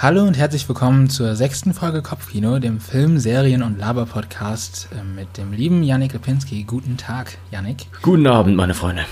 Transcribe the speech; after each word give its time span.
Hallo 0.00 0.22
und 0.22 0.38
herzlich 0.38 0.68
willkommen 0.68 1.10
zur 1.10 1.34
sechsten 1.34 1.74
Folge 1.74 2.02
Kopfkino, 2.02 2.60
dem 2.60 2.78
Film-, 2.78 3.18
Serien- 3.18 3.64
und 3.64 3.80
Laber-Podcast 3.80 4.90
äh, 4.92 5.02
mit 5.02 5.36
dem 5.36 5.52
lieben 5.52 5.82
Yannick 5.82 6.12
Lipinski. 6.12 6.62
Guten 6.62 6.96
Tag, 6.96 7.36
Yannick. 7.50 7.86
Guten 8.02 8.28
Abend, 8.28 8.54
meine 8.56 8.74
Freunde. 8.74 9.06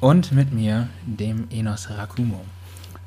Und 0.00 0.32
mit 0.32 0.52
mir, 0.52 0.88
dem 1.06 1.46
Enos 1.52 1.88
Rakumo. 1.88 2.44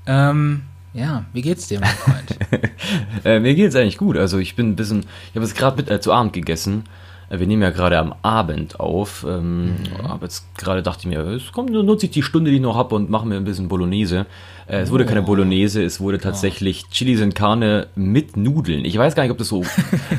Ähm, 0.06 0.62
ja, 0.94 1.26
wie 1.34 1.42
geht's 1.42 1.68
dir, 1.68 1.82
mein 1.82 1.90
Freund? 1.90 2.38
äh, 3.26 3.42
mir 3.42 3.56
geht's 3.56 3.76
eigentlich 3.76 3.98
gut. 3.98 4.16
Also 4.16 4.38
ich 4.38 4.56
bin 4.56 4.70
ein 4.70 4.76
bisschen, 4.78 5.02
ich 5.02 5.36
habe 5.36 5.46
jetzt 5.46 5.58
gerade 5.58 5.94
äh, 5.94 6.00
zu 6.00 6.14
Abend 6.14 6.32
gegessen. 6.32 6.86
Wir 7.30 7.46
nehmen 7.46 7.62
ja 7.62 7.72
gerade 7.72 7.98
am 8.00 8.16
Abend 8.22 8.80
auf. 8.80 9.26
Ähm, 9.28 9.66
mhm. 9.66 9.76
Aber 10.06 10.24
jetzt 10.24 10.46
gerade 10.58 10.82
dachte 10.82 11.02
ich 11.02 11.08
mir, 11.08 11.20
es 11.20 11.52
kommt, 11.52 11.72
nutze 11.72 12.06
ich 12.06 12.12
die 12.12 12.24
Stunde, 12.24 12.52
die 12.52 12.58
ich 12.58 12.62
noch 12.62 12.76
habe 12.76 12.96
und 12.96 13.10
mache 13.10 13.28
mir 13.28 13.36
ein 13.36 13.44
bisschen 13.44 13.68
Bolognese. 13.68 14.26
Äh, 14.68 14.80
es 14.80 14.92
wurde 14.92 15.06
keine 15.06 15.22
oh. 15.22 15.26
Bolognese, 15.26 15.84
es 15.84 16.00
wurde 16.00 16.20
tatsächlich 16.20 16.84
oh. 16.86 16.92
Chili 16.92 17.16
sin 17.16 17.34
Carne 17.34 17.88
mit 17.96 18.36
Nudeln. 18.36 18.84
Ich 18.84 18.98
weiß 18.98 19.16
gar 19.16 19.24
nicht, 19.24 19.32
ob 19.32 19.38
das 19.38 19.48
so 19.48 19.64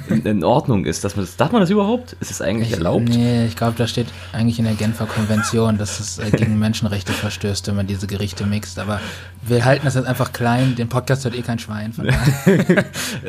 in, 0.09 0.23
in, 0.25 0.45
Ordnung 0.45 0.85
ist. 0.85 1.05
Dass 1.05 1.17
man 1.17 1.25
das, 1.25 1.37
darf 1.37 1.53
man 1.53 1.61
das 1.61 1.71
überhaupt? 1.71 2.15
Ist 2.21 2.31
es 2.31 2.41
eigentlich 2.41 2.69
ich, 2.69 2.75
erlaubt? 2.75 3.09
Nee, 3.09 3.47
ich 3.47 3.57
glaube, 3.57 3.75
da 3.77 3.87
steht 3.87 4.07
eigentlich 4.33 4.59
in 4.59 4.65
der 4.65 4.75
Genfer 4.75 5.07
Konvention, 5.07 5.77
dass 5.77 6.01
es 6.01 6.19
äh, 6.19 6.31
gegen 6.31 6.59
Menschenrechte 6.59 7.13
verstößt, 7.13 7.69
wenn 7.69 7.77
man 7.77 7.87
diese 7.87 8.07
Gerichte 8.07 8.47
mixt. 8.47 8.79
Aber 8.79 9.01
wir 9.47 9.65
halten 9.65 9.85
das 9.85 9.95
jetzt 9.95 10.07
einfach 10.07 10.33
klein. 10.33 10.77
Den 10.77 10.89
Podcast 10.89 11.25
hört 11.25 11.37
eh 11.37 11.43
kein 11.43 11.59
Schwein. 11.59 11.93
Von 11.93 12.07
das 12.07 12.17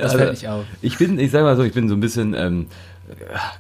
also, 0.02 0.18
fällt 0.18 0.32
nicht 0.32 0.48
auf. 0.48 0.66
Ich 0.82 0.98
bin, 0.98 1.20
ich 1.20 1.32
sag 1.32 1.44
mal 1.44 1.58
so, 1.58 1.64
ich 1.64 1.74
bin 1.74 1.90
so 1.90 1.96
ein 1.96 2.02
bisschen... 2.02 2.34
Ähm, 2.34 2.68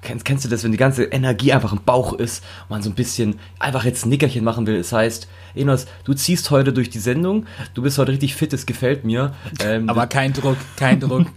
Kennst, 0.02 0.26
kennst 0.26 0.46
du 0.46 0.50
das, 0.50 0.64
wenn 0.64 0.72
die 0.72 0.78
ganze 0.78 1.06
Energie 1.06 1.52
einfach 1.54 1.72
im 1.74 1.82
Bauch 1.84 2.14
ist 2.14 2.44
und 2.64 2.70
man 2.72 2.82
so 2.84 2.90
ein 2.90 2.96
bisschen 2.96 3.40
einfach 3.58 3.84
jetzt 3.84 4.06
ein 4.06 4.10
Nickerchen 4.10 4.44
machen 4.44 4.68
will? 4.68 4.78
Das 4.78 4.92
heißt, 4.92 5.28
Enos, 5.56 5.88
du 6.04 6.14
ziehst 6.14 6.52
heute 6.52 6.72
durch 6.74 6.90
die 6.90 7.00
Sendung, 7.00 7.46
du 7.74 7.82
bist 7.82 7.98
heute 7.98 8.12
richtig 8.12 8.36
fit, 8.36 8.54
es 8.54 8.66
gefällt 8.66 9.04
mir. 9.06 9.34
Ähm, 9.62 9.90
Aber 9.90 10.08
kein 10.08 10.32
Druck, 10.34 10.58
kein 10.78 11.00
Druck. 11.02 11.28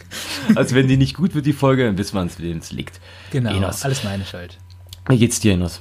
also 0.55 0.75
wenn 0.77 0.87
die 0.87 0.97
nicht 0.97 1.17
gut 1.17 1.34
wird, 1.34 1.47
die 1.47 1.53
Folge, 1.53 1.87
dann 1.87 1.98
wissen 1.98 2.15
wir, 2.15 2.28
wem 2.39 2.59
es 2.59 2.70
liegt. 2.70 3.00
Genau, 3.31 3.50
Enos. 3.55 3.84
alles 3.84 4.05
meine 4.05 4.25
Schuld. 4.25 4.59
Wie 5.09 5.19
geht's 5.19 5.41
dir, 5.41 5.55
Enos? 5.55 5.81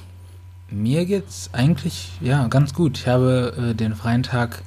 Mir 0.70 1.04
geht's 1.04 1.50
eigentlich, 1.52 2.08
ja, 2.20 2.48
ganz 2.48 2.72
gut. 2.74 2.98
Ich 2.98 3.06
habe 3.06 3.70
äh, 3.72 3.74
den 3.74 3.94
freien 3.94 4.22
Tag 4.22 4.62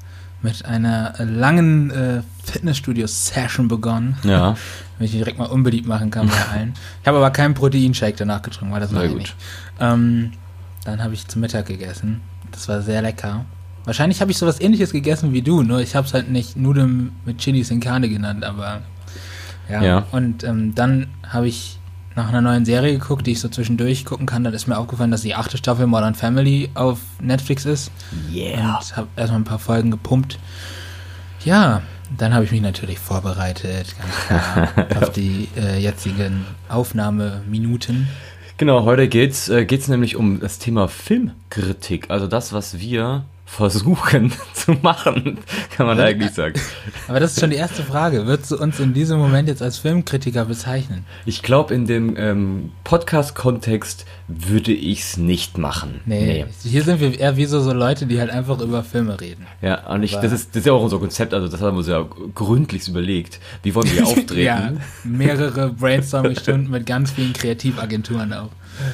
mit 0.45 0.63
einer 0.63 1.13
langen 1.17 1.89
äh, 1.89 2.21
Fitnessstudio-Session 2.43 3.67
begonnen. 3.67 4.17
Ja. 4.23 4.55
Wenn 4.97 5.05
ich 5.05 5.11
direkt 5.11 5.37
mal 5.37 5.47
unbeliebt 5.47 5.87
machen 5.87 6.11
kann 6.11 6.27
bei 6.27 6.53
allen. 6.53 6.73
Ich 7.01 7.07
habe 7.07 7.17
aber 7.17 7.31
keinen 7.31 7.53
Proteinshake 7.53 8.15
danach 8.15 8.41
getrunken, 8.41 8.73
weil 8.73 8.79
das 8.79 8.93
war 8.93 9.05
gut. 9.07 9.17
Nicht. 9.17 9.35
Ähm, 9.79 10.31
dann 10.85 11.03
habe 11.03 11.13
ich 11.13 11.27
zum 11.27 11.41
Mittag 11.41 11.65
gegessen. 11.65 12.21
Das 12.51 12.69
war 12.69 12.81
sehr 12.81 13.01
lecker. 13.01 13.43
Wahrscheinlich 13.83 14.21
habe 14.21 14.31
ich 14.31 14.37
sowas 14.37 14.61
ähnliches 14.61 14.91
gegessen 14.91 15.33
wie 15.33 15.41
du, 15.41 15.63
nur 15.63 15.81
ich 15.81 15.95
habe 15.95 16.07
es 16.07 16.13
halt 16.13 16.29
nicht 16.29 16.55
Nudeln 16.55 17.11
mit 17.25 17.39
Chilis 17.39 17.71
in 17.71 17.79
Karne 17.79 18.07
genannt, 18.07 18.43
aber 18.43 18.81
ja. 19.69 19.83
ja. 19.83 20.05
Und 20.11 20.43
ähm, 20.43 20.73
dann 20.75 21.07
habe 21.27 21.47
ich 21.47 21.79
nach 22.15 22.29
einer 22.29 22.41
neuen 22.41 22.65
Serie 22.65 22.93
geguckt, 22.93 23.27
die 23.27 23.33
ich 23.33 23.39
so 23.39 23.49
zwischendurch 23.49 24.05
gucken 24.05 24.25
kann. 24.25 24.43
Dann 24.43 24.53
ist 24.53 24.67
mir 24.67 24.77
aufgefallen, 24.77 25.11
dass 25.11 25.21
die 25.21 25.35
achte 25.35 25.57
Staffel 25.57 25.87
Modern 25.87 26.15
Family 26.15 26.69
auf 26.73 26.99
Netflix 27.21 27.65
ist. 27.65 27.91
Yeah. 28.33 28.77
Und 28.77 28.97
habe 28.97 29.07
erstmal 29.15 29.41
ein 29.41 29.45
paar 29.45 29.59
Folgen 29.59 29.91
gepumpt. 29.91 30.39
Ja, 31.43 31.81
dann 32.17 32.33
habe 32.33 32.45
ich 32.45 32.51
mich 32.51 32.61
natürlich 32.61 32.99
vorbereitet, 32.99 33.95
ganz 33.97 34.15
klar, 34.27 34.87
auf 35.01 35.11
die 35.11 35.49
äh, 35.57 35.79
jetzigen 35.79 36.45
Aufnahmeminuten. 36.69 38.07
Genau, 38.57 38.85
heute 38.85 39.07
geht's 39.07 39.49
äh, 39.49 39.65
geht's 39.65 39.87
nämlich 39.87 40.15
um 40.15 40.39
das 40.39 40.59
Thema 40.59 40.87
Filmkritik, 40.87 42.09
also 42.09 42.27
das, 42.27 42.53
was 42.53 42.79
wir 42.79 43.25
versuchen 43.45 44.33
zu 44.53 44.73
machen, 44.81 45.37
kann 45.75 45.85
man 45.85 45.99
eigentlich 45.99 46.31
sagen. 46.31 46.59
Aber 47.07 47.19
das 47.19 47.33
ist 47.33 47.39
schon 47.39 47.51
die 47.51 47.55
erste 47.55 47.83
Frage. 47.83 48.25
Würdest 48.25 48.51
du 48.51 48.57
uns 48.57 48.79
in 48.79 48.93
diesem 48.93 49.19
Moment 49.19 49.47
jetzt 49.47 49.61
als 49.61 49.77
Filmkritiker 49.77 50.45
bezeichnen? 50.45 51.05
Ich 51.25 51.43
glaube, 51.43 51.73
in 51.73 51.85
dem 51.85 52.17
ähm, 52.17 52.71
Podcast-Kontext 52.83 54.05
würde 54.27 54.73
ich 54.73 55.01
es 55.01 55.17
nicht 55.17 55.57
machen. 55.57 56.01
Nee, 56.05 56.25
nee, 56.25 56.45
hier 56.63 56.83
sind 56.83 56.99
wir 56.99 57.17
eher 57.17 57.37
wie 57.37 57.45
so, 57.45 57.61
so 57.61 57.71
Leute, 57.71 58.07
die 58.07 58.19
halt 58.19 58.31
einfach 58.31 58.59
über 58.59 58.83
Filme 58.83 59.21
reden. 59.21 59.45
Ja, 59.61 59.87
und 59.87 60.01
ich, 60.01 60.15
das, 60.15 60.31
ist, 60.31 60.49
das 60.49 60.61
ist 60.61 60.65
ja 60.65 60.73
auch 60.73 60.83
unser 60.83 60.99
Konzept, 60.99 61.33
also 61.33 61.47
das 61.47 61.61
haben 61.61 61.75
wir 61.75 61.79
uns 61.79 61.87
ja 61.87 62.05
gründlichst 62.33 62.87
überlegt. 62.87 63.39
Wie 63.61 63.75
wollen 63.75 63.91
wir 63.93 64.03
auftreten? 64.07 64.41
ja, 64.41 64.73
mehrere 65.03 65.69
Brainstorming-Stunden 65.69 66.71
mit 66.71 66.87
ganz 66.87 67.11
vielen 67.11 67.33
Kreativagenturen 67.33 68.33
auch. 68.33 68.49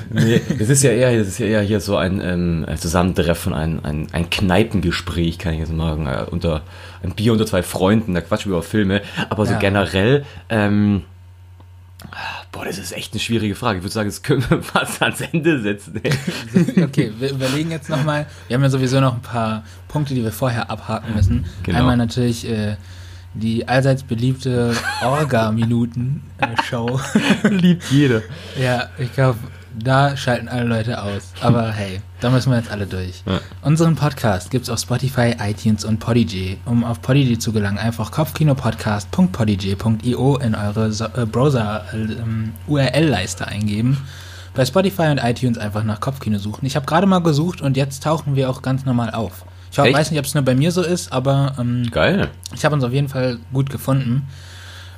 Nee, 0.10 0.42
es 0.60 0.70
ist 0.70 0.84
ja 0.84 0.92
eher, 0.92 1.12
es 1.20 1.28
ist 1.28 1.40
ja 1.40 1.48
eher 1.48 1.62
hier 1.62 1.80
so 1.80 1.98
ein 1.98 2.22
ähm, 2.22 2.66
Zusammentreffen, 2.78 3.54
ein, 3.54 3.84
ein, 3.84 4.08
ein 4.12 4.30
Kneipengespräch, 4.30 5.38
kann 5.40 5.54
ich 5.54 5.60
jetzt 5.60 5.76
sagen, 5.76 6.08
äh, 6.08 6.26
unter 6.30 6.64
ein 7.04 7.14
Bier 7.16 7.32
unter 7.32 7.46
zwei 7.46 7.64
Freunden, 7.64 8.14
da 8.14 8.22
quatschen 8.22 8.52
wir 8.52 8.58
über 8.58 8.64
Filme, 8.64 9.02
aber 9.30 9.46
so 9.46 9.54
ja. 9.54 9.60
generell, 9.60 10.26
ähm, 10.50 11.04
Boah, 12.52 12.66
das 12.66 12.78
ist 12.78 12.92
echt 12.92 13.14
eine 13.14 13.20
schwierige 13.22 13.56
Frage. 13.56 13.78
Ich 13.78 13.84
würde 13.84 13.94
sagen, 13.94 14.10
das 14.10 14.24
können 14.24 14.44
wir 14.50 14.62
fast 14.64 15.02
ans 15.02 15.22
Ende 15.22 15.62
setzen. 15.62 16.02
okay, 16.84 17.14
wir 17.18 17.32
überlegen 17.32 17.72
jetzt 17.72 17.90
nochmal. 17.90 18.26
Wir 18.48 18.56
haben 18.56 18.64
ja 18.64 18.70
sowieso 18.70 19.00
noch 19.00 19.14
ein 19.14 19.22
paar 19.22 19.64
Punkte, 19.88 20.14
die 20.14 20.24
wir 20.24 20.32
vorher 20.32 20.70
abhaken 20.70 21.16
müssen. 21.16 21.46
Genau. 21.64 21.80
Einmal 21.80 21.96
natürlich 21.98 22.50
äh, 22.50 22.76
die 23.34 23.68
allseits 23.68 24.04
beliebte 24.04 24.76
Orga-Minuten-Show. 25.04 27.00
Liebt 27.44 27.90
jeder. 27.90 28.22
Ja, 28.60 28.90
ich 28.98 29.14
glaube, 29.14 29.40
da 29.78 30.18
schalten 30.18 30.48
alle 30.48 30.66
Leute 30.66 31.02
aus. 31.02 31.34
Aber 31.42 31.72
hey, 31.72 32.02
da 32.20 32.30
müssen 32.30 32.52
wir 32.52 32.58
jetzt 32.58 32.70
alle 32.72 32.86
durch. 32.86 33.24
Ja. 33.26 33.40
Unseren 33.62 33.96
Podcast 33.96 34.52
gibt 34.52 34.64
es 34.64 34.70
auf 34.70 34.80
Spotify, 34.80 35.36
iTunes 35.40 35.86
und 35.86 36.00
Podigy. 36.00 36.58
Um 36.66 36.84
auf 36.84 37.02
Podigy 37.02 37.40
zu 37.40 37.52
gelangen, 37.52 37.78
einfach 37.78 38.12
kopfkinopodcast.podigy.io 38.12 40.38
in 40.38 40.56
eure 40.56 40.92
so 40.92 41.06
äh, 41.06 41.26
Browser-URL-Leiste 41.26 43.44
ähm, 43.46 43.50
eingeben. 43.50 43.98
Bei 44.54 44.66
Spotify 44.66 45.04
und 45.04 45.20
iTunes 45.20 45.58
einfach 45.58 45.84
nach 45.84 46.02
Kopfkino 46.02 46.38
suchen. 46.38 46.66
Ich 46.66 46.76
habe 46.76 46.86
gerade 46.86 47.08
mal 47.08 47.20
gesucht 47.20 47.62
und 47.62 47.78
jetzt 47.78 48.04
tauchen 48.04 48.36
wir 48.36 48.50
auch 48.50 48.62
ganz 48.62 48.84
normal 48.86 49.12
auf. 49.12 49.46
Ich 49.72 49.80
Echt? 49.80 49.96
weiß 49.96 50.12
nicht, 50.12 50.20
ob 50.20 50.26
es 50.26 50.34
nur 50.34 50.44
bei 50.44 50.56
mir 50.56 50.72
so 50.72 50.82
ist, 50.82 51.14
aber 51.14 51.54
ähm, 51.58 51.88
Geil. 51.90 52.30
ich 52.54 52.66
habe 52.66 52.76
uns 52.76 52.84
auf 52.84 52.92
jeden 52.92 53.08
Fall 53.08 53.38
gut 53.54 53.70
gefunden. 53.70 54.28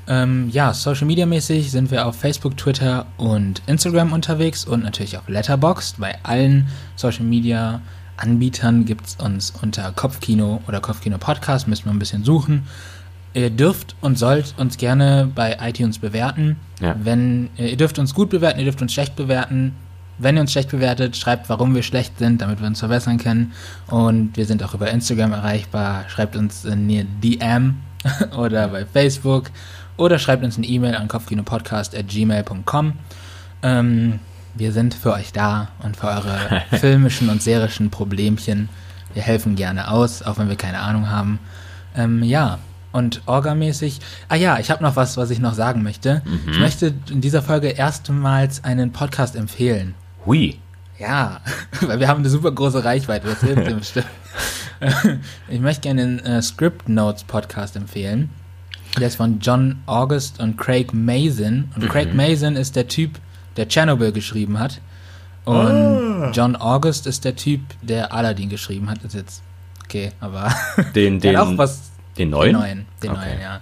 Ähm, 0.07 0.49
ja, 0.49 0.73
Social 0.73 1.05
Media 1.05 1.25
mäßig 1.25 1.71
sind 1.71 1.89
wir 1.89 2.05
auf 2.05 2.17
Facebook, 2.17 2.57
Twitter 2.57 3.05
und 3.17 3.61
Instagram 3.67 4.11
unterwegs 4.11 4.65
und 4.65 4.83
natürlich 4.83 5.17
auf 5.17 5.27
Letterboxd. 5.29 5.99
Bei 5.99 6.17
allen 6.23 6.67
Social 6.95 7.23
Media 7.23 7.81
Anbietern 8.17 8.85
gibt 8.85 9.07
es 9.07 9.15
uns 9.15 9.53
unter 9.61 9.91
Kopfkino 9.91 10.61
oder 10.67 10.81
Kopfkino 10.81 11.17
Podcast, 11.17 11.67
müssen 11.67 11.85
wir 11.85 11.91
ein 11.91 11.99
bisschen 11.99 12.23
suchen. 12.23 12.63
Ihr 13.33 13.49
dürft 13.49 13.95
und 14.01 14.17
sollt 14.17 14.53
uns 14.57 14.77
gerne 14.77 15.29
bei 15.33 15.57
iTunes 15.59 15.97
bewerten. 15.97 16.57
Ja. 16.79 16.95
Wenn, 17.01 17.49
äh, 17.57 17.69
ihr 17.69 17.77
dürft 17.77 17.97
uns 17.97 18.13
gut 18.13 18.29
bewerten, 18.29 18.59
ihr 18.59 18.65
dürft 18.65 18.81
uns 18.81 18.93
schlecht 18.93 19.15
bewerten. 19.15 19.73
Wenn 20.19 20.37
ihr 20.37 20.41
uns 20.41 20.51
schlecht 20.51 20.69
bewertet, 20.69 21.17
schreibt, 21.17 21.49
warum 21.49 21.73
wir 21.73 21.81
schlecht 21.81 22.19
sind, 22.19 22.41
damit 22.41 22.59
wir 22.59 22.67
uns 22.67 22.79
verbessern 22.79 23.17
können. 23.17 23.53
Und 23.87 24.37
wir 24.37 24.45
sind 24.45 24.61
auch 24.61 24.75
über 24.75 24.91
Instagram 24.91 25.33
erreichbar. 25.33 26.05
Schreibt 26.09 26.35
uns 26.35 26.65
in 26.65 26.87
die 26.87 27.03
DM 27.03 27.77
oder 28.37 28.67
bei 28.67 28.85
Facebook 28.85 29.49
oder 29.97 30.19
schreibt 30.19 30.43
uns 30.43 30.57
eine 30.57 30.67
E-Mail 30.67 30.95
an 30.95 31.07
kopfkinopodcast.gmail.com. 31.07 32.93
Ähm, 33.61 34.19
wir 34.55 34.71
sind 34.71 34.93
für 34.93 35.13
euch 35.13 35.33
da 35.33 35.69
und 35.83 35.97
für 35.97 36.07
eure 36.07 36.63
filmischen 36.79 37.29
und 37.29 37.41
serischen 37.41 37.89
Problemchen. 37.89 38.69
Wir 39.13 39.23
helfen 39.23 39.55
gerne 39.55 39.89
aus, 39.89 40.23
auch 40.23 40.37
wenn 40.37 40.49
wir 40.49 40.55
keine 40.55 40.79
Ahnung 40.79 41.09
haben. 41.09 41.39
Ähm, 41.95 42.23
ja, 42.23 42.59
und 42.91 43.21
orgamäßig. 43.25 43.99
Ah 44.29 44.35
ja, 44.35 44.59
ich 44.59 44.71
habe 44.71 44.83
noch 44.83 44.95
was, 44.95 45.17
was 45.17 45.29
ich 45.29 45.39
noch 45.39 45.53
sagen 45.53 45.83
möchte. 45.83 46.21
Mhm. 46.25 46.51
Ich 46.51 46.59
möchte 46.59 46.93
in 47.09 47.21
dieser 47.21 47.41
Folge 47.41 47.69
erstmals 47.69 48.63
einen 48.63 48.91
Podcast 48.91 49.35
empfehlen. 49.35 49.95
Hui. 50.25 50.59
Ja, 50.99 51.41
weil 51.81 51.99
wir 51.99 52.07
haben 52.07 52.19
eine 52.19 52.29
super 52.29 52.51
große 52.51 52.83
Reichweite, 52.83 53.27
das 53.27 53.41
hilft 53.41 53.67
dem 53.67 53.79
bestimmt. 53.79 54.07
ich 55.49 55.59
möchte 55.59 55.81
gerne 55.81 56.01
den 56.01 56.19
äh, 56.19 56.41
Script 56.41 56.87
Notes 56.87 57.23
Podcast 57.23 57.75
empfehlen. 57.75 58.29
Der 58.99 59.07
ist 59.07 59.15
von 59.15 59.39
John 59.39 59.77
August 59.85 60.39
und 60.39 60.57
Craig 60.57 60.93
Mason. 60.93 61.69
Und 61.75 61.83
mhm. 61.83 61.89
Craig 61.89 62.13
Mason 62.13 62.55
ist 62.55 62.75
der 62.75 62.87
Typ, 62.87 63.19
der 63.57 63.67
Chernobyl 63.67 64.11
geschrieben 64.11 64.59
hat. 64.59 64.81
Und 65.45 65.55
ah. 65.55 66.31
John 66.31 66.55
August 66.55 67.07
ist 67.07 67.25
der 67.25 67.35
Typ, 67.35 67.61
der 67.81 68.13
Aladdin 68.13 68.49
geschrieben 68.49 68.89
hat. 68.89 69.03
Ist 69.03 69.15
jetzt 69.15 69.41
okay, 69.83 70.11
aber 70.19 70.53
den, 70.95 71.19
den, 71.21 71.35
auch 71.37 71.57
was. 71.57 71.91
Den 72.17 72.29
neuen? 72.29 72.53
Den 72.53 72.61
neuen, 72.61 72.85
den 73.01 73.11
okay. 73.11 73.19
neuen, 73.19 73.41
ja. 73.41 73.61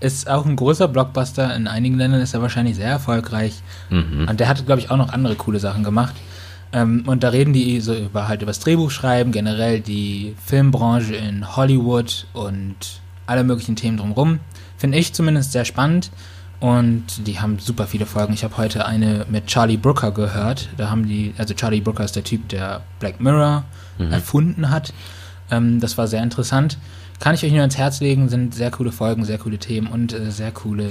Ist 0.00 0.28
auch 0.28 0.44
ein 0.44 0.56
großer 0.56 0.88
Blockbuster. 0.88 1.54
In 1.54 1.68
einigen 1.68 1.96
Ländern 1.96 2.20
ist 2.20 2.34
er 2.34 2.42
wahrscheinlich 2.42 2.76
sehr 2.76 2.88
erfolgreich. 2.88 3.62
Mhm. 3.90 4.26
Und 4.28 4.40
der 4.40 4.48
hat, 4.48 4.64
glaube 4.66 4.80
ich, 4.80 4.90
auch 4.90 4.96
noch 4.96 5.12
andere 5.12 5.36
coole 5.36 5.60
Sachen 5.60 5.84
gemacht. 5.84 6.14
Ähm, 6.72 7.04
und 7.06 7.22
da 7.22 7.28
reden 7.28 7.52
die 7.52 7.80
so 7.80 7.94
über 7.94 8.26
halt 8.26 8.42
über 8.42 8.50
das 8.50 8.60
Drehbuchschreiben, 8.60 9.32
generell 9.32 9.80
die 9.80 10.34
Filmbranche 10.44 11.14
in 11.14 11.56
Hollywood 11.56 12.26
und 12.32 12.74
alle 13.26 13.44
möglichen 13.44 13.76
Themen 13.76 13.98
drumherum. 13.98 14.40
Finde 14.82 14.98
ich 14.98 15.12
zumindest 15.12 15.52
sehr 15.52 15.64
spannend. 15.64 16.10
Und 16.58 17.28
die 17.28 17.38
haben 17.38 17.60
super 17.60 17.86
viele 17.86 18.04
Folgen. 18.04 18.32
Ich 18.32 18.42
habe 18.42 18.56
heute 18.56 18.84
eine 18.84 19.26
mit 19.30 19.46
Charlie 19.46 19.76
Brooker 19.76 20.10
gehört. 20.10 20.70
Da 20.76 20.90
haben 20.90 21.06
die, 21.06 21.34
also 21.38 21.54
Charlie 21.54 21.80
Brooker 21.80 22.02
ist 22.02 22.16
der 22.16 22.24
Typ, 22.24 22.48
der 22.48 22.82
Black 22.98 23.20
Mirror 23.20 23.62
mhm. 23.98 24.10
erfunden 24.10 24.70
hat. 24.70 24.92
Ähm, 25.52 25.78
das 25.78 25.98
war 25.98 26.08
sehr 26.08 26.20
interessant. 26.20 26.78
kann 27.20 27.36
ich 27.36 27.44
euch 27.44 27.52
nur 27.52 27.60
ans 27.60 27.78
Herz 27.78 28.00
legen, 28.00 28.28
sind 28.28 28.56
sehr 28.56 28.72
coole 28.72 28.90
Folgen, 28.90 29.24
sehr 29.24 29.38
coole 29.38 29.58
Themen 29.58 29.86
und 29.86 30.14
äh, 30.14 30.32
sehr 30.32 30.50
coole 30.50 30.90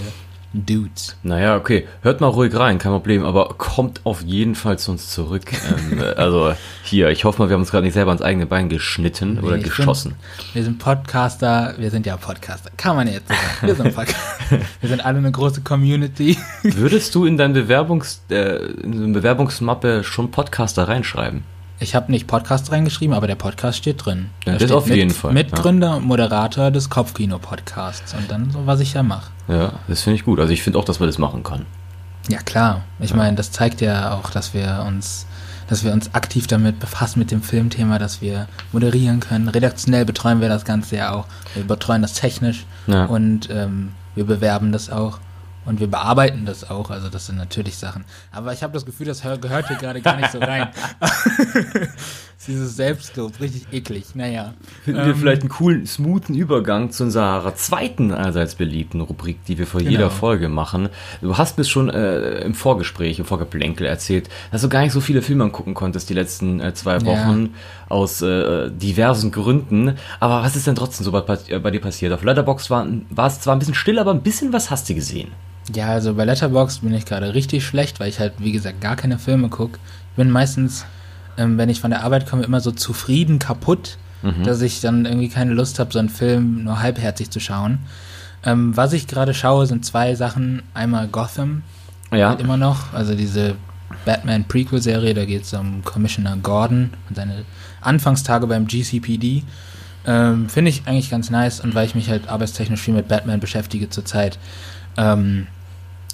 Dudes. 0.53 1.15
Naja, 1.23 1.55
okay, 1.55 1.87
hört 2.01 2.19
mal 2.19 2.27
ruhig 2.27 2.53
rein, 2.55 2.77
kein 2.77 2.91
Problem, 2.91 3.23
aber 3.23 3.55
kommt 3.57 4.01
auf 4.05 4.21
jeden 4.21 4.55
Fall 4.55 4.77
zu 4.77 4.91
uns 4.91 5.09
zurück. 5.09 5.43
ähm, 5.91 6.03
also 6.17 6.53
hier, 6.83 7.09
ich 7.09 7.23
hoffe 7.23 7.41
mal, 7.41 7.49
wir 7.49 7.53
haben 7.53 7.61
uns 7.61 7.71
gerade 7.71 7.85
nicht 7.85 7.93
selber 7.93 8.11
ans 8.11 8.21
eigene 8.21 8.45
Bein 8.45 8.69
geschnitten 8.69 9.39
oder 9.39 9.55
Nee, 9.55 9.63
ich 9.63 9.75
geschossen. 9.75 10.11
Bin, 10.11 10.45
wir 10.53 10.63
sind 10.63 10.79
Podcaster, 10.79 11.75
wir 11.77 11.89
sind 11.89 12.05
ja 12.05 12.17
Podcaster, 12.17 12.69
kann 12.75 12.95
man 12.95 13.07
jetzt 13.07 13.27
sagen. 13.27 13.39
Wir 13.61 13.75
sind 13.75 13.95
Podcaster. 13.95 14.59
wir 14.81 14.89
sind 14.89 15.05
alle 15.05 15.19
eine 15.19 15.31
große 15.31 15.61
Community. 15.61 16.37
Würdest 16.63 17.15
du 17.15 17.25
in 17.25 17.37
dein 17.37 17.53
Bewerbungs, 17.53 18.21
äh, 18.29 18.65
in 18.83 19.13
Bewerbungsmappe 19.13 20.03
schon 20.03 20.31
Podcaster 20.31 20.87
reinschreiben? 20.87 21.43
Ich 21.81 21.95
habe 21.95 22.11
nicht 22.11 22.27
Podcast 22.27 22.71
reingeschrieben, 22.71 23.15
aber 23.15 23.25
der 23.25 23.33
Podcast 23.35 23.79
steht 23.79 24.05
drin. 24.05 24.29
Ja, 24.45 24.45
Da 24.45 24.51
das 24.53 24.61
steht 24.61 24.71
auf 24.71 24.85
mit, 24.85 24.95
jeden 24.97 25.09
Fall, 25.09 25.33
Mitgründer 25.33 25.97
und 25.97 26.05
Moderator 26.05 26.69
des 26.69 26.91
Kopfkino-Podcasts 26.91 28.13
und 28.13 28.29
dann 28.29 28.51
so, 28.51 28.67
was 28.67 28.79
ich 28.81 28.93
ja 28.93 29.01
mache. 29.01 29.31
Ja, 29.47 29.73
das 29.87 30.01
finde 30.03 30.15
ich 30.17 30.23
gut. 30.25 30.39
Also 30.39 30.53
ich 30.53 30.61
finde 30.61 30.77
auch, 30.77 30.85
dass 30.85 30.99
man 30.99 31.09
das 31.09 31.17
machen 31.17 31.41
kann. 31.41 31.65
Ja 32.29 32.37
klar, 32.39 32.83
ich 32.99 33.15
meine, 33.15 33.35
das 33.35 33.51
zeigt 33.51 33.81
ja 33.81 34.13
auch, 34.13 34.29
dass 34.29 34.53
wir 34.53 34.85
uns, 34.87 35.25
dass 35.69 35.83
wir 35.83 35.91
uns 35.91 36.13
aktiv 36.13 36.45
damit 36.45 36.79
befassen 36.79 37.17
mit 37.17 37.31
dem 37.31 37.41
Filmthema, 37.41 37.97
dass 37.97 38.21
wir 38.21 38.47
moderieren 38.71 39.19
können. 39.19 39.47
Redaktionell 39.49 40.05
betreuen 40.05 40.39
wir 40.39 40.49
das 40.49 40.63
Ganze 40.65 40.97
ja 40.97 41.13
auch. 41.13 41.25
Wir 41.55 41.63
betreuen 41.63 42.03
das 42.03 42.13
technisch 42.13 42.65
Ja. 42.85 43.05
und 43.05 43.49
ähm, 43.49 43.93
wir 44.13 44.25
bewerben 44.25 44.71
das 44.71 44.91
auch 44.91 45.17
und 45.65 45.79
wir 45.79 45.87
bearbeiten 45.87 46.45
das 46.45 46.69
auch. 46.69 46.89
Also 46.89 47.09
das 47.09 47.25
sind 47.27 47.37
natürlich 47.37 47.77
Sachen. 47.77 48.05
Aber 48.31 48.53
ich 48.53 48.63
habe 48.63 48.73
das 48.73 48.85
Gefühl, 48.85 49.05
das 49.07 49.23
hör- 49.23 49.37
gehört 49.37 49.67
hier 49.67 49.77
gerade 49.77 50.01
gar 50.01 50.15
nicht 50.17 50.31
so 50.31 50.39
rein. 50.39 50.69
Dieses 52.47 52.75
Selbstlob, 52.75 53.39
richtig 53.39 53.67
eklig. 53.71 54.15
Naja. 54.15 54.53
Finden 54.83 55.05
wir 55.05 55.15
vielleicht 55.15 55.41
einen 55.41 55.49
coolen, 55.49 55.85
smoothen 55.85 56.33
Übergang 56.35 56.89
zu 56.91 57.03
unserer 57.03 57.55
zweiten 57.55 58.11
allseits 58.11 58.55
beliebten 58.55 58.99
Rubrik, 59.01 59.45
die 59.45 59.57
wir 59.59 59.67
vor 59.67 59.79
Genau. 59.81 59.91
jeder 59.91 60.09
Folge 60.09 60.49
machen. 60.49 60.89
Du 61.21 61.37
hast 61.37 61.57
mir 61.59 61.65
schon 61.65 61.89
äh, 61.89 62.39
im 62.39 62.55
Vorgespräch, 62.55 63.19
im 63.19 63.25
Vorgeplänkel 63.25 63.85
erzählt, 63.85 64.27
dass 64.51 64.61
du 64.63 64.69
gar 64.69 64.81
nicht 64.81 64.91
so 64.93 65.01
viele 65.01 65.21
Filme 65.21 65.43
angucken 65.43 65.73
konntest 65.75 66.09
die 66.09 66.15
letzten 66.15 66.59
äh, 66.59 66.73
zwei 66.73 66.97
Ja. 66.97 67.05
Wochen 67.05 67.49
aus 67.89 68.21
äh, 68.23 68.71
diversen 68.71 69.31
Gründen. 69.31 69.97
Aber 70.19 70.41
was 70.41 70.55
ist 70.55 70.65
denn 70.65 70.75
trotzdem 70.75 71.05
so 71.05 71.11
bei, 71.11 71.37
äh, 71.47 71.59
bei 71.59 71.69
dir 71.69 71.81
passiert? 71.81 72.11
Auf 72.11 72.23
Letterboxd 72.23 72.69
war, 72.71 72.87
war 73.11 73.27
es 73.27 73.39
zwar 73.39 73.55
ein 73.55 73.59
bisschen 73.59 73.75
still, 73.75 73.99
aber 73.99 74.11
ein 74.11 74.21
bisschen 74.23 74.51
was 74.51 74.71
hast 74.71 74.89
du 74.89 74.95
gesehen. 74.95 75.29
Ja, 75.75 75.89
also 75.89 76.15
bei 76.15 76.25
Letterboxd 76.25 76.81
bin 76.81 76.93
ich 76.95 77.05
gerade 77.05 77.35
richtig 77.35 77.63
schlecht, 77.63 77.99
weil 77.99 78.09
ich 78.09 78.19
halt, 78.19 78.33
wie 78.39 78.51
gesagt, 78.51 78.81
gar 78.81 78.95
keine 78.95 79.19
Filme 79.19 79.47
gucke. 79.49 79.77
Ich 80.11 80.15
bin 80.17 80.31
meistens, 80.31 80.85
ähm, 81.41 81.57
wenn 81.57 81.69
ich 81.69 81.81
von 81.81 81.91
der 81.91 82.03
Arbeit 82.03 82.29
komme, 82.29 82.43
immer 82.43 82.59
so 82.61 82.71
zufrieden 82.71 83.39
kaputt, 83.39 83.97
dass 84.43 84.61
ich 84.61 84.81
dann 84.81 85.05
irgendwie 85.05 85.29
keine 85.29 85.53
Lust 85.53 85.79
habe, 85.79 85.91
so 85.91 85.97
einen 85.97 86.09
Film 86.09 86.63
nur 86.63 86.79
halbherzig 86.79 87.31
zu 87.31 87.39
schauen. 87.39 87.79
Ähm, 88.45 88.77
was 88.77 88.93
ich 88.93 89.07
gerade 89.07 89.33
schaue, 89.33 89.65
sind 89.65 89.83
zwei 89.85 90.13
Sachen. 90.15 90.61
Einmal 90.73 91.07
Gotham, 91.07 91.63
Ja, 92.11 92.33
immer 92.33 92.57
noch, 92.57 92.93
also 92.93 93.15
diese 93.15 93.55
Batman 94.05 94.45
Prequel-Serie, 94.45 95.13
da 95.13 95.25
geht 95.25 95.43
es 95.43 95.53
um 95.53 95.83
Commissioner 95.83 96.37
Gordon 96.37 96.91
und 97.09 97.15
seine 97.15 97.45
Anfangstage 97.81 98.47
beim 98.47 98.67
GCPD. 98.67 99.43
Ähm, 100.05 100.49
Finde 100.49 100.69
ich 100.69 100.83
eigentlich 100.85 101.09
ganz 101.09 101.29
nice 101.29 101.59
und 101.59 101.73
weil 101.75 101.85
ich 101.85 101.95
mich 101.95 102.09
halt 102.09 102.27
arbeitstechnisch 102.27 102.81
viel 102.81 102.93
mit 102.93 103.07
Batman 103.07 103.39
beschäftige 103.39 103.89
zurzeit, 103.89 104.39
ähm, 104.97 105.47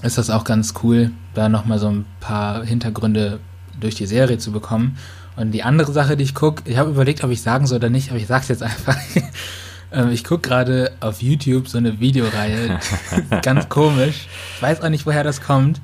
ist 0.01 0.17
das 0.17 0.29
auch 0.29 0.43
ganz 0.43 0.73
cool, 0.83 1.11
da 1.33 1.49
nochmal 1.49 1.79
so 1.79 1.87
ein 1.87 2.05
paar 2.19 2.63
Hintergründe 2.63 3.39
durch 3.79 3.95
die 3.95 4.05
Serie 4.05 4.37
zu 4.37 4.51
bekommen. 4.51 4.97
Und 5.35 5.51
die 5.51 5.63
andere 5.63 5.91
Sache, 5.91 6.17
die 6.17 6.23
ich 6.23 6.33
gucke, 6.33 6.63
ich 6.65 6.77
habe 6.77 6.89
überlegt, 6.89 7.23
ob 7.23 7.31
ich 7.31 7.41
sagen 7.41 7.67
soll 7.67 7.77
oder 7.77 7.89
nicht, 7.89 8.09
aber 8.09 8.19
ich 8.19 8.27
sag's 8.27 8.47
jetzt 8.47 8.63
einfach. 8.63 8.97
Ähm, 9.91 10.11
ich 10.11 10.23
gucke 10.23 10.47
gerade 10.47 10.91
auf 10.99 11.21
YouTube 11.21 11.67
so 11.67 11.77
eine 11.77 11.99
Videoreihe, 11.99 12.79
ganz 13.41 13.69
komisch. 13.69 14.27
Ich 14.55 14.61
weiß 14.61 14.81
auch 14.81 14.89
nicht, 14.89 15.05
woher 15.05 15.23
das 15.23 15.41
kommt. 15.41 15.79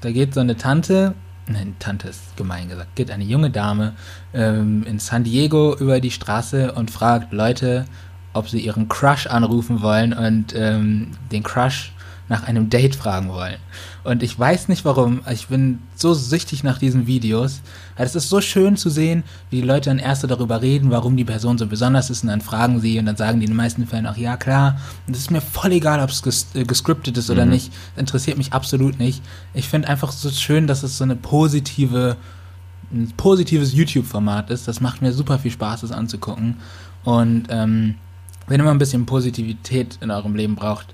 Da 0.00 0.10
geht 0.10 0.34
so 0.34 0.40
eine 0.40 0.56
Tante, 0.56 1.14
nein, 1.46 1.76
Tante 1.78 2.08
ist 2.08 2.36
gemein 2.36 2.68
gesagt, 2.68 2.96
geht 2.96 3.10
eine 3.10 3.24
junge 3.24 3.50
Dame 3.50 3.94
ähm, 4.34 4.84
in 4.84 4.98
San 4.98 5.24
Diego 5.24 5.76
über 5.76 6.00
die 6.00 6.10
Straße 6.10 6.72
und 6.72 6.90
fragt 6.90 7.32
Leute, 7.32 7.84
ob 8.32 8.48
sie 8.48 8.60
ihren 8.60 8.88
Crush 8.88 9.26
anrufen 9.26 9.82
wollen 9.82 10.12
und 10.12 10.54
ähm, 10.56 11.12
den 11.30 11.42
Crush 11.42 11.92
nach 12.28 12.44
einem 12.44 12.70
Date 12.70 12.96
fragen 12.96 13.28
wollen. 13.28 13.58
Und 14.04 14.22
ich 14.24 14.36
weiß 14.36 14.68
nicht 14.68 14.84
warum, 14.84 15.20
ich 15.30 15.46
bin 15.46 15.78
so 15.94 16.12
süchtig 16.12 16.64
nach 16.64 16.78
diesen 16.78 17.06
Videos. 17.06 17.60
Es 17.96 18.16
ist 18.16 18.28
so 18.28 18.40
schön 18.40 18.76
zu 18.76 18.90
sehen, 18.90 19.22
wie 19.50 19.60
die 19.60 19.66
Leute 19.66 19.90
dann 19.90 20.00
erst 20.00 20.24
darüber 20.28 20.60
reden, 20.60 20.90
warum 20.90 21.16
die 21.16 21.24
Person 21.24 21.56
so 21.56 21.66
besonders 21.66 22.10
ist 22.10 22.24
und 22.24 22.30
dann 22.30 22.40
fragen 22.40 22.80
sie 22.80 22.98
und 22.98 23.06
dann 23.06 23.16
sagen 23.16 23.38
die 23.38 23.46
in 23.46 23.52
den 23.52 23.56
meisten 23.56 23.86
Fällen 23.86 24.06
auch, 24.06 24.16
ja 24.16 24.36
klar. 24.36 24.80
Und 25.06 25.14
es 25.14 25.22
ist 25.22 25.30
mir 25.30 25.40
voll 25.40 25.72
egal, 25.72 26.00
ob 26.00 26.10
es 26.10 26.22
ges 26.22 26.48
äh, 26.54 26.64
gescriptet 26.64 27.16
ist 27.16 27.30
oder 27.30 27.44
nicht. 27.44 27.72
Interessiert 27.96 28.38
mich 28.38 28.52
absolut 28.52 28.98
nicht. 28.98 29.22
Ich 29.54 29.68
finde 29.68 29.88
einfach 29.88 30.10
so 30.10 30.30
schön, 30.30 30.66
dass 30.66 30.82
es 30.82 30.98
so 30.98 31.04
eine 31.04 31.14
positive, 31.14 32.16
ein 32.92 33.12
positives 33.16 33.72
YouTube-Format 33.72 34.50
ist. 34.50 34.66
Das 34.66 34.80
macht 34.80 35.00
mir 35.00 35.12
super 35.12 35.38
viel 35.38 35.52
Spaß, 35.52 35.82
das 35.82 35.92
anzugucken. 35.92 36.56
Und 37.04 37.46
ähm, 37.50 37.94
wenn 38.46 38.60
ihr 38.60 38.64
mal 38.64 38.70
ein 38.72 38.78
bisschen 38.78 39.06
Positivität 39.06 39.98
in 40.00 40.10
eurem 40.10 40.34
Leben 40.34 40.54
braucht, 40.56 40.86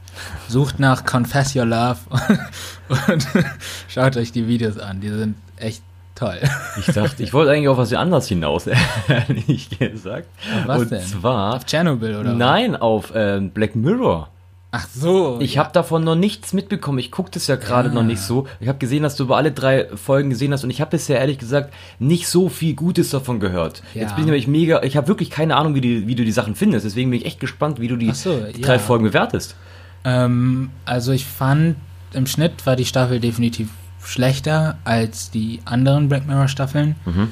sucht 0.49 0.79
nach 0.81 1.05
Confess 1.05 1.55
Your 1.57 1.65
Love 1.67 1.99
und 3.09 3.27
schaut 3.89 4.17
euch 4.17 4.33
die 4.33 4.47
Videos 4.49 4.79
an. 4.79 5.01
Die 5.01 5.09
sind 5.09 5.37
echt 5.57 5.83
toll. 6.15 6.39
ich 6.79 6.87
dachte, 6.87 7.23
ich 7.23 7.33
wollte 7.33 7.53
eigentlich 7.53 7.69
auf 7.69 7.79
was 7.79 7.93
anderes 7.93 8.27
hinaus, 8.29 8.67
ehrlich 9.09 9.71
gesagt. 9.79 10.27
was 10.67 10.81
Und 10.81 10.91
denn? 10.91 11.03
zwar, 11.03 11.57
Auf 11.57 11.65
Tschernobyl 11.67 12.17
oder? 12.17 12.31
was? 12.31 12.37
nein, 12.37 12.77
auf 12.77 13.13
ähm, 13.15 13.51
Black 13.51 13.77
Mirror. 13.77 14.29
Ach 14.71 14.87
so. 14.95 15.39
Ich 15.41 15.55
ja. 15.55 15.65
habe 15.65 15.73
davon 15.73 16.05
noch 16.05 16.15
nichts 16.15 16.53
mitbekommen. 16.53 16.99
Ich 16.99 17.11
gucke 17.11 17.31
das 17.31 17.47
ja 17.47 17.57
gerade 17.57 17.89
Ah. 17.89 17.93
noch 17.95 18.03
nicht 18.03 18.21
so. 18.21 18.47
Ich 18.61 18.69
habe 18.69 18.79
gesehen, 18.79 19.03
dass 19.03 19.17
du 19.17 19.25
über 19.25 19.39
alle 19.39 19.51
drei 19.51 19.87
Folgen 19.97 20.29
gesehen 20.29 20.53
hast 20.53 20.63
und 20.63 20.69
ich 20.71 20.83
habe 20.83 20.91
bisher 20.91 21.19
ehrlich 21.19 21.39
gesagt 21.39 21.73
nicht 21.99 22.29
so 22.29 22.51
viel 22.51 22.75
Gutes 22.75 23.09
davon 23.11 23.41
gehört. 23.41 23.83
Ja. 23.95 24.03
Jetzt 24.03 24.15
bin 24.15 24.25
ich 24.25 24.27
nämlich 24.27 24.47
mega. 24.47 24.83
Ich 24.83 24.97
habe 24.99 25.09
wirklich 25.09 25.31
keine 25.31 25.57
Ahnung, 25.57 25.75
wie, 25.75 25.81
die, 25.81 26.07
wie 26.07 26.15
du 26.15 26.25
die 26.25 26.33
Sachen 26.33 26.55
findest. 26.55 26.85
Deswegen 26.85 27.11
bin 27.11 27.21
ich 27.21 27.27
echt 27.27 27.41
gespannt, 27.41 27.81
wie 27.81 27.89
du 27.89 27.97
die 27.97 28.13
so, 28.13 28.39
drei 28.61 28.75
ja. 28.75 28.79
Folgen 28.79 29.05
bewertest. 29.05 29.57
Ähm, 30.05 30.71
also 30.85 31.13
ich 31.13 31.25
fand, 31.25 31.77
im 32.13 32.27
Schnitt 32.27 32.67
war 32.67 32.77
die 32.77 32.85
Staffel 32.85 33.21
definitiv 33.21 33.71
schlechter 34.05 34.77
als 34.85 35.31
die 35.31 35.61
anderen 35.65 36.09
Black 36.11 36.27
Mirror 36.27 36.49
Staffeln. 36.49 36.95
Mhm. 37.07 37.29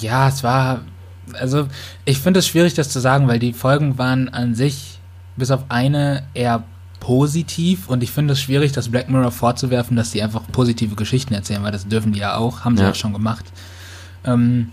Ja, 0.00 0.28
es 0.28 0.42
war, 0.44 0.82
also 1.34 1.66
ich 2.04 2.18
finde 2.18 2.38
es 2.38 2.46
schwierig, 2.46 2.74
das 2.74 2.88
zu 2.88 3.00
sagen, 3.00 3.26
weil 3.26 3.38
die 3.40 3.52
Folgen 3.52 3.98
waren 3.98 4.28
an 4.28 4.54
sich 4.54 4.98
bis 5.36 5.50
auf 5.50 5.64
eine 5.68 6.24
eher 6.34 6.64
positiv 7.00 7.88
und 7.88 8.02
ich 8.02 8.12
finde 8.12 8.32
es 8.34 8.40
schwierig, 8.40 8.72
das 8.72 8.88
Black 8.88 9.10
Mirror 9.10 9.32
vorzuwerfen, 9.32 9.96
dass 9.96 10.12
die 10.12 10.22
einfach 10.22 10.42
positive 10.52 10.94
Geschichten 10.94 11.34
erzählen, 11.34 11.62
weil 11.62 11.72
das 11.72 11.88
dürfen 11.88 12.12
die 12.12 12.20
ja 12.20 12.36
auch, 12.36 12.64
haben 12.64 12.76
sie 12.76 12.82
Ja. 12.84 12.90
ja 12.90 12.94
schon 12.94 13.12
gemacht. 13.12 13.44
Ähm, 14.24 14.70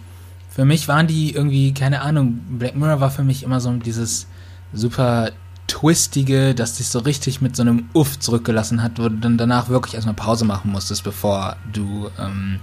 für 0.50 0.66
mich 0.66 0.88
waren 0.88 1.08
die 1.08 1.34
irgendwie, 1.34 1.74
keine 1.74 2.02
Ahnung, 2.02 2.40
Black 2.50 2.76
Mirror 2.76 3.00
war 3.02 3.10
für 3.10 3.24
mich 3.24 3.44
immer 3.44 3.60
so 3.60 3.72
dieses 3.74 4.28
super 4.74 5.32
twistige, 5.68 6.54
das 6.54 6.76
dich 6.78 6.88
so 6.90 7.00
richtig 7.00 7.42
mit 7.42 7.56
so 7.56 7.62
einem 7.62 7.90
Uff 7.94 8.20
zurückgelassen 8.20 8.82
hat, 8.84 9.00
wo 9.00 9.04
du 9.04 9.18
dann 9.18 9.38
danach 9.38 9.70
wirklich 9.70 9.94
erstmal 9.96 10.16
Pause 10.16 10.46
machen 10.46 10.72
musstest, 10.72 11.04
bevor 11.04 11.56
du 11.72 12.10
ähm, 12.20 12.60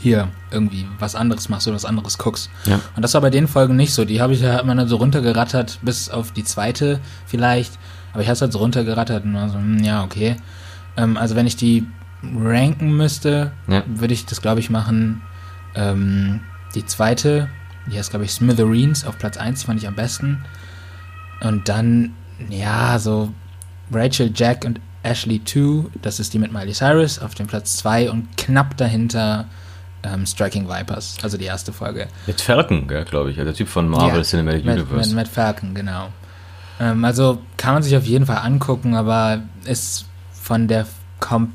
hier 0.00 0.28
irgendwie 0.50 0.86
was 0.98 1.14
anderes 1.14 1.48
machst 1.48 1.66
oder 1.68 1.76
was 1.76 1.84
anderes 1.84 2.18
guckst. 2.18 2.50
Ja. 2.64 2.80
Und 2.96 3.02
das 3.02 3.14
war 3.14 3.20
bei 3.20 3.30
den 3.30 3.46
Folgen 3.48 3.76
nicht 3.76 3.92
so. 3.92 4.04
Die 4.04 4.20
habe 4.20 4.32
ich 4.32 4.40
ja 4.40 4.58
immer 4.58 4.86
so 4.88 4.96
runtergerattert, 4.96 5.78
bis 5.82 6.08
auf 6.08 6.32
die 6.32 6.44
zweite 6.44 7.00
vielleicht. 7.26 7.78
Aber 8.12 8.22
ich 8.22 8.28
habe 8.28 8.34
es 8.34 8.40
halt 8.42 8.52
so 8.52 8.58
runtergerattert 8.58 9.24
und 9.24 9.34
war 9.34 9.48
so, 9.50 9.56
hm, 9.56 9.84
ja, 9.84 10.02
okay. 10.02 10.36
Ähm, 10.96 11.16
also 11.16 11.36
wenn 11.36 11.46
ich 11.46 11.56
die 11.56 11.86
ranken 12.22 12.96
müsste, 12.96 13.52
Ja. 13.68 13.82
würde 13.86 14.14
ich 14.14 14.26
das, 14.26 14.42
glaube 14.42 14.60
ich, 14.60 14.70
machen. 14.70 15.22
Ähm, 15.74 16.40
die 16.74 16.84
zweite, 16.84 17.48
die 17.90 17.98
heißt, 17.98 18.10
glaube 18.10 18.24
ich, 18.24 18.32
Smithereens 18.32 19.04
auf 19.04 19.18
Platz 19.18 19.36
1, 19.36 19.60
die 19.60 19.66
fand 19.66 19.80
ich 19.80 19.86
am 19.88 19.94
besten. 19.94 20.44
Und 21.42 21.68
dann, 21.68 22.12
ja, 22.48 22.98
so 22.98 23.32
Rachel, 23.92 24.30
Jack 24.34 24.64
und 24.64 24.80
Ashley 25.02 25.42
2, 25.44 25.86
das 26.02 26.20
ist 26.20 26.34
die 26.34 26.38
mit 26.38 26.52
Miley 26.52 26.72
Cyrus, 26.72 27.18
auf 27.18 27.34
dem 27.34 27.46
Platz 27.46 27.76
2 27.78 28.10
und 28.10 28.36
knapp 28.36 28.76
dahinter 28.76 29.46
ähm, 30.02 30.24
Striking 30.26 30.68
Vipers, 30.68 31.16
also 31.22 31.36
die 31.36 31.44
erste 31.44 31.72
Folge. 31.72 32.08
Mit 32.26 32.40
Falcon, 32.40 32.86
glaube 32.86 33.30
ich, 33.30 33.36
der 33.36 33.52
Typ 33.54 33.68
von 33.68 33.88
Marvel 33.88 34.18
Ja, 34.18 34.22
Cinematic 34.24 34.64
Mit, 34.64 34.76
Universe. 34.78 35.08
mit 35.10 35.16
Matt 35.16 35.28
Falcon, 35.28 35.74
genau. 35.74 36.08
Ähm, 36.80 37.04
also 37.04 37.40
kann 37.56 37.74
man 37.74 37.82
sich 37.82 37.96
auf 37.96 38.04
jeden 38.04 38.26
Fall 38.26 38.38
angucken, 38.38 38.94
aber 38.94 39.40
ist 39.64 40.06
von 40.32 40.68
der 40.68 40.86
Kom 41.20 41.52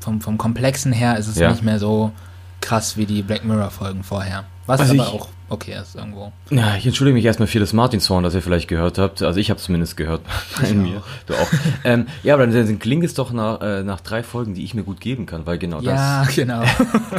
vom, 0.00 0.20
vom 0.20 0.36
Komplexen 0.38 0.92
her 0.92 1.16
ist 1.16 1.28
es 1.28 1.36
Ja. 1.36 1.50
nicht 1.50 1.62
mehr 1.62 1.78
so 1.78 2.12
krass 2.60 2.96
wie 2.96 3.06
die 3.06 3.22
Black 3.22 3.44
Mirror 3.44 3.70
Folgen 3.70 4.04
vorher. 4.04 4.44
Was 4.66 4.80
Also 4.80 4.94
aber 4.94 5.02
ich- 5.02 5.08
auch 5.20 5.28
okay 5.54 5.76
ist 5.80 5.94
irgendwo. 5.96 6.32
Ja, 6.50 6.76
ich 6.76 6.86
entschuldige 6.86 7.14
mich 7.14 7.24
erstmal 7.24 7.46
für 7.48 7.58
das 7.60 7.72
Martin-Song, 7.72 8.22
das 8.22 8.34
ihr 8.34 8.42
vielleicht 8.42 8.68
gehört 8.68 8.98
habt. 8.98 9.22
Also 9.22 9.40
ich 9.40 9.50
habe 9.50 9.58
zumindest 9.60 9.96
gehört 9.96 10.20
bei 10.60 10.68
Ich 10.68 10.74
mir. 10.74 10.98
auch. 10.98 11.02
Du 11.26 11.34
auch. 11.34 11.48
ähm, 11.84 12.06
ja, 12.22 12.34
aber 12.34 12.46
dann, 12.46 12.78
klingt 12.78 13.04
es 13.04 13.14
doch 13.14 13.32
nach, 13.32 13.60
äh, 13.60 13.82
nach 13.82 14.00
drei 14.00 14.22
Folgen, 14.22 14.54
die 14.54 14.64
ich 14.64 14.74
mir 14.74 14.82
gut 14.82 15.00
geben 15.00 15.26
kann, 15.26 15.46
weil 15.46 15.58
genau 15.58 15.80
Ja, 15.80 16.24
genau. 16.34 16.62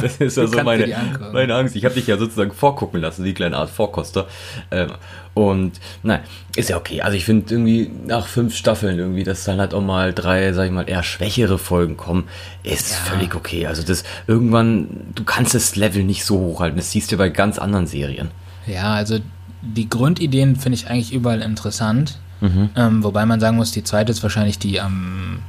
das 0.00 0.16
ist 0.18 0.36
Du 0.36 0.42
also 0.42 0.56
kannst 0.56 0.86
dir 0.86 0.96
meine, 0.96 1.32
meine 1.32 1.54
Angst. 1.54 1.74
Ich 1.76 1.84
habe 1.84 1.94
dich 1.94 2.06
ja 2.06 2.16
sozusagen 2.18 2.52
vorgucken 2.52 3.00
lassen, 3.00 3.24
die 3.24 3.34
kleine 3.34 3.56
Art 3.56 3.70
Vorkoster. 3.70 4.26
Ähm, 4.70 4.90
Und 5.36 5.72
nein, 6.02 6.20
ist 6.56 6.70
ja 6.70 6.78
okay. 6.78 7.02
Also 7.02 7.14
ich 7.14 7.26
finde 7.26 7.52
irgendwie 7.52 7.90
nach 8.06 8.26
fünf 8.26 8.56
Staffeln 8.56 8.98
irgendwie, 8.98 9.22
dass 9.22 9.44
dann 9.44 9.60
halt 9.60 9.74
auch 9.74 9.82
mal 9.82 10.14
drei, 10.14 10.54
sag 10.54 10.64
ich 10.64 10.70
mal, 10.72 10.88
eher 10.88 11.02
schwächere 11.02 11.58
Folgen 11.58 11.98
kommen, 11.98 12.24
ist 12.62 12.90
Ja. 12.92 12.96
völlig 12.96 13.34
okay. 13.34 13.66
Also 13.66 13.82
das 13.82 14.02
irgendwann, 14.26 14.88
du 15.14 15.24
kannst 15.24 15.54
das 15.54 15.76
Level 15.76 16.04
nicht 16.04 16.24
so 16.24 16.38
hochhalten. 16.38 16.78
Das 16.78 16.90
siehst 16.90 17.12
du 17.12 17.18
bei 17.18 17.28
ganz 17.28 17.58
anderen 17.58 17.86
Serien. 17.86 18.30
Ja, 18.66 18.94
also 18.94 19.18
die 19.60 19.90
Grundideen 19.90 20.56
finde 20.56 20.76
ich 20.76 20.88
eigentlich 20.88 21.12
überall 21.12 21.42
interessant. 21.42 22.18
Ähm, 22.40 23.02
wobei 23.04 23.26
man 23.26 23.38
sagen 23.38 23.56
muss, 23.58 23.72
die 23.72 23.84
zweite 23.84 24.12
ist 24.12 24.22
wahrscheinlich 24.22 24.58
die 24.58 24.80
am, 24.80 25.40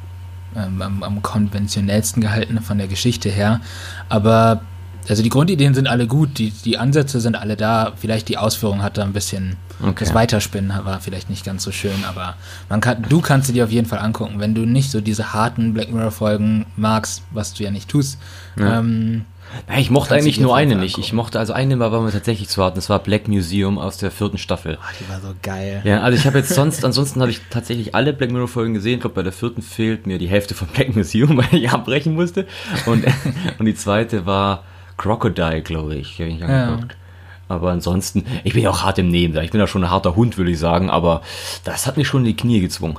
ähm, 0.56 0.82
am, 0.82 1.04
am 1.04 1.22
konventionellsten 1.22 2.22
gehaltene 2.22 2.62
von 2.62 2.78
der 2.78 2.88
Geschichte 2.88 3.30
her. 3.30 3.62
Aber 4.10 4.62
also 5.10 5.24
die 5.24 5.30
Grundideen 5.30 5.74
sind 5.74 5.88
alle 5.88 6.08
gut, 6.08 6.38
die, 6.38 6.52
die 6.52 6.78
Ansätze 6.78 7.22
sind 7.22 7.36
alle 7.36 7.56
da. 7.56 7.94
Vielleicht 7.96 8.28
die 8.30 8.38
Ausführung 8.38 8.82
hat 8.84 8.98
da 8.98 9.04
ein 9.04 9.14
bisschen, 9.14 9.58
Okay. 9.80 10.06
das 10.06 10.14
Weiterspinnen 10.14 10.74
war 10.86 11.00
vielleicht 11.02 11.30
nicht 11.30 11.46
ganz 11.46 11.64
so 11.64 11.72
schön, 11.72 12.04
aber 12.10 12.36
man 12.68 12.82
kann, 12.82 13.06
du 13.08 13.22
kannst 13.22 13.48
sie 13.48 13.54
dir 13.54 13.64
auf 13.64 13.72
jeden 13.72 13.88
Fall 13.88 14.00
angucken, 14.00 14.40
wenn 14.40 14.56
du 14.56 14.66
nicht 14.66 14.90
so 14.90 15.02
diese 15.02 15.34
harten 15.34 15.74
Black 15.74 15.92
Mirror 15.92 16.12
Folgen 16.12 16.66
magst, 16.76 17.22
was 17.32 17.54
du 17.54 17.64
ja 17.64 17.70
nicht 17.70 17.88
tust. 17.88 18.18
Ähm, 18.60 19.26
Nein, 19.68 19.80
ich 19.80 19.90
mochte 19.90 20.16
eigentlich 20.16 20.40
nur 20.40 20.56
eine 20.56 20.76
nicht. 20.76 20.98
Ich 20.98 21.14
mochte, 21.14 21.40
also 21.40 21.54
eine 21.54 21.80
war 21.80 22.02
mir 22.02 22.12
tatsächlich 22.12 22.50
zu 22.50 22.62
hart. 22.64 22.76
Das 22.76 22.90
war 22.90 23.00
Black 23.00 23.28
Museum 23.28 23.78
aus 23.78 23.98
der 23.98 24.12
vierten 24.12 24.38
Staffel. 24.38 24.78
ach, 24.82 24.94
die 25.00 25.08
war 25.10 25.22
so 25.22 25.34
geil. 25.42 25.82
Ja, 25.86 26.02
also 26.02 26.18
ich 26.18 26.26
habe 26.26 26.40
jetzt 26.40 26.54
sonst, 26.54 26.84
ansonsten 26.84 27.22
habe 27.22 27.32
ich 27.32 27.40
tatsächlich 27.50 27.96
alle 27.96 28.14
Black 28.14 28.32
Mirror 28.32 28.48
Folgen 28.48 28.74
gesehen. 28.74 28.96
Ich 28.96 29.02
glaube, 29.02 29.16
bei 29.16 29.24
der 29.24 29.32
vierten 29.32 29.62
fehlt 29.62 30.06
mir 30.06 30.18
die 30.18 30.28
Hälfte 30.28 30.54
von 30.54 30.68
Black 30.68 30.96
Museum, 30.96 31.38
weil 31.52 31.54
ich 31.54 31.70
abbrechen 31.70 32.14
musste. 32.16 32.46
Und, 32.86 33.06
und 33.60 33.66
die 33.66 33.76
zweite 33.76 34.26
war 34.26 34.64
Crocodile, 34.98 35.62
glaube 35.62 35.96
ich. 35.96 36.18
Die 36.18 36.24
hab 36.24 36.30
ich 36.30 36.40
nicht 36.40 36.50
Ja. 36.50 36.66
angeguckt. 36.66 36.98
Aber 37.50 37.72
ansonsten, 37.72 38.26
ich 38.44 38.54
bin 38.54 38.64
ja 38.64 38.70
auch 38.70 38.84
hart 38.84 38.98
im 39.00 39.08
Nehmen. 39.08 39.38
Ich 39.42 39.52
bin 39.52 39.60
ja 39.62 39.68
schon 39.68 39.84
ein 39.86 39.90
harter 39.90 40.16
Hund, 40.18 40.38
würde 40.38 40.52
ich 40.52 40.60
sagen. 40.60 40.90
Aber 40.90 41.22
das 41.64 41.88
hat 41.88 41.96
mich 41.96 42.08
schon 42.08 42.22
in 42.22 42.26
die 42.26 42.36
Knie 42.36 42.60
gezwungen. 42.60 42.98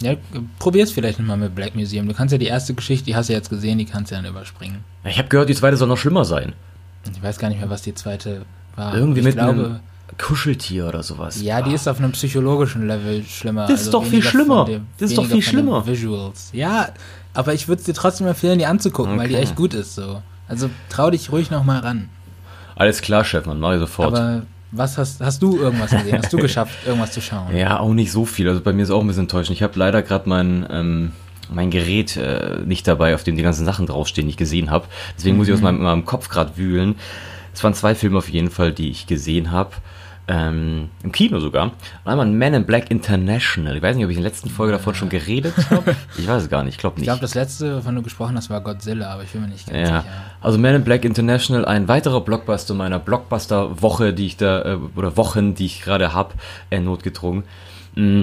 Ja, 0.00 0.14
probier's 0.58 0.90
vielleicht 0.92 1.18
nochmal 1.20 1.36
mit 1.36 1.54
Black 1.54 1.74
Museum. 1.76 2.06
Du 2.08 2.12
kannst 2.14 2.32
ja 2.32 2.38
die 2.38 2.46
erste 2.46 2.74
Geschichte, 2.74 3.06
die 3.06 3.16
hast 3.16 3.28
du 3.28 3.32
jetzt 3.32 3.48
gesehen, 3.48 3.78
die 3.78 3.84
kannst 3.86 4.10
du 4.10 4.16
dann 4.16 4.26
überspringen. 4.26 4.84
Ich 5.04 5.18
habe 5.18 5.28
gehört, 5.28 5.48
die 5.48 5.54
zweite 5.54 5.76
soll 5.76 5.88
noch 5.88 5.96
schlimmer 5.98 6.24
sein. 6.24 6.52
Ich 7.14 7.22
weiß 7.22 7.38
gar 7.38 7.48
nicht 7.48 7.60
mehr, 7.60 7.70
was 7.70 7.82
die 7.82 7.94
zweite 7.94 8.42
war. 8.74 8.94
Irgendwie 8.94 9.20
ich 9.20 9.24
mit 9.26 9.34
glaube, 9.36 9.52
einem 9.52 9.80
Kuscheltier 10.18 10.88
oder 10.88 11.02
sowas. 11.02 11.40
ja, 11.40 11.62
die 11.62 11.72
ist 11.72 11.86
auf 11.88 11.98
einem 11.98 12.12
psychologischen 12.12 12.86
Level 12.88 13.22
schlimmer. 13.24 13.62
Also 13.62 13.72
Das 13.74 13.82
ist 13.82 13.94
doch 13.94 14.04
viel 14.04 14.22
schlimmer. 14.22 14.64
dem- 14.66 14.86
Das 14.98 15.10
ist 15.10 15.16
doch 15.18 15.26
viel 15.26 15.40
schlimmer. 15.42 15.86
Visuals. 15.86 16.50
Ja, 16.52 16.88
aber 17.32 17.54
ich 17.54 17.68
würde 17.68 17.80
es 17.80 17.86
dir 17.86 17.94
trotzdem 17.94 18.26
empfehlen, 18.26 18.58
die 18.58 18.66
anzugucken, 18.66 19.16
weil 19.16 19.28
die 19.28 19.34
Okay. 19.34 19.44
echt 19.44 19.54
gut 19.56 19.72
ist. 19.74 19.94
So. 19.94 20.20
Also 20.48 20.70
trau 20.88 21.10
dich 21.10 21.32
ruhig 21.32 21.50
nochmal 21.50 21.80
ran. 21.80 22.08
Alles 22.76 23.00
klar, 23.00 23.24
Chef, 23.24 23.46
man, 23.46 23.58
mach 23.58 23.72
ich 23.72 23.80
sofort. 23.80 24.08
Aber 24.08 24.42
was 24.72 24.98
hast, 24.98 25.20
hast 25.20 25.42
du 25.42 25.58
irgendwas 25.58 25.90
gesehen? 25.90 26.18
Hast 26.18 26.32
du 26.32 26.38
geschafft, 26.38 26.76
irgendwas 26.86 27.12
zu 27.12 27.20
schauen? 27.20 27.56
Ja, 27.56 27.80
auch 27.80 27.94
nicht 27.94 28.12
so 28.12 28.24
viel. 28.24 28.48
Also 28.48 28.60
bei 28.60 28.72
mir 28.72 28.82
ist 28.82 28.90
auch 28.90 29.00
ein 29.00 29.06
bisschen 29.06 29.22
enttäuschend. 29.24 29.56
Ich 29.56 29.62
habe 29.62 29.78
leider 29.78 30.02
gerade 30.02 30.28
mein, 30.28 30.66
ähm, 30.70 31.12
mein 31.50 31.70
Gerät 31.70 32.16
äh, 32.16 32.58
nicht 32.64 32.86
dabei, 32.86 33.14
auf 33.14 33.24
dem 33.24 33.36
die 33.36 33.42
ganzen 33.42 33.64
Sachen 33.64 33.86
draufstehen, 33.86 34.26
die 34.26 34.32
ich 34.32 34.36
gesehen 34.36 34.70
habe. 34.70 34.86
Deswegen 35.16 35.36
muss 35.36 35.48
ich 35.48 35.54
aus 35.54 35.60
meinem, 35.60 35.82
meinem 35.82 36.04
Kopf 36.04 36.28
gerade 36.28 36.56
wühlen. 36.56 36.96
Es 37.54 37.64
waren 37.64 37.74
zwei 37.74 37.94
Filme 37.94 38.18
auf 38.18 38.28
jeden 38.28 38.50
Fall, 38.50 38.72
die 38.72 38.90
ich 38.90 39.06
gesehen 39.06 39.50
habe. 39.50 39.70
Ähm, 40.28 40.88
Im 41.04 41.12
Kino 41.12 41.38
sogar. 41.38 41.66
Und 41.66 41.72
einmal 42.10 42.26
Man 42.26 42.54
in 42.54 42.66
Black 42.66 42.90
International. 42.90 43.76
Ich 43.76 43.82
weiß 43.82 43.94
nicht, 43.94 44.04
ob 44.04 44.10
ich 44.10 44.16
in 44.16 44.22
der 44.24 44.30
letzten 44.32 44.50
Folge 44.50 44.72
davon 44.72 44.94
schon 44.96 45.08
geredet 45.08 45.54
habe. 45.70 45.94
Ich 46.18 46.26
weiß 46.26 46.42
es 46.42 46.48
gar 46.50 46.64
nicht. 46.64 46.74
Ich 46.74 46.78
glaube 46.78 46.94
Ich 46.96 47.00
nicht. 47.02 47.06
glaube, 47.06 47.20
das 47.20 47.34
letzte, 47.36 47.76
wovon 47.76 47.94
du 47.94 48.02
gesprochen 48.02 48.36
hast, 48.36 48.50
war 48.50 48.60
Godzilla, 48.60 49.12
aber 49.12 49.22
ich 49.22 49.30
bin 49.30 49.42
mir 49.42 49.48
nicht 49.48 49.66
ganz 49.68 49.78
Ja, 49.88 50.00
sicher. 50.00 50.04
also 50.40 50.58
Man 50.58 50.74
in 50.74 50.82
Black 50.84 51.04
International, 51.04 51.64
ein 51.64 51.86
weiterer 51.86 52.20
Blockbuster 52.22 52.74
meiner 52.74 52.98
Blockbuster-Woche, 52.98 54.12
die 54.14 54.26
ich 54.26 54.36
da, 54.36 54.62
äh, 54.74 54.78
oder 54.96 55.16
Wochen, 55.16 55.54
die 55.54 55.66
ich 55.66 55.82
gerade 55.82 56.12
habe, 56.12 56.34
äh, 56.70 56.80
notgedrungen. 56.80 57.44
Mm. 57.94 58.22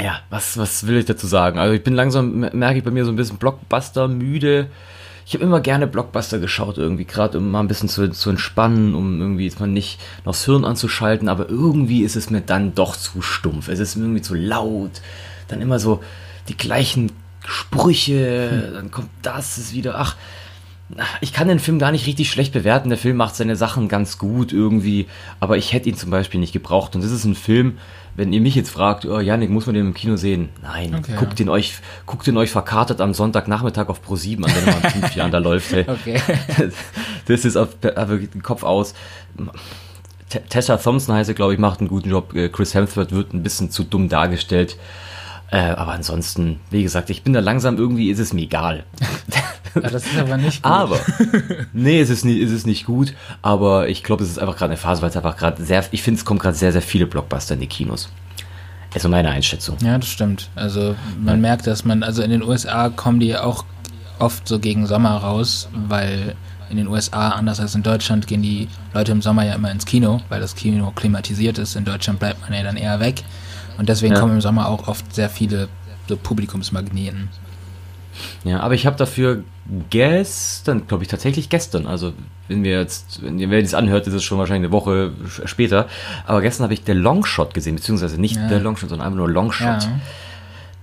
Ja, 0.00 0.20
was, 0.30 0.56
was 0.58 0.86
will 0.86 0.96
ich 0.96 1.06
dazu 1.06 1.26
sagen? 1.26 1.58
Also 1.58 1.74
ich 1.74 1.82
bin 1.82 1.94
langsam, 1.94 2.40
mer- 2.40 2.54
merke 2.54 2.78
ich 2.78 2.84
bei 2.84 2.90
mir 2.90 3.04
so 3.04 3.10
ein 3.12 3.16
bisschen 3.16 3.36
Blockbuster 3.38 4.06
müde. 4.08 4.66
Ich 5.28 5.34
habe 5.34 5.44
immer 5.44 5.60
gerne 5.60 5.86
Blockbuster 5.86 6.38
geschaut, 6.38 6.78
irgendwie, 6.78 7.04
gerade 7.04 7.36
um 7.36 7.50
mal 7.50 7.60
ein 7.60 7.68
bisschen 7.68 7.90
zu, 7.90 8.10
zu 8.12 8.30
entspannen, 8.30 8.94
um 8.94 9.20
irgendwie 9.20 9.44
jetzt 9.44 9.60
mal 9.60 9.66
nicht 9.66 10.00
noch 10.24 10.32
das 10.32 10.46
Hirn 10.46 10.64
anzuschalten, 10.64 11.28
aber 11.28 11.50
irgendwie 11.50 12.02
ist 12.02 12.16
es 12.16 12.30
mir 12.30 12.40
dann 12.40 12.74
doch 12.74 12.96
zu 12.96 13.20
stumpf. 13.20 13.68
Es 13.68 13.78
ist 13.78 13.96
mir 13.96 14.04
irgendwie 14.04 14.22
zu 14.22 14.34
laut. 14.34 15.02
Dann 15.48 15.60
immer 15.60 15.78
so 15.80 16.02
die 16.48 16.56
gleichen 16.56 17.12
Sprüche, 17.46 18.72
dann 18.72 18.90
kommt 18.90 19.10
das, 19.20 19.58
ist 19.58 19.74
wieder, 19.74 19.98
ach, 19.98 20.16
ich 21.20 21.32
kann 21.32 21.48
den 21.48 21.58
Film 21.58 21.78
gar 21.78 21.92
nicht 21.92 22.06
richtig 22.06 22.30
schlecht 22.30 22.52
bewerten. 22.52 22.88
Der 22.88 22.98
Film 22.98 23.16
macht 23.16 23.36
seine 23.36 23.56
Sachen 23.56 23.88
ganz 23.88 24.16
gut 24.18 24.52
irgendwie, 24.52 25.06
aber 25.40 25.56
ich 25.58 25.72
hätte 25.72 25.88
ihn 25.88 25.96
zum 25.96 26.10
Beispiel 26.10 26.40
nicht 26.40 26.52
gebraucht. 26.52 26.94
Und 26.96 27.04
das 27.04 27.10
ist 27.10 27.24
ein 27.24 27.34
Film, 27.34 27.76
wenn 28.16 28.32
ihr 28.32 28.40
mich 28.40 28.54
jetzt 28.54 28.70
fragt, 28.70 29.04
oh 29.04 29.20
Janik, 29.20 29.50
muss 29.50 29.66
man 29.66 29.74
den 29.74 29.86
im 29.86 29.94
Kino 29.94 30.16
sehen? 30.16 30.48
Nein, 30.62 30.94
Okay, 30.96 31.12
guckt 31.18 31.38
ja. 31.38 31.44
ihn 31.44 31.50
euch, 31.50 31.74
guckt 32.06 32.26
ihn 32.26 32.36
euch 32.36 32.50
verkartet 32.50 33.00
am 33.00 33.12
Sonntagnachmittag 33.14 33.88
auf 33.88 34.00
Pro 34.02 34.16
7 34.16 34.44
an, 34.44 34.50
wenn 34.54 34.64
mal 34.64 34.80
in 34.82 34.90
fünf 34.90 35.14
Jahren 35.14 35.30
da 35.30 35.38
läuft. 35.38 35.72
Hey. 35.72 35.84
Okay. 35.88 36.20
Das 37.26 37.44
ist 37.44 37.56
auf, 37.56 37.68
auf 37.96 38.08
den 38.08 38.42
Kopf 38.42 38.62
aus. 38.62 38.94
T- 40.30 40.40
Tessa 40.48 40.78
Thompson 40.78 41.14
heißt 41.14 41.28
er, 41.28 41.34
glaube 41.34 41.52
ich, 41.52 41.58
macht 41.58 41.80
einen 41.80 41.88
guten 41.88 42.08
Job. 42.08 42.34
Äh, 42.34 42.48
Chris 42.48 42.72
Hemsworth 42.74 43.12
wird 43.12 43.34
ein 43.34 43.42
bisschen 43.42 43.70
zu 43.70 43.84
dumm 43.84 44.08
dargestellt. 44.08 44.78
Äh, 45.50 45.58
aber 45.58 45.92
ansonsten, 45.92 46.60
wie 46.70 46.82
gesagt, 46.82 47.10
ich 47.10 47.22
bin 47.22 47.34
da 47.34 47.40
langsam, 47.40 47.76
irgendwie 47.76 48.10
ist 48.10 48.18
es 48.18 48.32
mir 48.32 48.42
egal. 48.42 48.84
Ja, 49.82 49.90
das 49.90 50.06
ist 50.06 50.18
aber 50.18 50.36
nicht 50.36 50.62
gut. 50.62 50.72
Aber, 50.72 50.98
nee, 51.72 52.00
es 52.00 52.10
ist 52.10 52.24
nicht, 52.24 52.40
es 52.42 52.50
ist 52.50 52.66
nicht 52.66 52.86
gut, 52.86 53.14
aber 53.42 53.88
ich 53.88 54.02
glaube, 54.04 54.22
es 54.24 54.30
ist 54.30 54.38
einfach 54.38 54.56
gerade 54.56 54.70
eine 54.72 54.76
Phase, 54.76 55.02
weil 55.02 55.10
es 55.10 55.16
einfach 55.16 55.36
gerade 55.36 55.62
sehr, 55.64 55.84
ich 55.90 56.02
finde, 56.02 56.18
es 56.18 56.24
kommen 56.24 56.38
gerade 56.40 56.56
sehr, 56.56 56.72
sehr 56.72 56.82
viele 56.82 57.06
Blockbuster 57.06 57.54
in 57.54 57.60
die 57.60 57.66
Kinos. 57.66 58.08
Also 58.94 59.08
meine 59.08 59.28
Einschätzung. 59.30 59.76
Ja, 59.82 59.98
das 59.98 60.08
stimmt. 60.08 60.48
Also 60.54 60.96
man 61.20 61.40
merkt, 61.40 61.66
dass 61.66 61.84
man, 61.84 62.02
also 62.02 62.22
in 62.22 62.30
den 62.30 62.42
USA 62.42 62.88
kommen 62.88 63.20
die 63.20 63.36
auch 63.36 63.64
oft 64.18 64.48
so 64.48 64.58
gegen 64.58 64.86
Sommer 64.86 65.16
raus, 65.18 65.68
weil 65.74 66.34
in 66.70 66.76
den 66.76 66.88
USA, 66.88 67.30
anders 67.30 67.60
als 67.60 67.74
in 67.74 67.82
Deutschland, 67.82 68.26
gehen 68.26 68.42
die 68.42 68.68
Leute 68.92 69.12
im 69.12 69.22
Sommer 69.22 69.44
ja 69.44 69.54
immer 69.54 69.70
ins 69.70 69.86
Kino, 69.86 70.20
weil 70.28 70.40
das 70.40 70.54
Kino 70.54 70.90
klimatisiert 70.94 71.58
ist. 71.58 71.76
In 71.76 71.84
Deutschland 71.84 72.18
bleibt 72.18 72.40
man 72.42 72.52
ja 72.52 72.62
dann 72.62 72.76
eher 72.76 73.00
weg. 73.00 73.22
Und 73.78 73.88
deswegen 73.88 74.14
Ja. 74.14 74.20
kommen 74.20 74.34
im 74.34 74.40
Sommer 74.40 74.68
auch 74.68 74.88
oft 74.88 75.14
sehr 75.14 75.30
viele 75.30 75.68
so 76.08 76.16
Publikumsmagneten. 76.16 77.28
Ja, 78.44 78.60
aber 78.60 78.74
ich 78.74 78.86
habe 78.86 78.96
dafür 78.96 79.42
gestern, 79.90 80.86
glaube 80.86 81.02
ich, 81.04 81.08
tatsächlich 81.08 81.48
gestern, 81.48 81.86
also 81.86 82.12
wenn 82.48 82.64
wir 82.64 82.78
jetzt, 82.80 83.22
wenn 83.22 83.38
ihr 83.38 83.62
das 83.62 83.74
anhört, 83.74 84.06
ist 84.06 84.14
es 84.14 84.24
schon 84.24 84.38
wahrscheinlich 84.38 84.68
eine 84.68 84.72
Woche 84.72 85.12
später, 85.44 85.86
aber 86.26 86.40
gestern 86.40 86.64
habe 86.64 86.74
ich 86.74 86.82
The 86.86 86.92
Longshot 86.92 87.52
gesehen, 87.54 87.76
beziehungsweise 87.76 88.20
nicht 88.20 88.36
Ja. 88.36 88.48
The 88.48 88.54
Longshot, 88.56 88.88
sondern 88.90 89.06
einfach 89.06 89.18
nur 89.18 89.30
Longshot. 89.30 89.66
Ja. 89.84 90.00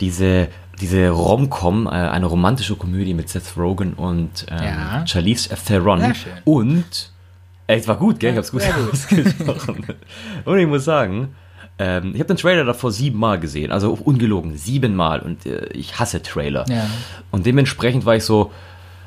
Diese, 0.01 0.49
diese 0.81 1.09
Rom-Com, 1.09 1.87
äh, 1.87 1.89
eine 1.89 2.25
romantische 2.25 2.75
Komödie 2.75 3.13
mit 3.13 3.29
Seth 3.29 3.57
Rogen 3.57 3.93
und 3.93 4.45
ähm, 4.49 4.63
Ja. 4.63 5.07
Charlize 5.07 5.49
Theron 5.65 6.01
Sehr 6.01 6.15
schön. 6.15 6.33
und 6.43 7.11
Ey, 7.67 7.79
es 7.79 7.87
war 7.87 7.97
gut, 7.97 8.19
gell? 8.19 8.33
Ich 8.33 8.37
hab's 8.37 8.51
gut. 8.51 8.61
ausgesprochen. 8.91 9.85
Und 10.43 10.57
ich 10.59 10.67
muss 10.67 10.85
sagen, 10.85 11.29
ähm, 11.77 12.11
ich 12.13 12.19
habe 12.19 12.27
den 12.27 12.37
Trailer 12.37 12.63
davor 12.63 12.91
siebenmal 12.91 13.39
gesehen, 13.39 13.71
also 13.71 13.91
ungelogen, 13.93 14.57
siebenmal. 14.57 15.19
Und 15.19 15.45
äh, 15.45 15.67
ich 15.73 15.99
hasse 15.99 16.21
Trailer. 16.21 16.65
Ja. 16.69 16.87
Und 17.31 17.45
dementsprechend 17.45 18.05
war 18.05 18.15
ich 18.15 18.23
so, 18.23 18.51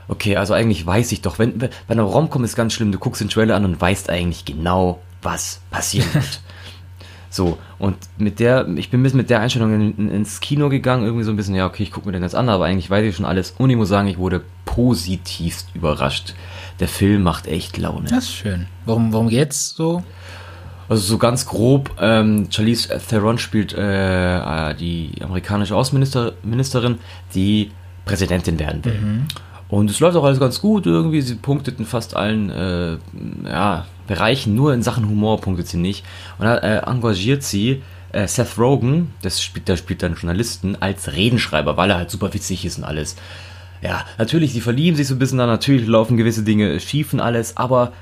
okay, 0.08 0.36
also 0.36 0.54
eigentlich 0.54 0.84
weiß 0.84 1.12
ich 1.12 1.22
doch, 1.22 1.38
wenn 1.38 1.58
bei 1.58 1.70
einer 1.88 2.02
Romcom 2.02 2.44
ist 2.44 2.56
ganz 2.56 2.72
schlimm, 2.72 2.92
du 2.92 2.98
guckst 2.98 3.20
den 3.20 3.28
Trailer 3.28 3.56
an 3.56 3.64
und 3.64 3.80
weißt 3.80 4.10
eigentlich 4.10 4.44
genau, 4.44 5.00
was 5.22 5.60
passieren 5.70 6.12
wird. 6.12 6.40
so, 7.30 7.58
und 7.78 7.96
mit 8.18 8.38
der, 8.38 8.68
ich 8.76 8.90
bin 8.90 9.00
mit 9.00 9.30
der 9.30 9.40
Einstellung 9.40 9.74
in, 9.74 9.96
in, 9.96 10.10
ins 10.10 10.40
Kino 10.40 10.68
gegangen, 10.68 11.04
irgendwie 11.04 11.24
so 11.24 11.30
ein 11.30 11.36
bisschen, 11.36 11.54
ja, 11.54 11.66
okay, 11.66 11.82
ich 11.82 11.90
gucke 11.90 12.06
mir 12.06 12.12
den 12.12 12.22
jetzt 12.22 12.34
an, 12.34 12.50
aber 12.50 12.66
eigentlich 12.66 12.90
weiß 12.90 13.04
ich 13.04 13.16
schon 13.16 13.24
alles. 13.24 13.54
Und 13.56 13.70
ich 13.70 13.76
muss 13.76 13.88
sagen, 13.88 14.08
ich 14.08 14.18
wurde 14.18 14.42
positivst 14.66 15.70
überrascht. 15.74 16.34
Der 16.80 16.88
Film 16.88 17.22
macht 17.22 17.46
echt 17.46 17.78
Laune. 17.78 18.08
Das 18.08 18.24
ist 18.24 18.34
schön. 18.34 18.66
Worum, 18.84 19.12
worum 19.12 19.28
geht's 19.28 19.74
so? 19.74 20.02
Also 20.88 21.02
so 21.02 21.18
ganz 21.18 21.46
grob, 21.46 21.90
ähm, 22.00 22.48
Charlize 22.50 22.88
Theron 23.08 23.38
spielt 23.38 23.74
äh, 23.74 24.70
äh, 24.70 24.74
die 24.74 25.12
amerikanische 25.22 25.76
Außenministerin, 25.76 26.98
die 27.34 27.70
Präsidentin 28.06 28.58
werden 28.58 28.84
will. 28.84 28.98
Und 29.68 29.90
es 29.90 30.00
läuft 30.00 30.16
auch 30.16 30.24
alles 30.24 30.40
ganz 30.40 30.60
gut 30.60 30.86
irgendwie. 30.86 31.20
Sie 31.20 31.34
punktet 31.34 31.78
in 31.78 31.84
fast 31.84 32.16
allen 32.16 32.48
äh, 32.50 32.96
ja, 33.46 33.84
Bereichen, 34.06 34.54
nur 34.54 34.72
in 34.72 34.82
Sachen 34.82 35.06
Humor 35.06 35.40
punktet 35.40 35.68
sie 35.68 35.76
nicht. 35.76 36.04
Und 36.38 36.46
da 36.46 36.56
äh, 36.56 36.78
engagiert 36.90 37.42
sie 37.42 37.82
äh, 38.12 38.26
Seth 38.26 38.58
Rogen, 38.58 39.12
das 39.20 39.42
spielt, 39.42 39.68
der 39.68 39.76
spielt 39.76 40.02
dann 40.02 40.14
Journalisten, 40.14 40.76
als 40.80 41.12
Redenschreiber, 41.12 41.76
weil 41.76 41.90
er 41.90 41.98
halt 41.98 42.10
super 42.10 42.32
witzig 42.32 42.64
ist 42.64 42.78
und 42.78 42.84
alles. 42.84 43.16
Ja, 43.82 44.04
natürlich, 44.16 44.54
sie 44.54 44.62
verlieben 44.62 44.96
sich 44.96 45.06
so 45.06 45.14
ein 45.14 45.18
bisschen 45.18 45.38
da, 45.38 45.46
natürlich 45.46 45.86
laufen 45.86 46.16
gewisse 46.16 46.42
Dinge 46.42 46.80
schief 46.80 47.12
und 47.12 47.20
alles, 47.20 47.56
aber 47.56 47.92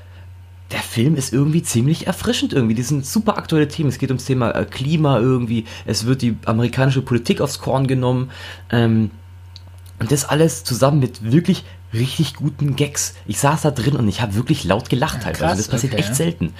der 0.71 0.79
Film 0.81 1.15
ist 1.15 1.31
irgendwie 1.31 1.63
ziemlich 1.63 2.07
erfrischend 2.07 2.51
irgendwie. 2.53 2.75
Die 2.75 2.83
sind 2.83 3.05
super 3.05 3.37
aktuelle 3.37 3.67
Themen. 3.67 3.89
Es 3.89 3.99
geht 3.99 4.09
ums 4.09 4.25
Thema 4.25 4.51
äh, 4.51 4.65
Klima 4.65 5.19
irgendwie. 5.19 5.65
Es 5.85 6.05
wird 6.05 6.21
die 6.21 6.35
amerikanische 6.45 7.01
Politik 7.01 7.39
aufs 7.39 7.59
Korn 7.59 7.87
genommen. 7.87 8.31
Ähm, 8.69 9.11
und 9.99 10.11
das 10.11 10.25
alles 10.25 10.63
zusammen 10.63 10.99
mit 10.99 11.31
wirklich 11.31 11.63
richtig 11.93 12.35
guten 12.35 12.75
Gags. 12.75 13.15
Ich 13.25 13.39
saß 13.39 13.61
da 13.61 13.71
drin 13.71 13.95
und 13.95 14.07
ich 14.07 14.21
habe 14.21 14.35
wirklich 14.35 14.63
laut 14.65 14.89
gelacht 14.89 15.19
Ja, 15.19 15.25
halt. 15.25 15.37
krass, 15.37 15.57
das 15.57 15.67
passiert 15.69 15.93
okay. 15.93 16.03
echt 16.03 16.15
selten. 16.15 16.53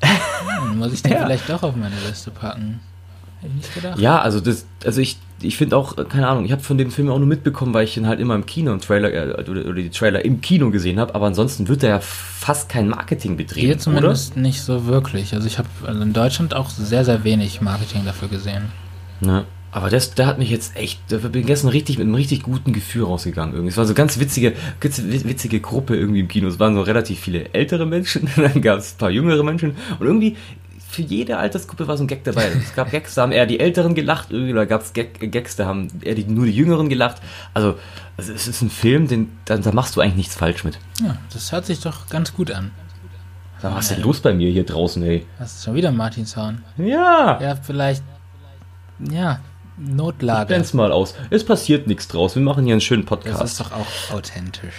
Hm, 0.00 0.78
muss 0.78 0.92
ich 0.92 1.02
den 1.02 1.12
ja. 1.12 1.24
vielleicht 1.24 1.48
doch 1.48 1.62
auf 1.62 1.76
meine 1.76 1.96
Liste 2.08 2.30
packen? 2.30 2.80
Hätte 3.40 3.52
ich 3.52 3.62
nicht 3.62 3.74
gedacht. 3.74 3.98
Ja, 3.98 4.20
also 4.20 4.40
das, 4.40 4.66
also 4.84 5.00
ich, 5.00 5.18
ich 5.40 5.56
finde 5.56 5.76
auch, 5.76 5.96
keine 6.08 6.28
Ahnung, 6.28 6.44
ich 6.44 6.52
habe 6.52 6.62
von 6.62 6.76
dem 6.76 6.90
Film 6.90 7.08
auch 7.08 7.18
nur 7.18 7.26
mitbekommen, 7.26 7.72
weil 7.72 7.84
ich 7.84 7.96
ihn 7.96 8.06
halt 8.06 8.20
immer 8.20 8.34
im 8.34 8.44
Kino 8.44 8.72
im 8.72 8.80
Trailer 8.80 9.12
äh, 9.12 9.50
oder, 9.50 9.72
die 9.72 9.90
Trailer 9.90 10.24
im 10.24 10.40
Kino 10.40 10.70
gesehen 10.70 11.00
habe, 11.00 11.14
aber 11.14 11.26
ansonsten 11.26 11.68
wird 11.68 11.82
er 11.82 11.88
ja 11.88 12.00
fast 12.00 12.68
kein 12.68 12.88
Marketing 12.88 13.36
betrieben. 13.36 13.66
Hier 13.66 13.78
zumindest 13.78 14.32
oder? 14.32 14.42
nicht 14.42 14.62
so 14.62 14.86
wirklich. 14.86 15.34
Also 15.34 15.46
ich 15.46 15.58
habe 15.58 15.68
also 15.86 16.00
in 16.02 16.12
Deutschland 16.12 16.54
auch 16.54 16.70
sehr, 16.70 17.04
sehr 17.04 17.24
wenig 17.24 17.60
Marketing 17.60 18.04
dafür 18.04 18.28
gesehen. 18.28 18.64
Ne? 19.20 19.44
Aber 19.72 19.88
das, 19.88 20.14
der 20.14 20.26
hat 20.26 20.38
mich 20.38 20.50
jetzt 20.50 20.76
echt, 20.76 21.00
da 21.08 21.18
bin 21.18 21.46
gestern 21.46 21.68
richtig 21.68 21.96
mit 21.96 22.04
einem 22.04 22.16
richtig 22.16 22.42
guten 22.42 22.72
Gefühl 22.72 23.04
rausgegangen. 23.04 23.54
Irgendwie. 23.54 23.70
Es 23.70 23.76
war 23.76 23.84
so 23.84 23.90
eine 23.90 23.96
ganz 23.96 24.18
witzige, 24.18 24.54
ganz 24.80 25.00
witzige 25.00 25.60
Gruppe 25.60 25.96
irgendwie 25.96 26.20
im 26.20 26.28
Kino. 26.28 26.48
Es 26.48 26.58
waren 26.58 26.74
so 26.74 26.82
relativ 26.82 27.20
viele 27.20 27.54
ältere 27.54 27.86
Menschen, 27.86 28.28
dann 28.36 28.60
gab 28.62 28.80
es 28.80 28.94
ein 28.94 28.98
paar 28.98 29.10
jüngere 29.10 29.44
Menschen 29.44 29.76
und 30.00 30.06
irgendwie 30.06 30.36
für 30.90 31.02
jede 31.02 31.36
Altersgruppe 31.38 31.86
war 31.86 31.96
so 31.96 32.04
ein 32.04 32.06
Gag 32.06 32.24
dabei. 32.24 32.50
Es 32.58 32.74
gab 32.74 32.90
Gags, 32.90 33.14
da 33.14 33.22
haben 33.22 33.32
eher 33.32 33.46
die 33.46 33.60
Älteren 33.60 33.94
gelacht, 33.94 34.32
oder 34.32 34.66
gab 34.66 34.82
es 34.82 34.92
Gag, 34.92 35.30
Gags, 35.32 35.56
da 35.56 35.66
haben 35.66 35.88
eher 36.02 36.14
die, 36.14 36.24
nur 36.24 36.46
die 36.46 36.52
Jüngeren 36.52 36.88
gelacht. 36.88 37.22
Also, 37.54 37.78
also 38.16 38.32
es 38.32 38.48
ist 38.48 38.60
ein 38.62 38.70
Film, 38.70 39.06
den, 39.06 39.38
da, 39.44 39.56
da, 39.56 39.72
machst 39.72 39.96
du 39.96 40.00
eigentlich 40.00 40.16
nichts 40.16 40.34
falsch 40.34 40.64
mit. 40.64 40.78
Ja, 41.02 41.16
das 41.32 41.52
hört 41.52 41.66
sich 41.66 41.80
doch 41.80 42.08
ganz 42.08 42.34
gut 42.34 42.50
an. 42.50 42.72
was 43.62 43.90
ist 43.90 43.96
denn 43.96 44.02
los 44.04 44.20
bei 44.20 44.34
mir 44.34 44.50
hier 44.50 44.64
draußen, 44.64 45.02
ey? 45.02 45.26
Das 45.38 45.56
ist 45.56 45.64
schon 45.64 45.74
wieder 45.74 45.92
Martinshorn. 45.92 46.64
Ja. 46.76 47.40
Ja, 47.40 47.56
vielleicht, 47.56 48.02
ja, 48.98 49.40
Notlage. 49.78 50.56
Ich 50.56 50.74
mal 50.74 50.92
aus. 50.92 51.14
Es 51.30 51.44
passiert 51.44 51.86
nichts 51.86 52.08
draus. 52.08 52.34
Wir 52.34 52.42
machen 52.42 52.64
hier 52.64 52.74
einen 52.74 52.80
schönen 52.80 53.06
Podcast. 53.06 53.40
Das 53.40 53.52
ist 53.52 53.60
doch 53.60 53.72
auch 53.72 54.14
authentisch. 54.14 54.74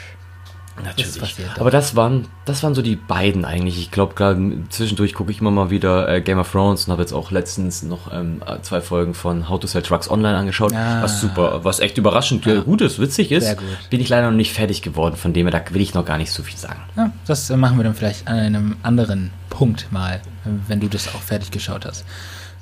Natürlich. 0.83 1.35
Das 1.37 1.59
Aber 1.59 1.69
das 1.69 1.95
waren, 1.95 2.27
das 2.45 2.63
waren 2.63 2.73
so 2.73 2.81
die 2.81 2.95
beiden 2.95 3.45
eigentlich. 3.45 3.77
Ich 3.77 3.91
glaube, 3.91 4.15
gerade 4.15 4.63
zwischendurch 4.69 5.13
gucke 5.13 5.31
ich 5.31 5.41
immer 5.41 5.51
mal 5.51 5.69
wieder 5.69 6.07
äh, 6.07 6.21
Game 6.21 6.39
of 6.39 6.51
Thrones 6.51 6.85
und 6.85 6.91
habe 6.91 7.01
jetzt 7.01 7.13
auch 7.13 7.31
letztens 7.31 7.83
noch 7.83 8.11
ähm, 8.11 8.41
zwei 8.61 8.81
Folgen 8.81 9.13
von 9.13 9.49
How 9.49 9.59
to 9.59 9.67
Sell 9.67 9.81
Trucks 9.81 10.09
Online 10.09 10.37
angeschaut. 10.37 10.73
Ah. 10.73 11.01
Was 11.01 11.19
super, 11.19 11.63
was 11.63 11.79
echt 11.79 11.97
überraschend 11.97 12.45
ja. 12.45 12.61
gut 12.61 12.81
ist, 12.81 12.99
witzig 12.99 13.31
ist. 13.31 13.43
Sehr 13.43 13.55
gut. 13.55 13.65
Bin 13.89 13.99
ich 13.99 14.09
leider 14.09 14.29
noch 14.31 14.37
nicht 14.37 14.53
fertig 14.53 14.81
geworden, 14.81 15.15
von 15.15 15.33
dem 15.33 15.47
her, 15.47 15.51
da 15.51 15.73
will 15.73 15.81
ich 15.81 15.93
noch 15.93 16.05
gar 16.05 16.17
nicht 16.17 16.31
so 16.31 16.41
viel 16.41 16.57
sagen. 16.57 16.79
Ja, 16.95 17.11
das 17.27 17.49
äh, 17.49 17.57
machen 17.57 17.77
wir 17.77 17.83
dann 17.83 17.93
vielleicht 17.93 18.27
an 18.27 18.39
einem 18.39 18.75
anderen 18.81 19.31
Punkt 19.49 19.91
mal, 19.91 20.21
wenn 20.67 20.79
du 20.79 20.87
das 20.87 21.09
auch 21.09 21.21
fertig 21.21 21.51
geschaut 21.51 21.85
hast. 21.85 22.05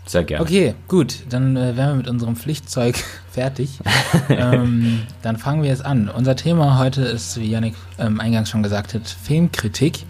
Sehr 0.10 0.24
gerne. 0.24 0.44
Okay, 0.44 0.74
gut. 0.88 1.20
Dann 1.30 1.56
äh, 1.56 1.78
wären 1.78 1.90
wir 1.90 1.96
mit 1.96 2.08
unserem 2.08 2.36
Pflichtzeug 2.36 2.96
fertig. 3.32 3.78
ähm, 4.30 5.04
dann 5.22 5.38
fangen 5.38 5.62
wir 5.62 5.70
jetzt 5.70 5.86
an. 5.86 6.10
Unser 6.10 6.36
Thema 6.36 6.80
heute 6.80 7.04
ist, 7.04 7.40
wie 7.40 7.52
Yannick 7.52 7.76
ähm, 8.00 8.20
eingangs 8.20 8.50
schon 8.50 8.64
gesagt 8.64 8.96
hat, 8.96 9.08
Filmkritik. 9.08 10.06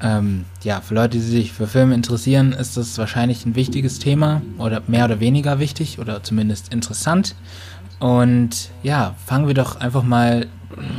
Ähm, 0.00 0.44
ja, 0.62 0.80
für 0.80 0.94
Leute, 0.94 1.18
die 1.18 1.24
sich 1.24 1.52
für 1.52 1.66
Filme 1.66 1.96
interessieren, 1.96 2.52
ist 2.52 2.76
das 2.76 2.96
wahrscheinlich 2.96 3.44
ein 3.44 3.56
wichtiges 3.56 3.98
Thema 3.98 4.40
oder 4.56 4.82
mehr 4.86 5.06
oder 5.06 5.18
weniger 5.18 5.58
wichtig 5.58 5.98
oder 5.98 6.22
zumindest 6.22 6.72
interessant. 6.72 7.34
Und 7.98 8.70
ja, 8.84 9.16
fangen 9.26 9.48
wir 9.48 9.54
doch 9.54 9.80
einfach 9.80 10.04
mal 10.04 10.46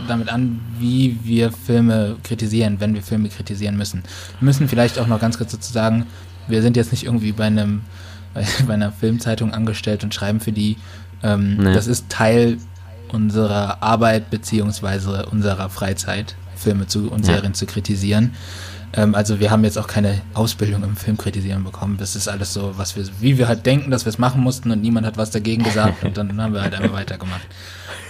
damit 0.09 0.27
an, 0.27 0.59
wie 0.77 1.17
wir 1.23 1.53
Filme 1.53 2.17
kritisieren, 2.23 2.81
wenn 2.81 2.93
wir 2.93 3.01
Filme 3.01 3.29
kritisieren 3.29 3.77
müssen. 3.77 4.03
Wir 4.41 4.45
müssen 4.45 4.67
vielleicht 4.67 4.99
auch 4.99 5.07
noch 5.07 5.21
ganz 5.21 5.37
kurz 5.37 5.53
dazu 5.53 5.71
sagen, 5.71 6.05
wir 6.49 6.61
sind 6.61 6.75
jetzt 6.75 6.91
nicht 6.91 7.05
irgendwie 7.05 7.31
bei 7.31 7.45
einem 7.45 7.83
bei, 8.67 8.73
einer 8.73 8.91
Filmzeitung 8.91 9.53
angestellt 9.53 10.03
und 10.03 10.13
schreiben 10.13 10.39
für 10.39 10.51
die. 10.51 10.77
Ähm, 11.23 11.57
nee. 11.57 11.73
Das 11.73 11.87
ist 11.87 12.09
Teil 12.09 12.57
unserer 13.11 13.81
Arbeit 13.81 14.29
beziehungsweise 14.29 15.25
unserer 15.25 15.69
Freizeit, 15.69 16.35
Filme 16.55 16.87
zu 16.87 17.09
und 17.09 17.25
Serien 17.25 17.51
ja. 17.51 17.53
zu 17.53 17.65
kritisieren. 17.65 18.33
Ähm, 18.93 19.15
also 19.15 19.39
wir 19.39 19.51
haben 19.51 19.63
jetzt 19.63 19.77
auch 19.77 19.87
keine 19.87 20.21
Ausbildung 20.33 20.83
im 20.83 20.95
Filmkritisieren 20.95 21.63
bekommen. 21.63 21.97
Das 21.97 22.15
ist 22.15 22.27
alles 22.27 22.53
so, 22.53 22.73
was 22.77 22.95
wir, 22.95 23.05
wie 23.19 23.37
wir 23.37 23.47
halt 23.47 23.65
denken, 23.65 23.91
dass 23.91 24.05
wir 24.05 24.09
es 24.09 24.17
machen 24.17 24.41
mussten 24.41 24.71
und 24.71 24.81
niemand 24.81 25.05
hat 25.05 25.17
was 25.17 25.31
dagegen 25.31 25.63
gesagt 25.63 26.03
und 26.03 26.17
dann 26.17 26.41
haben 26.41 26.53
wir 26.53 26.61
halt 26.61 26.73
einfach 26.73 26.93
weitergemacht. 26.93 27.47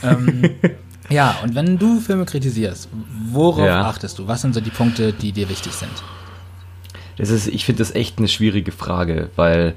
Ähm, 0.04 0.52
ja, 1.10 1.38
und 1.44 1.56
wenn 1.56 1.78
du 1.78 2.00
Filme 2.00 2.26
kritisierst, 2.26 2.90
worauf 3.32 3.66
ja. 3.66 3.82
achtest 3.88 4.20
du? 4.20 4.28
Was 4.28 4.42
sind 4.42 4.54
so 4.54 4.62
die 4.62 4.70
Punkte, 4.70 5.14
die 5.14 5.32
dir 5.32 5.50
wichtig 5.50 5.74
sind? 5.74 5.92
Das 7.18 7.30
ist, 7.30 7.48
ich 7.48 7.66
finde 7.66 7.80
das 7.80 7.94
echt 7.94 8.18
eine 8.18 8.30
schwierige 8.30 8.72
Frage, 8.72 9.30
weil 9.36 9.76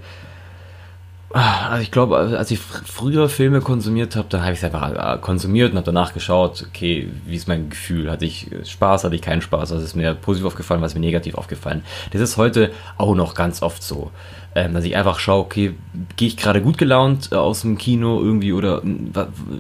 also 1.35 1.83
ich 1.83 1.91
glaube, 1.91 2.19
als 2.19 2.51
ich 2.51 2.59
früher 2.59 3.29
Filme 3.29 3.61
konsumiert 3.61 4.17
habe, 4.17 4.29
dann 4.29 4.43
habe 4.43 4.53
ich 4.53 4.59
es 4.59 4.65
einfach 4.65 5.15
äh, 5.15 5.19
konsumiert 5.19 5.71
und 5.71 5.79
habe 5.79 5.87
danach 5.87 6.13
geschaut, 6.13 6.65
okay, 6.69 7.09
wie 7.27 7.37
ist 7.37 7.49
mein 7.49 7.71
Gefühl? 7.71 8.11
Hatte 8.11 8.25
ich 8.25 8.51
Spaß, 8.65 9.05
hatte 9.05 9.15
ich 9.15 9.23
keinen 9.23 9.41
Spaß? 9.41 9.71
Was 9.71 9.83
ist 9.83 9.97
mir 9.97 10.15
positiv 10.15 10.47
aufgefallen, 10.47 10.83
was 10.83 10.93
ist 10.93 10.99
mir 10.99 11.07
negativ 11.07 11.35
aufgefallen? 11.35 11.85
Das 12.13 12.21
ist 12.21 12.37
heute 12.37 12.71
auch 12.99 13.15
noch 13.15 13.35
ganz 13.35 13.63
oft 13.63 13.83
so 13.83 14.11
ähm, 14.55 14.75
dass 14.75 14.85
ich 14.85 14.97
einfach 14.97 15.19
schaue, 15.19 15.41
okay, 15.41 15.75
gehe 16.17 16.29
ich 16.29 16.37
gerade 16.37 16.61
gut 16.61 16.77
gelaunt 16.77 17.31
äh, 17.33 17.37
aus 17.37 17.63
dem 17.63 17.79
Kino 17.79 18.21
irgendwie 18.21 18.53
oder 18.53 18.83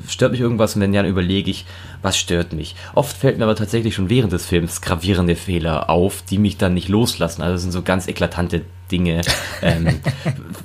stört 0.06 0.32
mich 0.32 0.40
irgendwas 0.40 0.74
und 0.74 0.82
wenn 0.82 0.92
ja, 0.92 1.02
dann 1.02 1.10
überlege 1.10 1.50
ich, 1.50 1.64
was 2.02 2.18
stört 2.18 2.52
mich. 2.52 2.76
Oft 2.94 3.16
fällt 3.16 3.38
mir 3.38 3.44
aber 3.44 3.56
tatsächlich 3.56 3.94
schon 3.94 4.10
während 4.10 4.32
des 4.32 4.46
Films 4.46 4.82
gravierende 4.82 5.36
Fehler 5.36 5.88
auf, 5.88 6.22
die 6.22 6.38
mich 6.38 6.58
dann 6.58 6.74
nicht 6.74 6.88
loslassen. 6.88 7.42
Also 7.42 7.54
das 7.54 7.62
sind 7.62 7.72
so 7.72 7.82
ganz 7.82 8.06
eklatante 8.06 8.62
Dinge. 8.90 9.22
ähm, 9.62 10.00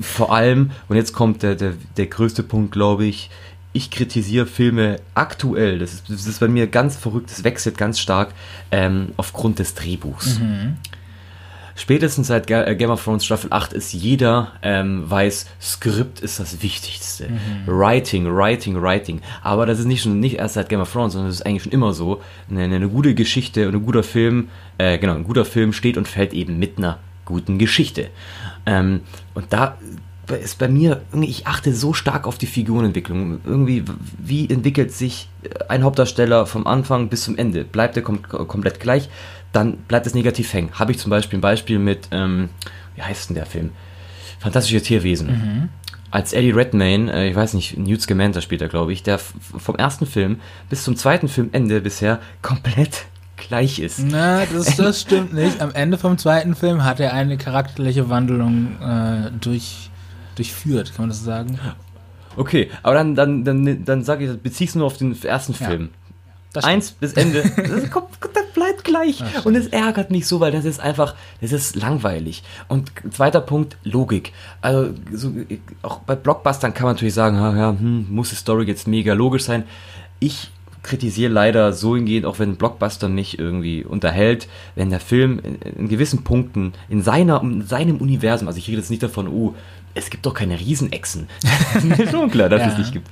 vor 0.02 0.34
allem, 0.34 0.72
und 0.90 0.98
jetzt 0.98 1.14
kommt 1.14 1.44
der, 1.44 1.56
der, 1.56 1.74
der 1.96 2.08
größte 2.08 2.44
Punkt, 2.44 2.72
glaube 2.72 3.06
ich, 3.06 3.30
ich 3.72 3.92
kritisiere 3.92 4.48
Filme 4.48 5.00
aktuell, 5.14 5.78
das 5.78 5.94
ist, 5.94 6.10
das 6.10 6.26
ist 6.26 6.40
bei 6.40 6.48
mir 6.48 6.68
ganz 6.68 6.96
verrückt, 6.96 7.30
das 7.30 7.44
wechselt 7.44 7.78
ganz 7.78 8.00
stark 8.00 8.34
ähm, 8.72 9.10
aufgrund 9.18 9.60
des 9.60 9.76
Drehbuchs. 9.76 10.40
Mhm 10.40 10.78
spätestens 11.78 12.28
seit 12.28 12.52
äh, 12.52 12.76
Game 12.76 12.90
of 12.90 13.02
Thrones 13.02 13.26
Staffel 13.26 13.54
8 13.54 13.72
ist 13.72 13.94
jeder 13.94 14.52
ähm, 14.62 15.10
weiß, 15.10 15.46
Skript 15.62 16.20
ist 16.20 16.42
das 16.42 16.62
Wichtigste. 16.62 17.30
Mhm. 17.30 17.68
Writing, 17.68 18.26
Writing, 18.36 18.82
Writing. 18.82 19.22
Aber 19.42 19.66
das 19.66 19.80
ist 19.80 19.86
nicht 19.86 20.02
schon 20.02 20.20
nicht 20.20 20.38
erst 20.38 20.56
seit 20.56 20.68
Game 20.68 20.82
of 20.82 20.92
Thrones, 20.92 21.14
sondern 21.14 21.30
das 21.30 21.38
ist 21.38 21.46
eigentlich 21.46 21.64
schon 21.64 21.72
immer 21.72 21.94
so. 21.94 22.22
Eine, 22.50 22.64
eine 22.64 22.90
gute 22.90 23.16
Geschichte 23.16 23.68
und 23.68 23.76
ein 23.76 23.86
guter 23.86 24.04
Film, 24.04 24.50
äh, 24.78 24.98
genau, 24.98 25.14
ein 25.14 25.24
guter 25.24 25.46
Film 25.46 25.72
steht 25.72 25.98
und 25.98 26.08
fällt 26.08 26.34
eben 26.34 26.60
mit 26.60 26.78
einer 26.78 27.00
guten 27.24 27.58
Geschichte. 27.58 28.10
Ähm, 28.66 29.02
und 29.34 29.54
da 29.54 29.78
ist 30.36 30.60
bei 30.60 30.68
mir, 30.68 31.02
ich 31.22 31.48
achte 31.48 31.74
so 31.74 31.94
stark 31.94 32.28
auf 32.28 32.38
die 32.38 32.48
Figurenentwicklung. 32.48 33.40
Irgendwie, 33.46 33.86
wie 34.18 34.50
entwickelt 34.50 34.92
sich 34.92 35.30
ein 35.70 35.84
Hauptdarsteller 35.84 36.46
vom 36.46 36.68
Anfang 36.68 37.08
bis 37.08 37.24
zum 37.24 37.38
Ende? 37.38 37.64
Bleibt 37.64 37.96
er 37.96 38.04
kom 38.04 38.22
komplett 38.24 38.80
gleich? 38.80 39.10
Dann 39.54 39.78
bleibt 39.78 40.06
es 40.08 40.14
negativ 40.14 40.54
hängen. 40.54 40.72
Habe 40.74 40.92
ich 40.92 41.00
zum 41.00 41.10
Beispiel 41.10 41.40
ein 41.40 41.42
Beispiel 41.42 41.80
mit, 41.80 42.10
ähm, 42.12 42.50
wie 42.96 43.02
heißt 43.02 43.30
denn 43.30 43.36
der 43.36 43.46
Film? 43.46 43.72
Fantastische 44.40 44.82
Tierwesen. 44.82 45.28
Mhm. 45.28 45.70
Als 46.10 46.32
Eddie 46.34 46.52
Redmayne, 46.52 47.12
äh, 47.12 47.30
ich 47.30 47.36
weiß 47.36 47.54
nicht, 47.54 47.78
Newt 47.78 48.02
Scamander 48.02 48.42
spielt 48.42 48.62
er, 48.62 48.70
glaube 48.70 48.94
ich, 48.94 49.04
der 49.04 49.20
vom 49.20 49.76
ersten 49.76 50.06
Film 50.06 50.40
bis 50.70 50.84
zum 50.84 50.96
zweiten 50.96 51.28
Filmende 51.28 51.82
bisher 51.82 52.20
komplett 52.42 53.06
gleich 53.38 53.80
ist. 53.80 54.00
Na, 54.00 54.46
das, 54.46 54.76
das 54.78 55.02
stimmt 55.02 55.34
nicht. 55.34 55.60
Am 55.62 55.74
Ende 55.74 55.98
vom 55.98 56.18
zweiten 56.18 56.56
Film 56.56 56.84
hat 56.84 57.00
er 57.00 57.14
eine 57.14 57.38
charakterliche 57.38 58.10
Wandlung 58.10 58.78
äh, 58.82 59.32
durch, 59.42 59.90
durchführt, 60.36 60.94
kann 60.96 61.04
man 61.04 61.10
das 61.10 61.24
sagen? 61.24 61.60
Okay, 62.36 62.70
aber 62.84 62.96
dann, 62.96 63.16
dann, 63.16 63.44
dann, 63.44 63.84
dann 63.84 64.04
sage 64.04 64.26
ich, 64.26 64.40
beziehst 64.40 64.76
du 64.76 64.80
nur 64.80 64.88
auf 64.88 64.98
den 64.98 65.22
ersten 65.24 65.56
Film. 65.56 65.90
Ja, 66.56 66.64
Eins 66.64 66.92
bis 66.92 67.14
Ende. 67.14 67.44
Das 67.58 67.92
kommt, 67.92 68.10
bleibt 68.58 68.84
gleich. 68.84 69.24
Ach, 69.24 69.46
und 69.46 69.56
es 69.56 69.68
ärgert 69.68 70.10
mich 70.10 70.26
so, 70.26 70.40
weil 70.40 70.52
das 70.52 70.66
ist 70.66 70.80
einfach, 70.80 71.16
das 71.42 71.52
ist 71.52 71.76
langweilig. 71.76 72.44
Und 72.68 72.92
zweiter 73.12 73.40
Punkt, 73.40 73.78
Logik. 73.84 74.34
Also 74.62 74.94
so, 75.12 75.32
auch 75.84 76.00
bei 76.00 76.16
Blockbustern 76.16 76.74
kann 76.74 76.86
man 76.86 76.96
natürlich 76.96 77.14
sagen, 77.14 77.38
ja, 77.38 77.70
hm, 77.70 78.08
muss 78.10 78.30
die 78.30 78.36
Story 78.36 78.66
jetzt 78.66 78.88
mega 78.88 79.14
logisch 79.14 79.44
sein. 79.44 79.64
Ich 80.20 80.50
kritisiere 80.82 81.32
leider 81.32 81.74
so 81.74 81.96
hingehend, 81.96 82.26
auch 82.26 82.40
wenn 82.40 82.56
Blockbuster 82.56 83.10
mich 83.10 83.38
irgendwie 83.38 83.84
unterhält, 83.84 84.48
wenn 84.76 84.90
der 84.90 85.02
Film 85.02 85.40
in, 85.40 85.56
in 85.56 85.88
gewissen 85.90 86.24
Punkten 86.24 86.74
in, 86.90 87.04
seiner, 87.04 87.42
in 87.42 87.62
seinem 87.62 87.98
Universum, 87.98 88.48
also 88.48 88.58
ich 88.58 88.68
rede 88.68 88.78
jetzt 88.78 88.90
nicht 88.90 89.04
davon, 89.04 89.28
oh, 89.28 89.54
es 89.94 90.10
gibt 90.10 90.26
doch 90.26 90.34
keine 90.34 90.60
Riesenechsen. 90.60 91.28
Mir 91.84 92.00
ist 92.00 92.12
schon 92.12 92.32
klar, 92.32 92.50
dass 92.50 92.62
ja. 92.62 92.68
es 92.70 92.78
nicht 92.78 92.94
gibt. 92.94 93.08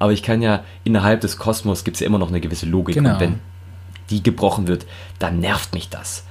Aber 0.00 0.12
ich 0.12 0.22
kann 0.22 0.42
ja, 0.42 0.64
innerhalb 0.84 1.20
des 1.20 1.36
Kosmos 1.36 1.84
gibt 1.84 1.96
es 1.96 2.00
ja 2.00 2.06
immer 2.06 2.18
noch 2.18 2.28
eine 2.28 2.40
gewisse 2.40 2.66
Logik. 2.66 2.94
Genau. 2.94 3.14
Und 3.14 3.20
wenn 3.20 3.40
die 4.10 4.22
gebrochen 4.22 4.66
wird, 4.66 4.86
dann 5.18 5.40
nervt 5.40 5.74
mich 5.74 5.88
das. 5.88 6.24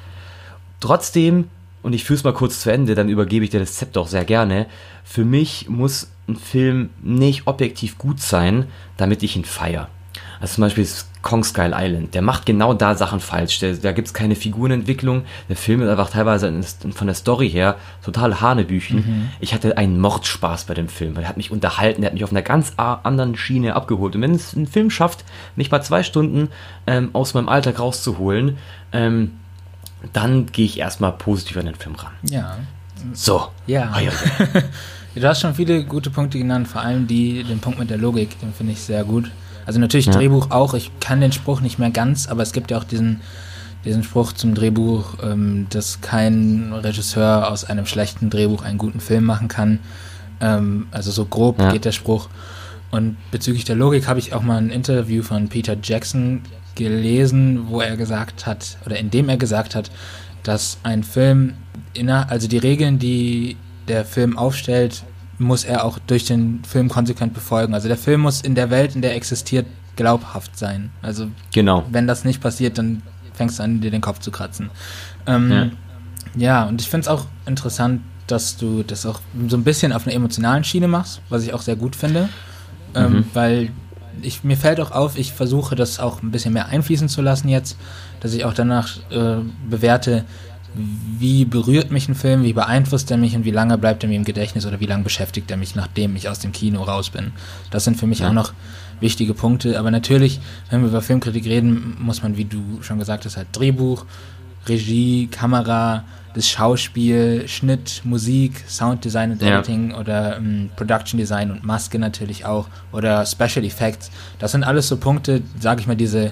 Trotzdem, 0.80 1.50
und 1.84 1.94
ich 1.94 2.04
führe 2.04 2.18
es 2.18 2.24
mal 2.24 2.34
kurz 2.34 2.62
zu 2.62 2.72
Ende, 2.72 2.96
dann 2.96 3.10
übergebe 3.10 3.46
ich 3.46 3.52
dir 3.52 3.60
das 3.60 3.74
Zepter 3.74 4.02
auch 4.02 4.08
sehr 4.08 4.26
gerne, 4.26 4.68
für 5.04 5.26
mich 5.26 5.70
muss 5.70 6.10
ein 6.28 6.36
Film 6.36 6.90
nicht 7.02 7.48
objektiv 7.48 7.98
gut 7.98 8.20
sein, 8.20 8.68
damit 8.98 9.24
ich 9.24 9.36
ihn 9.36 9.46
feiere. 9.46 9.90
Also 10.40 10.56
zum 10.56 10.63
Beispiel 10.63 10.88
Kong 11.28 11.44
Skull 11.44 11.74
Island, 11.76 12.13
der 12.13 12.22
macht 12.22 12.46
genau 12.46 12.74
da 12.74 12.96
Sachen 12.96 13.20
falsch. 13.20 13.60
Der, 13.60 13.74
da 13.74 13.92
gibt 13.92 14.08
es 14.08 14.13
keine 14.13 14.34
Figurenentwicklung. 14.34 15.24
Der 15.50 15.58
Film 15.58 15.82
ist 15.82 15.90
einfach 15.90 16.10
teilweise 16.10 16.50
von 16.94 17.06
der 17.06 17.16
Story 17.16 17.50
her 17.50 17.76
total 18.02 18.40
Hanebüchen. 18.40 18.98
Mhm. 18.98 19.30
Ich 19.42 19.54
hatte 19.54 19.78
einen 19.78 20.00
Mordspaß 20.00 20.63
bei 20.63 20.74
dem 20.74 20.88
Film, 20.88 21.18
weil 21.18 21.24
er 21.24 21.30
hat 21.30 21.36
mich 21.36 21.52
unterhalten, 21.52 22.00
der 22.00 22.12
hat 22.12 22.13
mich 22.13 22.24
auf 22.24 22.32
einer 22.32 22.44
ganz 22.44 22.72
anderen 22.78 23.36
Schiene 23.36 23.76
abgeholt. 23.76 24.16
Und 24.16 24.22
wenn 24.22 24.36
es 24.36 24.54
ein 24.54 24.68
Film 24.68 24.90
schafft, 24.90 25.26
mich 25.58 25.70
mal 25.70 25.82
zwei 25.82 26.02
Stunden 26.02 26.48
ähm, 26.88 27.10
aus 27.12 27.34
meinem 27.34 27.50
Alltag 27.50 27.78
rauszuholen, 27.78 28.58
ähm, 28.94 29.34
dann 30.13 30.46
gehe 30.46 30.63
ich 30.63 30.80
erstmal 30.80 31.12
positiv 31.12 31.58
an 31.58 31.66
den 31.66 31.76
Film 31.76 31.96
ran. 31.96 32.13
Ja. 32.24 32.56
So. 33.12 33.50
Ja. 33.66 33.92
Ah, 33.92 34.00
ja, 34.02 34.12
Du 35.13 35.28
hast 35.28 35.42
schon 35.42 35.56
viele 35.56 35.84
gute 35.84 36.10
Punkte 36.10 36.38
genannt, 36.38 36.70
vor 36.70 36.80
allem 36.80 37.06
die, 37.06 37.44
den 37.44 37.60
Punkt 37.60 37.80
mit 37.80 37.90
der 37.90 37.98
Logik, 37.98 38.40
den 38.40 38.54
finde 38.54 38.72
ich 38.72 38.80
sehr 38.80 39.04
gut. 39.04 39.30
Also 39.67 39.80
natürlich 39.80 40.08
Ja. 40.08 40.13
Drehbuch 40.13 40.49
auch, 40.49 40.73
ich 40.73 40.91
kann 40.99 41.21
den 41.21 41.32
Spruch 41.32 41.62
nicht 41.62 41.77
mehr 41.77 41.91
ganz, 41.91 42.27
aber 42.27 42.41
es 42.41 42.53
gibt 42.53 42.71
ja 42.71 42.77
auch 42.77 42.84
diesen, 42.86 43.19
diesen 43.86 44.01
Spruch 44.03 44.34
zum 44.34 44.56
Drehbuch, 44.56 45.15
ähm, 45.21 45.67
dass 45.69 46.01
kein 46.01 46.73
Regisseur 46.73 47.51
aus 47.51 47.65
einem 47.65 47.86
schlechten 47.86 48.30
Drehbuch 48.30 48.63
einen 48.63 48.77
guten 48.80 48.99
Film 49.01 49.25
machen 49.25 49.49
kann. 49.49 49.80
Ähm, 50.41 50.88
also 50.91 51.12
so 51.12 51.25
grob 51.25 51.60
Ja. 51.62 51.71
geht 51.71 51.86
der 51.86 51.91
Spruch. 51.91 52.30
Und 52.91 53.17
bezüglich 53.32 53.65
der 53.65 53.75
Logik 53.75 54.08
habe 54.08 54.19
ich 54.19 54.34
auch 54.34 54.41
mal 54.41 54.58
ein 54.58 54.69
Interview 54.69 55.21
von 55.21 55.49
Peter 55.49 55.75
Jackson 55.84 56.41
gelesen, 56.75 57.67
wo 57.67 57.82
er 57.82 57.97
gesagt 57.97 58.45
hat, 58.45 58.77
oder 58.86 58.97
in 58.97 59.10
dem 59.12 59.27
er 59.30 59.38
gesagt 59.38 59.75
hat, 59.75 59.91
dass 60.43 60.77
ein 60.84 61.03
Film, 61.03 61.56
inner, 61.93 62.30
also 62.30 62.47
die 62.47 62.58
Regeln, 62.58 62.99
die 62.99 63.58
der 63.89 64.06
Film 64.06 64.38
aufstellt, 64.38 65.03
muss 65.39 65.63
er 65.63 65.86
auch 65.86 66.00
durch 66.08 66.26
den 66.26 66.63
Film 66.67 66.89
konsequent 66.89 67.34
befolgen. 67.34 67.73
Also 67.73 67.88
der 67.88 67.97
Film 67.97 68.21
muss 68.21 68.41
in 68.41 68.56
der 68.56 68.69
Welt, 68.69 68.95
in 68.95 69.02
der 69.02 69.12
er 69.12 69.17
existiert, 69.17 69.65
glaubhaft 69.95 70.58
sein. 70.58 70.91
Also 71.02 71.28
Genau. 71.54 71.84
wenn 71.91 72.08
das 72.08 72.23
nicht 72.26 72.41
passiert, 72.41 72.78
dann 72.78 73.02
fängst 73.34 73.60
du 73.60 73.63
an, 73.63 73.82
dir 73.82 73.91
den 73.91 74.02
Kopf 74.02 74.19
zu 74.19 74.32
kratzen. 74.32 74.69
Ähm, 75.26 75.52
ja. 75.52 75.69
Ja. 76.36 76.63
und 76.65 76.82
ich 76.82 76.89
finde 76.89 77.02
es 77.02 77.08
auch 77.08 77.26
interessant, 77.45 78.02
dass 78.28 78.58
du 78.58 78.84
das 78.84 79.06
auch 79.06 79.21
so 79.47 79.56
ein 79.58 79.63
bisschen 79.63 79.93
auf 79.93 80.06
einer 80.06 80.15
emotionalen 80.15 80.63
Schiene 80.63 80.88
machst, 80.88 81.21
was 81.30 81.43
ich 81.43 81.54
auch 81.54 81.62
sehr 81.62 81.76
gut 81.76 81.95
finde. 81.95 82.30
Ähm, 82.95 83.12
Mhm. 83.13 83.26
Weil 83.34 83.69
ich, 84.21 84.43
mir 84.43 84.58
fällt 84.58 84.80
auch 84.80 84.91
auf, 84.91 85.17
ich 85.17 85.32
versuche 85.34 85.76
das 85.76 86.00
auch 86.00 86.21
ein 86.23 86.32
bisschen 86.32 86.54
mehr 86.54 86.67
einfließen 86.67 87.08
zu 87.10 87.21
lassen 87.21 87.47
jetzt, 87.50 87.78
dass 88.19 88.34
ich 88.34 88.43
auch 88.45 88.54
danach 88.54 88.97
äh, 89.12 89.38
bewerte, 89.69 90.26
wie 91.20 91.46
berührt 91.46 91.92
mich 91.92 92.08
ein 92.08 92.16
Film, 92.16 92.44
wie 92.44 92.54
beeinflusst 92.54 93.10
er 93.12 93.18
mich 93.18 93.36
und 93.36 93.46
wie 93.46 93.52
lange 93.52 93.78
bleibt 93.78 94.04
er 94.04 94.10
mir 94.10 94.16
im 94.16 94.24
Gedächtnis 94.24 94.66
oder 94.66 94.80
wie 94.80 94.86
lange 94.86 95.04
beschäftigt 95.04 95.50
er 95.52 95.58
mich, 95.58 95.76
nachdem 95.76 96.16
ich 96.16 96.30
aus 96.30 96.40
dem 96.40 96.52
Kino 96.52 96.84
raus 96.84 97.10
bin. 97.10 97.32
Das 97.72 97.84
sind 97.84 97.98
für 97.98 98.08
mich 98.08 98.20
Ja. 98.20 98.30
auch 98.30 98.34
noch 98.34 98.54
wichtige 99.00 99.34
Punkte. 99.34 99.80
Aber 99.80 99.92
natürlich, 99.92 100.40
wenn 100.70 100.82
wir 100.82 100.90
über 100.90 101.02
Filmkritik 101.02 101.46
reden, 101.46 101.98
muss 102.00 102.24
man, 102.24 102.38
wie 102.38 102.46
du 102.46 102.82
schon 102.82 103.00
gesagt 103.00 103.26
hast, 103.26 103.38
halt 103.38 103.48
Drehbuch, 103.54 104.06
Regie, 104.68 105.28
Kamera, 105.28 106.04
das 106.34 106.48
Schauspiel, 106.50 107.48
Schnitt, 107.48 108.02
Musik, 108.04 108.63
Sounddesign 108.68 109.32
und 109.32 109.42
Ja. 109.42 109.60
Editing 109.60 109.94
oder 109.94 110.38
ähm, 110.38 110.70
Production 110.76 111.18
Design 111.18 111.50
und 111.52 111.63
Maske 111.63 111.98
natürlich 112.00 112.46
auch 112.46 112.68
oder 112.92 113.26
Special 113.26 113.66
Effects. 113.66 114.12
Das 114.40 114.52
sind 114.52 114.63
alles 114.63 114.88
so 114.88 114.98
Punkte, 114.98 115.42
sage 115.60 115.82
ich 115.82 115.88
mal, 115.88 115.96
diese 115.96 116.32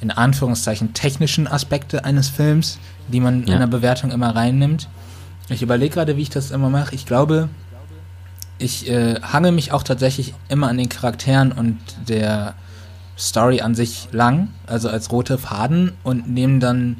in 0.00 0.10
Anführungszeichen 0.10 0.92
technischen 0.94 1.46
Aspekte 1.46 2.04
eines 2.04 2.28
Films, 2.28 2.78
die 3.08 3.20
man 3.20 3.42
in 3.42 3.48
Ja. 3.48 3.56
einer 3.56 3.66
Bewertung 3.66 4.10
immer 4.10 4.34
reinnimmt. 4.34 4.88
Ich 5.48 5.62
überlege 5.62 5.94
gerade, 5.94 6.16
wie 6.16 6.22
ich 6.22 6.30
das 6.30 6.50
immer 6.50 6.70
mache. 6.70 6.94
Ich 6.94 7.06
glaube, 7.06 7.48
ich 8.58 8.88
äh, 8.88 9.20
hange 9.20 9.52
mich 9.52 9.72
auch 9.72 9.82
tatsächlich 9.82 10.34
immer 10.48 10.68
an 10.68 10.78
den 10.78 10.88
Charakteren 10.88 11.52
und 11.52 11.78
der 12.08 12.54
Story 13.18 13.60
an 13.60 13.74
sich 13.74 14.08
lang, 14.12 14.48
also 14.66 14.88
als 14.88 15.10
rote 15.12 15.38
Faden 15.38 15.92
und 16.02 16.28
nehme 16.28 16.58
dann 16.58 16.96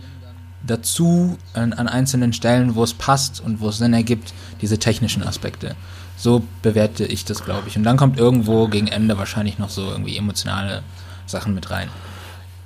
dazu 0.66 1.36
an, 1.52 1.72
an 1.72 1.88
einzelnen 1.88 2.32
Stellen, 2.32 2.74
wo 2.74 2.84
es 2.84 2.94
passt 2.94 3.40
und 3.40 3.60
wo 3.60 3.68
es 3.68 3.78
Sinn 3.78 3.92
ergibt, 3.92 4.32
diese 4.62 4.78
technischen 4.78 5.22
Aspekte. 5.22 5.74
So 6.16 6.42
bewerte 6.62 7.04
ich 7.04 7.24
das, 7.24 7.44
glaube 7.44 7.68
ich. 7.68 7.76
Und 7.76 7.82
dann 7.84 7.96
kommt 7.96 8.18
irgendwo 8.18 8.68
gegen 8.68 8.86
Ende 8.86 9.18
wahrscheinlich 9.18 9.58
noch 9.58 9.68
so 9.70 9.90
irgendwie 9.90 10.16
emotionale 10.16 10.82
Sachen 11.26 11.54
mit 11.54 11.70
rein. 11.70 11.88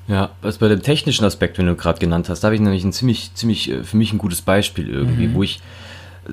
Ja, 0.09 0.31
was 0.43 0.59
bei 0.59 0.69
dem 0.69 0.83
technischen 0.83 1.25
Aspekt, 1.25 1.59
den 1.59 1.67
du 1.67 1.77
gerade 1.77 1.99
genannt 1.99 2.29
hast, 2.29 2.41
da 2.41 2.47
habe 2.49 2.55
ich 2.55 2.61
nämlich 2.61 2.83
ein 2.83 2.93
ziemlich, 2.93 3.33
ziemlich, 3.35 3.71
äh, 3.71 3.85
für 3.85 3.97
mich 3.97 4.13
ein 4.13 4.19
gutes 4.19 4.41
Beispiel 4.43 4.89
irgendwie, 4.89 5.27
Mhm. 5.29 5.35
wo 5.35 5.43
ich 5.43 5.61
äh, 6.27 6.33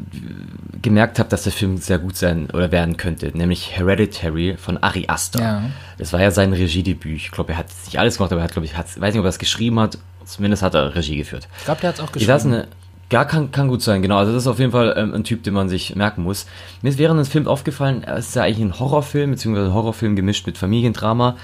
gemerkt 0.82 1.20
habe, 1.20 1.30
dass 1.30 1.44
der 1.44 1.52
Film 1.52 1.78
sehr 1.78 2.00
gut 2.00 2.16
sein 2.16 2.50
oder 2.52 2.72
werden 2.72 2.98
könnte, 2.98 3.32
nämlich 3.38 3.72
Hereditary 3.78 4.56
von 4.58 4.78
Ari 4.82 5.06
Aster. 5.08 5.42
Ja. 5.42 5.64
Das 5.98 6.14
war 6.14 6.22
ja 6.22 6.32
sein 6.32 6.54
Regiedebüt. 6.54 7.18
Ich 7.18 7.32
glaube, 7.32 7.54
er 7.54 7.58
hat 7.60 7.68
nicht 7.86 8.00
alles 8.00 8.18
gemacht, 8.18 8.32
aber 8.32 8.42
er 8.42 8.46
hat, 8.46 8.54
glaube 8.54 8.66
ich, 8.66 8.78
hat, 8.78 8.88
weiß 9.00 9.14
nicht, 9.14 9.20
ob 9.20 9.26
er 9.26 9.30
es 9.30 9.40
geschrieben 9.40 9.80
hat, 9.80 9.98
zumindest 10.26 10.64
hat 10.64 10.74
er 10.74 10.96
Regie 10.96 11.18
geführt. 11.18 11.48
Ich 11.60 11.66
glaube, 11.66 11.82
der 11.82 11.90
hat 11.90 11.96
es 11.96 12.02
auch 12.02 12.12
geschrieben. 12.12 12.64
gar 13.10 13.26
kann, 13.26 13.52
kann 13.52 13.68
gut 13.68 13.82
sein, 13.82 14.02
genau. 14.02 14.18
Also 14.18 14.34
das 14.34 14.44
ist 14.44 14.48
auf 14.48 14.60
jeden 14.60 14.72
Fall 14.72 14.94
ähm, 14.98 15.14
ein 15.14 15.24
Typ, 15.24 15.44
den 15.44 15.54
man 15.54 15.70
sich 15.70 15.96
merken 15.96 16.24
muss. 16.24 16.46
Mir 16.82 16.90
ist 16.90 16.98
während 16.98 17.20
des 17.20 17.28
Films 17.30 17.48
aufgefallen, 17.48 18.04
es 18.04 18.30
ist 18.30 18.36
ja 18.36 18.44
eigentlich 18.44 18.66
ein 18.66 18.80
Horrorfilm, 18.80 19.32
beziehungsweise 19.32 19.68
ein 19.68 19.74
Horrorfilm 19.74 20.16
gemischt 20.16 20.46
mit 20.48 20.58
Familiendrama. 20.58 21.36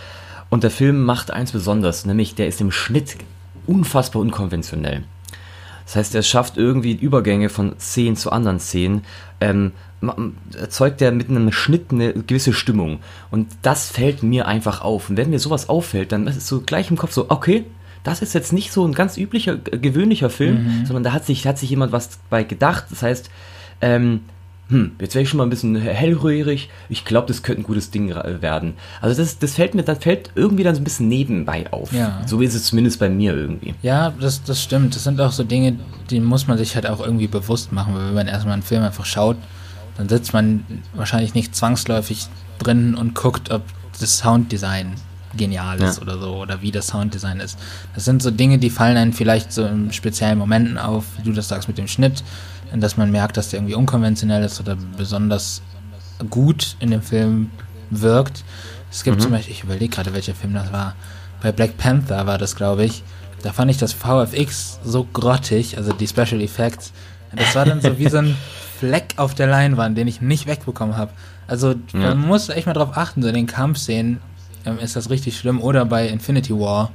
Und 0.52 0.64
der 0.64 0.70
Film 0.70 1.04
macht 1.04 1.32
eins 1.32 1.54
besonders, 1.54 2.06
nämlich 2.06 2.36
der 2.36 2.48
ist 2.48 2.62
im 2.62 2.72
Schnitt 2.72 3.16
unfassbar 3.66 4.22
unkonventionell. 4.22 5.06
Das 5.86 5.96
heißt, 5.96 6.14
er 6.14 6.24
schafft 6.24 6.58
irgendwie 6.58 6.92
Übergänge 6.92 7.50
von 7.50 7.74
Szenen 7.80 8.18
zu 8.18 8.32
anderen 8.32 8.60
Szenen. 8.60 9.04
Ähm, 9.40 9.72
erzeugt 10.60 11.02
er 11.02 11.12
mit 11.12 11.30
einem 11.30 11.52
Schnitt 11.52 11.92
eine 11.92 12.14
gewisse 12.14 12.54
Stimmung. 12.54 13.00
Und 13.32 13.48
das 13.62 13.90
fällt 13.90 14.24
mir 14.24 14.46
einfach 14.46 14.82
auf. 14.82 15.10
Und 15.10 15.18
wenn 15.18 15.30
mir 15.30 15.40
sowas 15.40 15.70
auffällt, 15.70 16.12
dann 16.12 16.28
ist 16.28 16.38
es 16.38 16.48
so 16.48 16.62
gleich 16.62 16.92
im 16.92 16.98
Kopf 16.98 17.14
so, 17.14 17.30
okay, 17.30 17.66
das 18.04 18.22
ist 18.22 18.34
jetzt 18.34 18.52
nicht 18.52 18.72
so 18.74 18.86
ein 18.86 18.94
ganz 18.94 19.18
üblicher, 19.18 19.58
äh, 19.72 19.78
gewöhnlicher 19.78 20.30
Film, 20.30 20.86
sondern 20.86 21.04
da 21.04 21.14
hat 21.14 21.26
sich, 21.26 21.48
hat 21.48 21.58
sich 21.58 21.70
jemand 21.70 21.92
was 21.94 22.20
bei 22.30 22.44
gedacht. 22.44 22.86
Das 22.90 23.04
heißt, 23.04 23.30
ähm, 23.80 24.22
hm, 24.72 24.94
jetzt 25.02 25.14
wäre 25.16 25.24
ich 25.24 25.30
schon 25.30 25.38
mal 25.38 25.44
ein 25.44 25.50
bisschen 25.50 25.76
hellröhrig. 25.76 26.70
Ich 26.88 27.04
glaube, 27.06 27.28
das 27.28 27.44
könnte 27.44 27.62
ein 27.62 27.66
gutes 27.66 27.92
Ding 27.92 28.10
werden. 28.10 28.74
Also 29.02 29.22
das, 29.22 29.38
das 29.38 29.56
fällt 29.56 29.76
mir, 29.76 29.84
dann 29.84 30.00
fällt 30.00 30.32
irgendwie 30.36 30.64
dann 30.64 30.74
so 30.76 30.82
ein 30.82 30.86
bisschen 30.86 31.10
nebenbei 31.10 31.72
auf. 31.72 31.92
Ja. 31.92 32.22
So 32.26 32.40
ist 32.40 32.54
es 32.56 32.64
zumindest 32.64 32.98
bei 33.00 33.10
mir 33.10 33.36
irgendwie. 33.36 33.76
Ja, 33.82 34.12
das, 34.20 34.44
das 34.44 34.64
stimmt. 34.64 34.96
Das 34.96 35.04
sind 35.04 35.20
auch 35.20 35.34
so 35.34 35.44
Dinge, 35.44 35.78
die 36.10 36.22
muss 36.22 36.48
man 36.48 36.58
sich 36.58 36.76
halt 36.76 36.88
auch 36.88 37.02
irgendwie 37.02 37.28
bewusst 37.28 37.72
machen, 37.74 37.94
weil 37.94 38.08
wenn 38.08 38.14
man 38.16 38.28
erstmal 38.28 38.54
einen 38.54 38.64
Film 38.64 38.84
einfach 38.84 39.06
schaut, 39.06 39.36
dann 39.98 40.08
sitzt 40.08 40.34
man 40.34 40.64
wahrscheinlich 40.96 41.34
nicht 41.36 41.54
zwangsläufig 41.56 42.28
drin 42.58 42.96
und 42.96 43.14
guckt, 43.14 43.52
ob 43.52 43.64
das 44.00 44.18
Sounddesign 44.20 44.94
genial 45.36 45.80
ist 45.82 45.98
Ja. 45.98 46.02
oder 46.04 46.18
so 46.18 46.36
oder 46.38 46.62
wie 46.62 46.72
das 46.72 46.88
Sounddesign 46.88 47.40
ist. 47.40 47.58
Das 47.94 48.06
sind 48.06 48.22
so 48.24 48.32
Dinge, 48.32 48.58
die 48.58 48.70
fallen 48.70 48.98
einem 48.98 49.14
vielleicht 49.14 49.52
so 49.52 49.66
in 49.66 49.92
speziellen 49.94 50.38
Momenten 50.38 50.78
auf, 50.78 51.06
wie 51.18 51.24
du 51.24 51.34
das 51.34 51.48
sagst 51.50 51.68
mit 51.68 51.78
dem 51.78 51.88
Schnitt, 51.88 52.24
dass 52.80 52.96
man 52.96 53.12
merkt, 53.12 53.36
dass 53.38 53.50
der 53.50 53.60
irgendwie 53.60 53.76
unkonventionell 53.76 54.44
ist 54.44 54.60
oder 54.62 54.78
besonders 54.98 55.62
gut 56.30 56.76
in 56.80 56.92
dem 56.92 57.02
Film 57.02 57.52
wirkt. 57.90 58.44
Es 58.92 59.04
gibt 59.04 59.18
Mhm. 59.18 59.22
zum 59.22 59.32
Beispiel, 59.32 59.54
ich 59.54 59.64
überlege 59.64 59.94
gerade, 59.94 60.14
welcher 60.14 60.36
Film 60.36 60.54
das 60.54 60.72
war. 60.72 60.96
Bei 61.42 61.52
Black 61.52 61.78
Panther 61.78 62.26
war 62.28 62.38
das, 62.38 62.56
glaube 62.56 62.86
ich. 62.86 63.04
Da 63.44 63.52
fand 63.52 63.72
ich 63.72 63.78
das 63.78 63.92
VFX 63.94 64.80
so 64.84 65.04
grottig, 65.12 65.78
also 65.78 65.92
die 65.92 66.08
Special 66.08 66.40
Effects. 66.42 66.94
Das 67.36 67.56
war 67.56 67.66
dann 67.66 67.82
so 67.82 67.98
wie 67.98 68.08
so 68.08 68.18
ein 68.20 68.36
Fleck 68.80 69.14
auf 69.18 69.34
der 69.34 69.48
Leinwand, 69.48 69.98
den 69.98 70.08
ich 70.08 70.22
nicht 70.22 70.46
wegbekommen 70.48 70.96
habe. 70.98 71.12
Also 71.48 71.72
Ja. 71.94 72.00
man 72.16 72.20
muss 72.20 72.50
echt 72.50 72.68
mal 72.68 72.74
drauf 72.74 72.96
achten, 72.96 73.22
so 73.22 73.28
in 73.28 73.34
den 73.36 73.48
Kampfszenen 73.48 74.20
ähm, 74.66 74.78
ist 74.80 74.96
das 74.96 75.10
richtig 75.10 75.38
schlimm. 75.38 75.60
Oder 75.62 75.86
bei 75.86 76.08
Infinity 76.08 76.54
War 76.54 76.92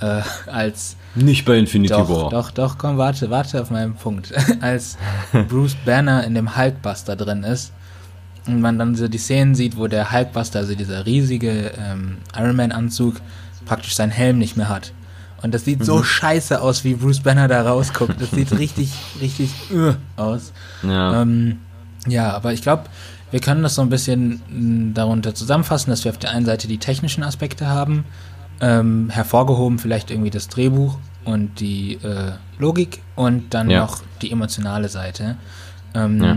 äh, 0.00 0.22
als 0.50 0.96
Nicht 1.14 1.44
bei 1.44 1.56
Infinity 1.58 1.92
doch, 1.94 2.08
War. 2.08 2.30
doch, 2.30 2.50
doch, 2.50 2.78
komm, 2.78 2.98
warte, 2.98 3.30
warte 3.30 3.60
auf 3.60 3.70
meinen 3.70 3.94
Punkt. 3.94 4.32
Als 4.60 4.96
Bruce 5.48 5.76
Banner 5.84 6.24
in 6.24 6.34
dem 6.34 6.56
Hulkbuster 6.56 7.16
drin 7.16 7.42
ist 7.42 7.72
und 8.46 8.60
man 8.60 8.78
dann 8.78 8.94
so 8.94 9.08
die 9.08 9.18
Szenen 9.18 9.54
sieht, 9.54 9.76
wo 9.76 9.86
der 9.86 10.12
Hulkbuster, 10.12 10.60
also 10.60 10.74
dieser 10.74 11.04
riesige 11.06 11.72
ähm, 11.78 12.18
Iron 12.36 12.56
Man-Anzug, 12.56 13.16
praktisch 13.66 13.94
seinen 13.94 14.10
Helm 14.10 14.38
nicht 14.38 14.56
mehr 14.56 14.68
hat. 14.68 14.92
Und 15.42 15.54
das 15.54 15.64
sieht 15.64 15.80
Mhm. 15.80 15.84
so 15.84 16.02
scheiße 16.02 16.60
aus, 16.60 16.84
wie 16.84 16.94
Bruce 16.94 17.20
Banner 17.20 17.48
da 17.48 17.62
rausguckt. 17.62 18.20
Das 18.20 18.30
sieht 18.30 18.52
richtig, 18.58 18.92
richtig 19.20 19.52
uh, 19.72 19.94
aus. 20.16 20.52
Ja. 20.82 21.22
Ähm, 21.22 21.58
ja, 22.06 22.32
aber 22.32 22.52
ich 22.52 22.62
glaube, 22.62 22.84
wir 23.30 23.40
können 23.40 23.62
das 23.62 23.74
so 23.76 23.82
ein 23.82 23.90
bisschen 23.90 24.42
mh, 24.48 24.94
darunter 24.94 25.34
zusammenfassen, 25.34 25.90
dass 25.90 26.04
wir 26.04 26.10
auf 26.10 26.18
der 26.18 26.30
einen 26.30 26.46
Seite 26.46 26.66
die 26.68 26.78
technischen 26.78 27.22
Aspekte 27.22 27.66
haben, 27.68 28.04
ähm, 28.60 29.08
hervorgehoben 29.10 29.78
vielleicht 29.78 30.10
irgendwie 30.10 30.30
das 30.30 30.48
Drehbuch 30.48 30.98
und 31.24 31.60
die 31.60 31.94
äh, 32.02 32.32
Logik 32.58 33.00
und 33.16 33.54
dann 33.54 33.70
Ja. 33.70 33.80
noch 33.80 34.00
die 34.22 34.30
emotionale 34.30 34.88
Seite. 34.88 35.36
Ähm, 35.94 36.22
Ja. 36.22 36.36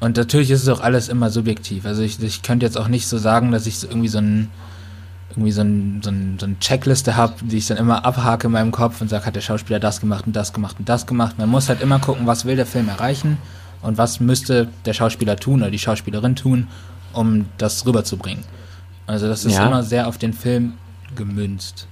Und 0.00 0.16
natürlich 0.16 0.50
ist 0.52 0.62
es 0.62 0.68
auch 0.68 0.80
alles 0.80 1.08
immer 1.08 1.28
subjektiv. 1.30 1.84
Also 1.84 2.02
ich, 2.02 2.22
ich 2.22 2.42
könnte 2.42 2.64
jetzt 2.64 2.78
auch 2.78 2.86
nicht 2.88 3.08
so 3.08 3.18
sagen, 3.18 3.50
dass 3.50 3.66
ich 3.66 3.78
so 3.78 3.88
irgendwie 3.88 4.08
so 4.08 4.18
ein 4.18 4.48
irgendwie 5.30 5.52
so, 5.52 5.60
ein, 5.60 6.00
so, 6.02 6.10
ein, 6.10 6.36
so 6.40 6.46
eine 6.46 6.58
Checkliste 6.58 7.14
habe, 7.16 7.34
die 7.42 7.58
ich 7.58 7.66
dann 7.66 7.76
immer 7.76 8.04
abhake 8.04 8.46
in 8.46 8.52
meinem 8.52 8.72
Kopf 8.72 9.00
und 9.00 9.08
sage, 9.10 9.26
hat 9.26 9.36
der 9.36 9.40
Schauspieler 9.42 9.78
das 9.78 10.00
gemacht 10.00 10.26
und 10.26 10.34
das 10.34 10.52
gemacht 10.52 10.76
und 10.78 10.88
das 10.88 11.06
gemacht. 11.06 11.38
Man 11.38 11.48
muss 11.48 11.68
halt 11.68 11.80
immer 11.82 11.98
gucken, 12.00 12.26
was 12.26 12.44
will 12.44 12.56
der 12.56 12.64
Film 12.66 12.88
erreichen 12.88 13.36
und 13.82 13.98
was 13.98 14.20
müsste 14.20 14.68
der 14.84 14.94
Schauspieler 14.94 15.36
tun 15.36 15.60
oder 15.60 15.70
die 15.70 15.78
Schauspielerin 15.78 16.34
tun, 16.34 16.66
um 17.12 17.44
das 17.58 17.84
rüberzubringen. 17.86 18.42
Also 19.06 19.28
das 19.28 19.44
ist 19.44 19.54
Ja. 19.56 19.66
immer 19.66 19.82
sehr 19.82 20.08
auf 20.08 20.16
den 20.18 20.32
Film 20.32 20.72
gemünzt. 21.16 21.88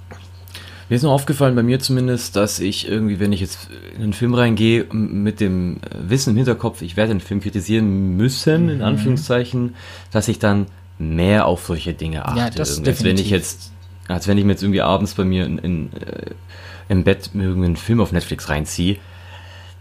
Mir 0.88 0.96
ist 0.96 1.02
noch 1.02 1.12
aufgefallen, 1.12 1.56
bei 1.56 1.64
mir 1.64 1.80
zumindest, 1.80 2.36
dass 2.36 2.60
ich 2.60 2.86
irgendwie, 2.88 3.18
wenn 3.18 3.32
ich 3.32 3.40
jetzt 3.40 3.68
in 3.96 4.02
einen 4.02 4.12
Film 4.12 4.34
reingehe, 4.34 4.84
mit 4.92 5.40
dem 5.40 5.78
äh, 5.78 6.10
Wissen 6.10 6.30
im 6.30 6.36
Hinterkopf, 6.36 6.82
ich 6.82 6.96
werde 6.96 7.12
den 7.12 7.20
Film 7.20 7.40
kritisieren 7.40 8.16
müssen, 8.16 8.68
in 8.68 8.82
Anführungszeichen, 8.82 9.74
dass 10.12 10.28
ich 10.28 10.38
dann 10.38 10.66
mehr 10.98 11.46
auf 11.46 11.66
solche 11.66 11.92
Dinge 11.92 12.24
achte. 12.24 12.38
Ja, 12.38 12.50
das. 12.50 12.84
Als 12.84 13.02
wenn 13.02 13.18
ich 13.18 13.30
jetzt 13.30 13.72
als 14.08 14.28
wenn 14.28 14.38
ich 14.38 14.44
mir 14.44 14.52
jetzt 14.52 14.62
irgendwie 14.62 14.82
abends 14.82 15.14
bei 15.14 15.24
mir 15.24 15.44
in, 15.44 15.58
in, 15.58 15.92
äh, 15.94 16.30
im 16.88 17.04
Bett 17.04 17.30
mir 17.34 17.44
irgendwie 17.44 17.66
einen 17.66 17.76
Film 17.76 18.00
auf 18.00 18.12
Netflix 18.12 18.48
reinziehe. 18.48 18.98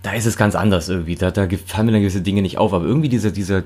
Da 0.01 0.13
ist 0.13 0.25
es 0.25 0.37
ganz 0.37 0.55
anders 0.55 0.89
irgendwie. 0.89 1.15
Da, 1.15 1.31
da 1.31 1.47
fallen 1.65 1.87
mir 1.87 1.91
dann 1.91 2.01
gewisse 2.01 2.21
Dinge 2.21 2.41
nicht 2.41 2.57
auf. 2.57 2.73
Aber 2.73 2.85
irgendwie 2.85 3.09
dieser, 3.09 3.31
dieser, 3.31 3.63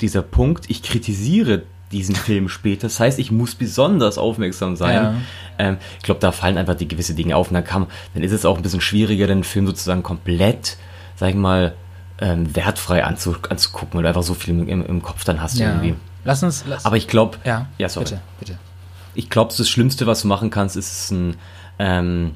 dieser 0.00 0.22
Punkt, 0.22 0.68
ich 0.68 0.82
kritisiere 0.82 1.62
diesen 1.94 2.14
Film 2.14 2.48
später. 2.48 2.82
Das 2.82 3.00
heißt, 3.00 3.18
ich 3.18 3.30
muss 3.30 3.54
besonders 3.54 4.18
aufmerksam 4.18 4.76
sein. 4.76 4.94
Ja. 4.94 5.14
Ähm, 5.58 5.78
ich 5.98 6.04
glaube, 6.04 6.20
da 6.20 6.32
fallen 6.32 6.58
einfach 6.58 6.74
die 6.74 6.88
gewisse 6.88 7.14
Dinge 7.14 7.36
auf. 7.36 7.48
Und 7.48 7.54
dann, 7.54 7.64
kann, 7.64 7.86
dann 8.12 8.22
ist 8.22 8.32
es 8.32 8.44
auch 8.44 8.56
ein 8.56 8.62
bisschen 8.62 8.80
schwieriger, 8.80 9.26
den 9.26 9.44
Film 9.44 9.66
sozusagen 9.66 10.02
komplett, 10.02 10.76
sag 11.16 11.30
ich 11.30 11.34
mal, 11.34 11.74
ähm, 12.18 12.54
wertfrei 12.54 13.04
anzu, 13.04 13.36
anzugucken, 13.48 13.94
weil 13.94 14.02
du 14.02 14.08
einfach 14.08 14.22
so 14.22 14.34
viel 14.34 14.58
im, 14.58 14.84
im 14.84 15.02
Kopf 15.02 15.24
dann 15.24 15.40
hast 15.40 15.58
ja. 15.58 15.68
irgendwie. 15.68 15.94
Lass 16.24 16.42
uns. 16.42 16.64
Lass 16.66 16.84
Aber 16.84 16.96
ich 16.96 17.08
glaube. 17.08 17.38
Ja, 17.44 17.66
ja 17.78 17.88
sorry. 17.88 18.04
Bitte, 18.04 18.20
bitte. 18.38 18.58
Ich 19.14 19.30
glaube, 19.30 19.54
das 19.56 19.68
Schlimmste, 19.68 20.06
was 20.06 20.22
du 20.22 20.28
machen 20.28 20.50
kannst, 20.50 20.76
ist 20.76 21.10
ein 21.10 21.36
ähm, 21.78 22.32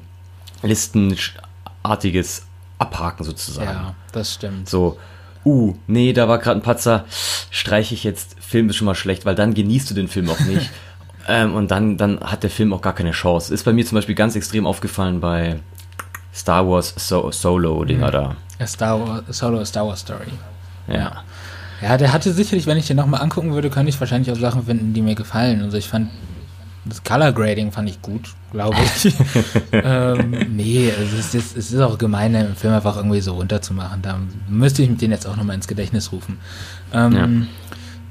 listenartiges 0.61 2.45
Abhaken 2.77 3.25
sozusagen. 3.25 3.69
Ja, 3.69 3.95
das 4.13 4.33
stimmt. 4.33 4.69
So, 4.69 4.97
uh, 5.45 5.75
nee, 5.87 6.13
da 6.13 6.27
war 6.27 6.39
gerade 6.39 6.59
ein 6.59 6.63
Patzer, 6.63 7.05
streiche 7.49 7.93
ich 7.93 8.03
jetzt, 8.03 8.35
Film 8.39 8.69
ist 8.69 8.75
schon 8.75 8.85
mal 8.85 8.95
schlecht, 8.95 9.25
weil 9.25 9.35
dann 9.35 9.53
genießt 9.53 9.89
du 9.89 9.93
den 9.93 10.07
Film 10.07 10.29
auch 10.29 10.39
nicht. 10.41 10.69
ähm, 11.27 11.55
und 11.55 11.71
dann, 11.71 11.97
dann 11.97 12.19
hat 12.19 12.43
der 12.43 12.49
Film 12.49 12.73
auch 12.73 12.81
gar 12.81 12.93
keine 12.93 13.11
Chance. 13.11 13.53
Ist 13.53 13.63
bei 13.63 13.73
mir 13.73 13.85
zum 13.85 13.95
Beispiel 13.95 14.15
ganz 14.15 14.35
extrem 14.35 14.65
aufgefallen 14.65 15.19
bei 15.19 15.59
Star 16.33 16.67
Wars 16.67 16.93
so 16.97 17.31
Solo-Dinger 17.31 18.07
mhm. 18.07 18.11
da. 18.11 18.35
A 18.59 18.67
Star 18.67 18.99
Wars, 18.99 19.23
Solo 19.29 19.63
Star 19.65 19.87
Wars 19.87 20.01
Story. 20.01 20.31
Ja. 20.87 21.23
Ja, 21.81 21.97
der 21.97 22.11
hatte 22.11 22.33
sicherlich, 22.33 22.65
wenn 22.65 22.77
ich 22.77 22.87
den 22.87 22.97
nochmal 22.97 23.21
angucken 23.21 23.53
würde, 23.53 23.69
könnte 23.69 23.89
ich 23.89 23.99
wahrscheinlich 23.99 24.31
auch 24.31 24.39
Sachen 24.39 24.65
finden, 24.65 24.93
die 24.93 25.01
mir 25.01 25.15
gefallen. 25.15 25.61
Also 25.61 25.77
ich 25.77 25.87
fand 25.87 26.09
das 26.85 27.03
Color 27.03 27.33
Grading 27.33 27.71
fand 27.71 27.89
ich 27.89 28.01
gut, 28.01 28.33
glaube 28.51 28.77
ich. 28.81 29.13
ähm, 29.71 30.31
nee, 30.55 30.89
es 30.89 31.33
ist, 31.33 31.57
es 31.57 31.71
ist 31.71 31.79
auch 31.79 31.97
gemein, 31.97 32.33
den 32.33 32.55
Film 32.55 32.73
einfach 32.73 32.95
irgendwie 32.95 33.21
so 33.21 33.33
runterzumachen. 33.33 34.01
Da 34.01 34.19
müsste 34.47 34.83
ich 34.83 34.97
den 34.97 35.11
jetzt 35.11 35.27
auch 35.27 35.35
nochmal 35.35 35.55
ins 35.55 35.67
Gedächtnis 35.67 36.11
rufen. 36.11 36.39
Ähm, 36.93 37.47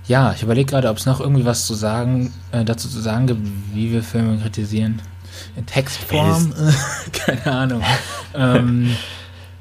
ja. 0.06 0.26
ja. 0.26 0.32
ich 0.34 0.42
überlege 0.42 0.70
gerade, 0.70 0.88
ob 0.88 0.98
es 0.98 1.06
noch 1.06 1.20
irgendwie 1.20 1.44
was 1.44 1.66
zu 1.66 1.74
sagen, 1.74 2.32
äh, 2.52 2.64
dazu 2.64 2.88
zu 2.88 3.00
sagen 3.00 3.26
gibt, 3.26 3.46
wie 3.72 3.92
wir 3.92 4.02
Filme 4.02 4.38
kritisieren. 4.38 5.00
In 5.56 5.66
Textform? 5.66 6.52
Keine 7.12 7.46
Ahnung. 7.46 7.82
ähm, 8.34 8.96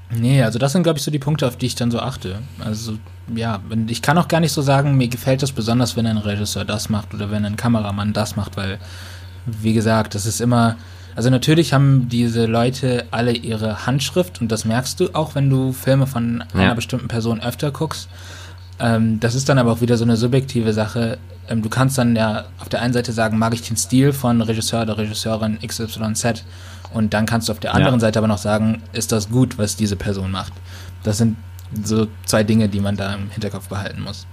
Nee, 0.10 0.42
also 0.42 0.58
das 0.58 0.72
sind, 0.72 0.84
glaube 0.84 1.00
ich, 1.00 1.04
so 1.04 1.12
die 1.12 1.20
Punkte, 1.20 1.48
auf 1.48 1.58
die 1.58 1.66
ich 1.66 1.76
dann 1.76 1.92
so 1.92 2.00
achte. 2.00 2.40
Also, 2.60 2.98
ja, 3.36 3.60
ich 3.88 4.02
kann 4.02 4.18
auch 4.18 4.28
gar 4.28 4.40
nicht 4.40 4.54
so 4.54 4.62
sagen, 4.62 4.96
mir 4.96 5.10
gefällt 5.10 5.44
das 5.44 5.52
besonders, 5.52 5.98
wenn 5.98 6.08
ein 6.08 6.18
Regisseur 6.18 6.64
das 6.64 6.90
macht 6.90 7.14
oder 7.14 7.30
wenn 7.30 7.46
ein 7.46 7.58
Kameramann 7.58 8.14
das 8.14 8.36
macht, 8.36 8.56
weil, 8.56 8.80
wie 9.46 9.74
gesagt, 9.74 10.16
das 10.16 10.26
ist 10.26 10.40
immer. 10.40 10.78
Also 11.16 11.32
natürlich 11.32 11.74
haben 11.74 12.10
diese 12.10 12.46
Leute 12.46 13.06
alle 13.10 13.32
ihre 13.32 13.88
Handschrift 13.88 14.40
und 14.40 14.52
das 14.52 14.66
merkst 14.66 15.00
du 15.00 15.16
auch, 15.16 15.34
wenn 15.34 15.50
du 15.50 15.74
Filme 15.74 16.06
von 16.06 16.44
ja. 16.54 16.60
einer 16.60 16.76
bestimmten 16.76 17.08
Person 17.08 17.42
öfter 17.42 17.72
guckst. 17.72 18.08
Ähm, 18.80 19.20
das 19.20 19.34
ist 19.34 19.50
dann 19.50 19.58
aber 19.58 19.72
auch 19.72 19.82
wieder 19.82 19.98
so 19.98 20.04
eine 20.04 20.16
subjektive 20.16 20.74
Sache. 20.74 21.18
Ähm, 21.50 21.64
du 21.64 21.70
kannst 21.70 21.98
dann 21.98 22.16
ja 22.16 22.46
auf 22.60 22.70
der 22.70 22.84
einen 22.84 22.94
Seite 22.94 23.14
sagen, 23.14 23.40
mag 23.40 23.56
ich 23.56 23.64
den 23.64 23.78
Stil 23.78 24.14
von 24.14 24.42
Regisseur 24.42 24.84
oder 24.84 25.00
Regisseurin 25.00 25.58
XYZ 25.66 26.44
und 26.94 27.14
dann 27.14 27.26
kannst 27.26 27.50
du 27.50 27.54
auf 27.54 27.60
der 27.60 27.74
anderen 27.74 27.96
ja. 27.96 28.00
Seite 28.00 28.20
aber 28.20 28.28
noch 28.28 28.38
sagen, 28.38 28.82
ist 28.94 29.12
das 29.12 29.30
gut, 29.30 29.58
was 29.58 29.76
diese 29.76 29.96
Person 29.96 30.32
macht. 30.32 30.54
Das 31.04 31.18
sind 31.18 31.38
so 31.84 32.08
zwei 32.26 32.44
Dinge, 32.44 32.70
die 32.70 32.80
man 32.80 32.96
da 32.96 33.14
im 33.14 33.30
Hinterkopf 33.30 33.68
behalten 33.68 34.02
muss. 34.02 34.26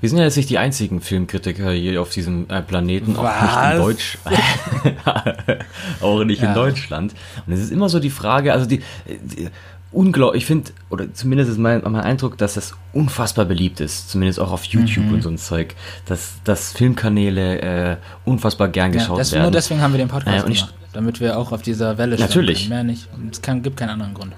Wir 0.00 0.10
sind 0.10 0.18
ja 0.18 0.24
jetzt 0.24 0.36
nicht 0.36 0.50
die 0.50 0.58
einzigen 0.58 1.00
Filmkritiker 1.00 1.72
hier 1.72 2.02
auf 2.02 2.10
diesem 2.10 2.48
äh, 2.50 2.60
Planeten, 2.60 3.16
Was? 3.16 3.32
auch 3.40 3.54
nicht 3.56 3.72
in 3.72 3.78
Deutsch, 3.80 4.18
auch 6.02 6.24
nicht 6.24 6.42
ja. 6.42 6.48
in 6.48 6.54
Deutschland. 6.54 7.14
Und 7.46 7.52
es 7.54 7.60
ist 7.60 7.72
immer 7.72 7.88
so 7.88 8.00
die 8.00 8.10
Frage, 8.10 8.52
also 8.52 8.66
die, 8.66 8.82
die 9.06 9.48
unglaublich, 9.94 10.42
ich 10.42 10.46
finde, 10.46 10.72
oder 10.90 11.12
zumindest 11.14 11.52
ist 11.52 11.58
mein, 11.58 11.80
mein 11.84 12.02
Eindruck, 12.02 12.36
dass 12.36 12.54
das 12.54 12.74
unfassbar 12.92 13.44
beliebt 13.44 13.80
ist, 13.80 14.10
zumindest 14.10 14.40
auch 14.40 14.52
auf 14.52 14.64
YouTube 14.64 15.06
mhm. 15.06 15.14
und 15.14 15.22
so 15.22 15.30
ein 15.30 15.38
Zeug, 15.38 15.74
dass, 16.06 16.34
dass 16.44 16.72
Filmkanäle 16.72 17.60
äh, 17.60 17.96
unfassbar 18.24 18.68
gern 18.68 18.92
geschaut 18.92 19.16
ja, 19.16 19.18
das, 19.18 19.32
werden. 19.32 19.42
Nur 19.44 19.52
deswegen 19.52 19.80
haben 19.80 19.92
wir 19.92 19.98
den 19.98 20.08
Podcast 20.08 20.46
äh, 20.46 20.52
gemacht, 20.52 20.74
damit 20.94 21.20
wir 21.20 21.38
auch 21.38 21.52
auf 21.52 21.62
dieser 21.62 21.98
Welle 21.98 22.16
stehen. 22.16 22.26
Natürlich. 22.26 22.68
Mehr 22.68 22.84
nicht. 22.84 23.08
Es 23.30 23.42
kann, 23.42 23.62
gibt 23.62 23.76
keinen 23.76 23.90
anderen 23.90 24.14
Grund. 24.14 24.32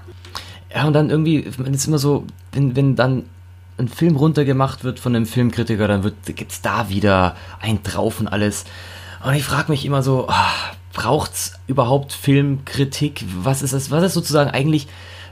Ja, 0.73 0.85
und 0.85 0.93
dann 0.93 1.09
irgendwie, 1.09 1.37
ist 1.37 1.87
immer 1.87 1.97
so, 1.97 2.25
wenn, 2.51 2.75
wenn 2.75 2.95
dann 2.95 3.23
ein 3.77 3.87
Film 3.87 4.15
runtergemacht 4.15 4.83
wird 4.83 4.99
von 4.99 5.15
einem 5.15 5.25
Filmkritiker, 5.25 5.87
dann 5.87 6.11
gibt 6.25 6.51
es 6.51 6.61
da 6.61 6.89
wieder 6.89 7.35
ein 7.61 7.81
drauf 7.83 8.19
und 8.19 8.27
alles. 8.27 8.65
Und 9.23 9.33
ich 9.35 9.43
frage 9.43 9.71
mich 9.71 9.85
immer 9.85 10.03
so, 10.03 10.27
oh, 10.27 11.23
es 11.31 11.53
überhaupt 11.67 12.11
Filmkritik? 12.11 13.23
Was 13.41 13.61
ist 13.61 13.73
das? 13.73 13.91
Was 13.91 14.03
ist 14.03 14.13
sozusagen 14.13 14.49
eigentlich 14.49 14.87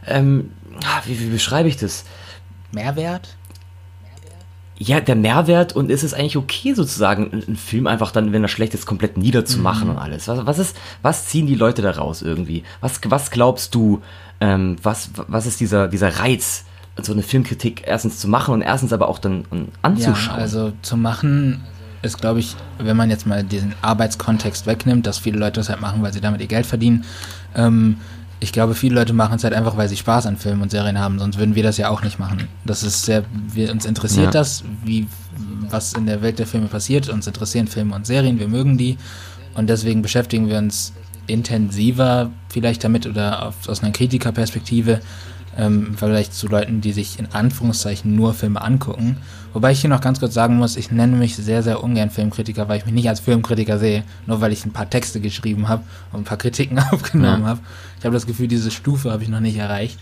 ähm, 0.07 0.51
ah, 0.83 1.01
wie, 1.05 1.19
wie 1.19 1.29
beschreibe 1.29 1.69
ich 1.69 1.77
das? 1.77 2.05
Mehrwert? 2.71 3.35
Ja, 4.77 4.99
der 4.99 5.15
Mehrwert 5.15 5.73
und 5.73 5.89
ist 5.89 6.03
es 6.03 6.13
eigentlich 6.13 6.37
okay, 6.37 6.73
sozusagen, 6.73 7.31
einen 7.31 7.55
Film 7.55 7.87
einfach 7.87 8.11
dann, 8.11 8.33
wenn 8.33 8.43
er 8.43 8.49
schlecht 8.49 8.73
ist, 8.73 8.85
komplett 8.85 9.17
niederzumachen 9.17 9.85
mhm. 9.85 9.95
und 9.95 9.97
alles? 9.97 10.27
Was, 10.27 10.45
was, 10.45 10.59
ist, 10.59 10.77
was 11.01 11.27
ziehen 11.27 11.47
die 11.47 11.55
Leute 11.55 11.81
daraus 11.81 12.21
irgendwie? 12.21 12.63
Was, 12.81 12.99
was 13.05 13.31
glaubst 13.31 13.73
du, 13.73 14.01
ähm, 14.41 14.75
was, 14.83 15.11
was 15.27 15.45
ist 15.45 15.59
dieser, 15.61 15.87
dieser 15.87 16.19
Reiz, 16.19 16.65
so 17.01 17.13
eine 17.13 17.23
Filmkritik 17.23 17.83
erstens 17.85 18.19
zu 18.19 18.27
machen 18.27 18.53
und 18.53 18.61
erstens 18.61 18.91
aber 18.91 19.07
auch 19.07 19.19
dann 19.19 19.45
anzuschauen? 19.81 20.37
Ja, 20.37 20.43
also 20.43 20.73
zu 20.81 20.97
machen 20.97 21.63
ist, 22.01 22.19
glaube 22.19 22.39
ich, 22.39 22.55
wenn 22.77 22.97
man 22.97 23.09
jetzt 23.09 23.25
mal 23.25 23.43
diesen 23.43 23.73
Arbeitskontext 23.81 24.67
wegnimmt, 24.67 25.07
dass 25.07 25.19
viele 25.19 25.39
Leute 25.39 25.59
das 25.59 25.69
halt 25.69 25.81
machen, 25.81 26.01
weil 26.03 26.13
sie 26.13 26.21
damit 26.21 26.41
ihr 26.41 26.47
Geld 26.47 26.65
verdienen, 26.65 27.05
ähm, 27.55 27.97
ich 28.39 28.51
glaube, 28.51 28.75
viele 28.75 28.95
Leute 28.95 29.13
machen 29.13 29.35
es 29.35 29.43
halt 29.43 29.53
einfach, 29.53 29.77
weil 29.77 29.89
sie 29.89 29.97
Spaß 29.97 30.25
an 30.25 30.37
Filmen 30.37 30.61
und 30.61 30.71
Serien 30.71 30.99
haben, 30.99 31.19
sonst 31.19 31.37
würden 31.37 31.55
wir 31.55 31.63
das 31.63 31.77
ja 31.77 31.89
auch 31.89 32.03
nicht 32.03 32.19
machen. 32.19 32.47
Das 32.65 32.83
ist 32.83 33.03
sehr, 33.03 33.23
wir, 33.53 33.71
uns 33.71 33.85
interessiert 33.85 34.25
ja. 34.25 34.31
das, 34.31 34.63
wie, 34.83 35.07
was 35.69 35.93
in 35.93 36.05
der 36.05 36.21
Welt 36.21 36.39
der 36.39 36.47
Filme 36.47 36.67
passiert. 36.67 37.09
Uns 37.09 37.27
interessieren 37.27 37.67
Filme 37.67 37.95
und 37.95 38.05
Serien, 38.05 38.39
wir 38.39 38.47
mögen 38.47 38.77
die. 38.77 38.97
Und 39.55 39.69
deswegen 39.69 40.01
beschäftigen 40.01 40.49
wir 40.49 40.57
uns 40.57 40.93
intensiver 41.27 42.29
vielleicht 42.49 42.83
damit 42.83 43.07
oder 43.07 43.47
auf, 43.47 43.67
aus 43.67 43.81
einer 43.81 43.91
Kritikerperspektive 43.91 44.99
ähm, 45.57 45.95
vielleicht 45.97 46.33
zu 46.33 46.47
Leuten, 46.47 46.81
die 46.81 46.91
sich 46.91 47.17
in 47.17 47.27
Anführungszeichen 47.31 48.15
nur 48.15 48.33
Filme 48.33 48.61
angucken. 48.61 49.17
Wobei 49.55 49.71
ich 49.71 49.79
hier 49.79 49.89
noch 49.89 50.01
ganz 50.01 50.19
kurz 50.19 50.33
sagen 50.33 50.57
muss, 50.57 50.75
ich 50.75 50.91
nenne 50.91 51.15
mich 51.15 51.37
sehr, 51.37 51.63
sehr 51.63 51.81
ungern 51.81 52.09
Filmkritiker, 52.09 52.67
weil 52.67 52.77
ich 52.77 52.85
mich 52.85 52.93
nicht 52.93 53.07
als 53.07 53.21
Filmkritiker 53.21 53.79
sehe, 53.79 54.03
nur 54.27 54.41
weil 54.41 54.51
ich 54.51 54.65
ein 54.65 54.73
paar 54.73 54.89
Texte 54.89 55.21
geschrieben 55.21 55.69
habe 55.69 55.81
und 56.11 56.19
ein 56.19 56.23
paar 56.25 56.37
Kritiken 56.37 56.77
aufgenommen 56.91 57.43
ja. 57.43 57.47
habe. 57.47 57.61
Ich 57.97 58.03
habe 58.03 58.13
das 58.13 58.27
Gefühl, 58.27 58.49
diese 58.49 58.69
Stufe 58.69 59.13
habe 59.13 59.23
ich 59.23 59.29
noch 59.29 59.39
nicht 59.39 59.55
erreicht. 59.55 59.97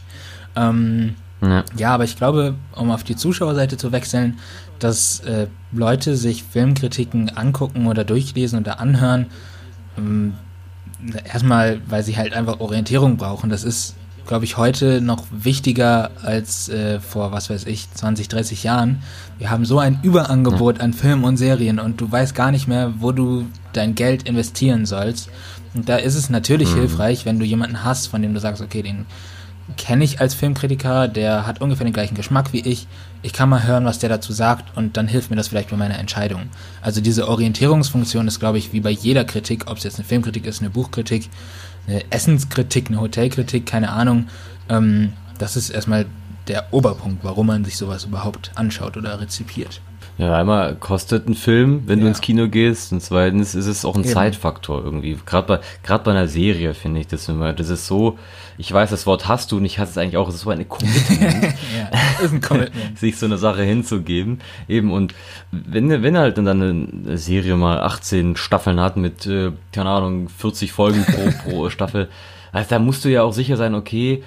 Ähm, 0.56 1.14
ja. 1.40 1.64
ja. 1.78 1.94
aber 1.94 2.04
ich 2.04 2.16
glaube, 2.16 2.56
um 2.72 2.90
auf 2.90 3.04
die 3.04 3.16
Zuschauerseite 3.16 3.78
zu 3.78 3.92
wechseln, 3.92 4.40
dass 4.80 5.20
äh, 5.20 5.46
Leute 5.72 6.18
sich 6.18 6.44
Filmkritiken 6.44 7.30
angucken 7.30 7.86
oder 7.86 8.04
durchlesen 8.04 8.58
oder 8.58 8.80
anhören, 8.80 9.28
ähm, 10.00 10.34
erstmal, 11.32 11.80
weil 11.88 12.02
sie 12.02 12.18
halt 12.18 12.34
einfach 12.34 12.60
Orientierung 12.60 13.18
brauchen. 13.18 13.52
Das 13.52 13.64
ist 13.64 13.94
glaube 14.28 14.46
ich, 14.46 14.58
heute 14.58 15.02
noch 15.02 15.26
wichtiger 15.32 16.12
als 16.22 16.70
äh, 16.70 17.00
vor, 17.00 17.32
was 17.32 17.50
weiß 17.50 17.66
ich, 17.66 17.92
20, 17.94 18.28
30 18.30 18.64
Jahren. 18.64 19.04
Wir 19.38 19.50
haben 19.50 19.66
so 19.66 19.80
ein 19.80 20.00
Überangebot 20.02 20.80
an 20.80 20.94
Filmen 20.94 21.24
und 21.24 21.38
Serien 21.38 21.80
und 21.80 22.00
du 22.00 22.12
weißt 22.12 22.34
gar 22.36 22.52
nicht 22.52 22.68
mehr, 22.68 22.94
wo 23.00 23.12
du 23.12 23.46
dein 23.74 23.96
Geld 23.96 24.24
investieren 24.24 24.86
sollst. 24.86 25.30
Und 25.74 25.90
da 25.90 25.98
ist 25.98 26.16
es 26.16 26.30
natürlich 26.30 26.74
mhm. 26.74 26.80
hilfreich, 26.80 27.26
wenn 27.26 27.40
du 27.40 27.46
jemanden 27.46 27.84
hast, 27.84 28.08
von 28.08 28.22
dem 28.22 28.34
du 28.34 28.40
sagst, 28.40 28.62
okay, 28.62 28.82
den 28.82 29.06
kenne 29.78 30.04
ich 30.04 30.20
als 30.20 30.34
Filmkritiker, 30.34 31.08
der 31.08 31.48
hat 31.48 31.62
ungefähr 31.62 31.86
den 31.86 31.94
gleichen 31.94 32.16
Geschmack 32.16 32.54
wie 32.54 32.62
ich. 32.62 32.88
Ich 33.22 33.34
kann 33.34 33.50
mal 33.50 33.64
hören, 33.66 33.86
was 33.86 34.00
der 34.00 34.10
dazu 34.10 34.34
sagt 34.34 34.78
und 34.78 34.98
dann 34.98 35.08
hilft 35.08 35.30
mir 35.30 35.38
das 35.38 35.48
vielleicht 35.48 35.70
bei 35.70 35.78
meiner 35.78 35.98
Entscheidung. 35.98 36.50
Also 36.82 37.00
diese 37.00 37.28
Orientierungsfunktion 37.28 38.28
ist, 38.28 38.40
glaube 38.40 38.58
ich, 38.58 38.74
wie 38.74 38.82
bei 38.82 38.90
jeder 38.90 39.24
Kritik, 39.24 39.72
ob 39.72 39.78
es 39.78 39.84
jetzt 39.84 39.98
eine 39.98 40.06
Filmkritik 40.06 40.46
ist, 40.46 40.60
eine 40.60 40.70
Buchkritik, 40.70 41.30
eine 41.88 42.12
Essenskritik, 42.12 42.90
eine 42.90 43.00
Hotelkritik, 43.00 43.66
keine 43.66 43.92
Ahnung. 43.92 44.28
Ähm, 44.70 45.14
das 45.38 45.56
ist 45.56 45.70
erstmal 45.70 46.06
der 46.48 46.74
Oberpunkt, 46.74 47.24
warum 47.24 47.48
man 47.48 47.66
sich 47.66 47.78
sowas 47.78 48.06
überhaupt 48.06 48.52
anschaut 48.56 48.98
oder 48.98 49.20
rezipiert. 49.20 49.82
Ja, 50.18 50.36
einmal 50.38 50.76
kostet 50.76 51.28
ein 51.28 51.34
Film, 51.34 51.84
wenn 51.88 52.00
ja. 52.00 52.04
du 52.04 52.10
ins 52.10 52.22
Kino 52.22 52.48
gehst, 52.48 52.92
und 52.92 53.02
zweitens 53.02 53.56
ist 53.56 53.66
es 53.66 53.84
auch 53.84 53.96
ein 53.96 54.04
Eben. 54.04 54.14
Zeitfaktor 54.14 54.84
irgendwie. 54.84 55.18
Gerade 55.26 55.48
bei, 55.48 55.60
gerade 55.82 56.04
bei 56.04 56.12
einer 56.12 56.28
Serie 56.28 56.76
finde 56.76 57.00
ich 57.00 57.08
das 57.08 57.28
immer. 57.30 57.52
Das 57.54 57.70
ist 57.70 57.88
so, 57.88 58.20
ich 58.60 58.72
weiß, 58.72 58.92
das 58.92 59.08
Wort 59.08 59.28
hast 59.28 59.52
du 59.52 59.58
und 59.58 59.66
ich 59.66 59.80
hasse 59.80 59.92
es 59.92 59.98
eigentlich 59.98 60.18
auch, 60.18 60.30
es 60.30 60.36
ist 60.36 60.42
so 60.42 60.52
eine 60.52 60.66
Commitment. 60.66 61.44
ja, 61.44 62.24
ist 62.24 62.34
ein 62.34 62.42
Commitment. 62.42 63.00
sich 63.00 63.18
so 63.18 63.26
eine 63.26 63.40
Sache 63.40 63.64
hinzugeben. 63.64 64.40
Eben, 64.68 64.92
und 64.92 65.16
wenn, 65.52 65.90
wenn 66.04 66.18
halt 66.18 66.38
dann 66.38 66.48
eine 66.48 67.18
Serie 67.18 67.56
mal 67.56 67.80
18 67.80 68.36
Staffeln 68.36 68.80
hat 68.80 68.98
mit, 68.98 69.26
äh, 69.26 69.52
keine 69.72 69.90
Ahnung, 69.90 70.30
40 70.30 70.72
Folgen 70.72 71.04
pro, 71.06 71.32
pro 71.44 71.70
Staffel, 71.72 72.10
also 72.52 72.70
da 72.70 72.78
musst 72.78 73.04
du 73.04 73.10
ja 73.10 73.24
auch 73.24 73.34
sicher 73.34 73.58
sein, 73.58 73.74
okay, 73.74 74.24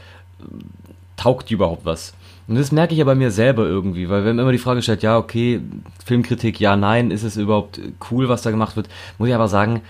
taugt 1.16 1.49
die 1.49 1.55
überhaupt 1.55 1.85
was? 1.85 2.12
Und 2.49 2.55
das 2.55 2.71
merke 2.71 2.93
ich 2.93 2.99
ja 2.99 3.05
bei 3.05 3.15
mir 3.17 3.31
selber 3.33 3.65
irgendwie, 3.67 4.09
weil 4.09 4.25
wenn 4.25 4.39
immer 4.39 4.53
die 4.53 4.59
Frage 4.59 4.81
stellt, 4.81 5.03
ja, 5.03 5.19
okay, 5.19 5.61
Filmkritik, 6.05 6.61
ja, 6.61 6.77
nein, 6.77 7.11
ist 7.11 7.25
es 7.25 7.37
überhaupt 7.37 7.81
cool, 8.11 8.29
was 8.29 8.43
da 8.43 8.51
gemacht 8.53 8.77
wird, 8.77 8.89
muss 9.19 9.29
ich 9.29 9.35
aber 9.35 9.49
sagen, 9.49 9.83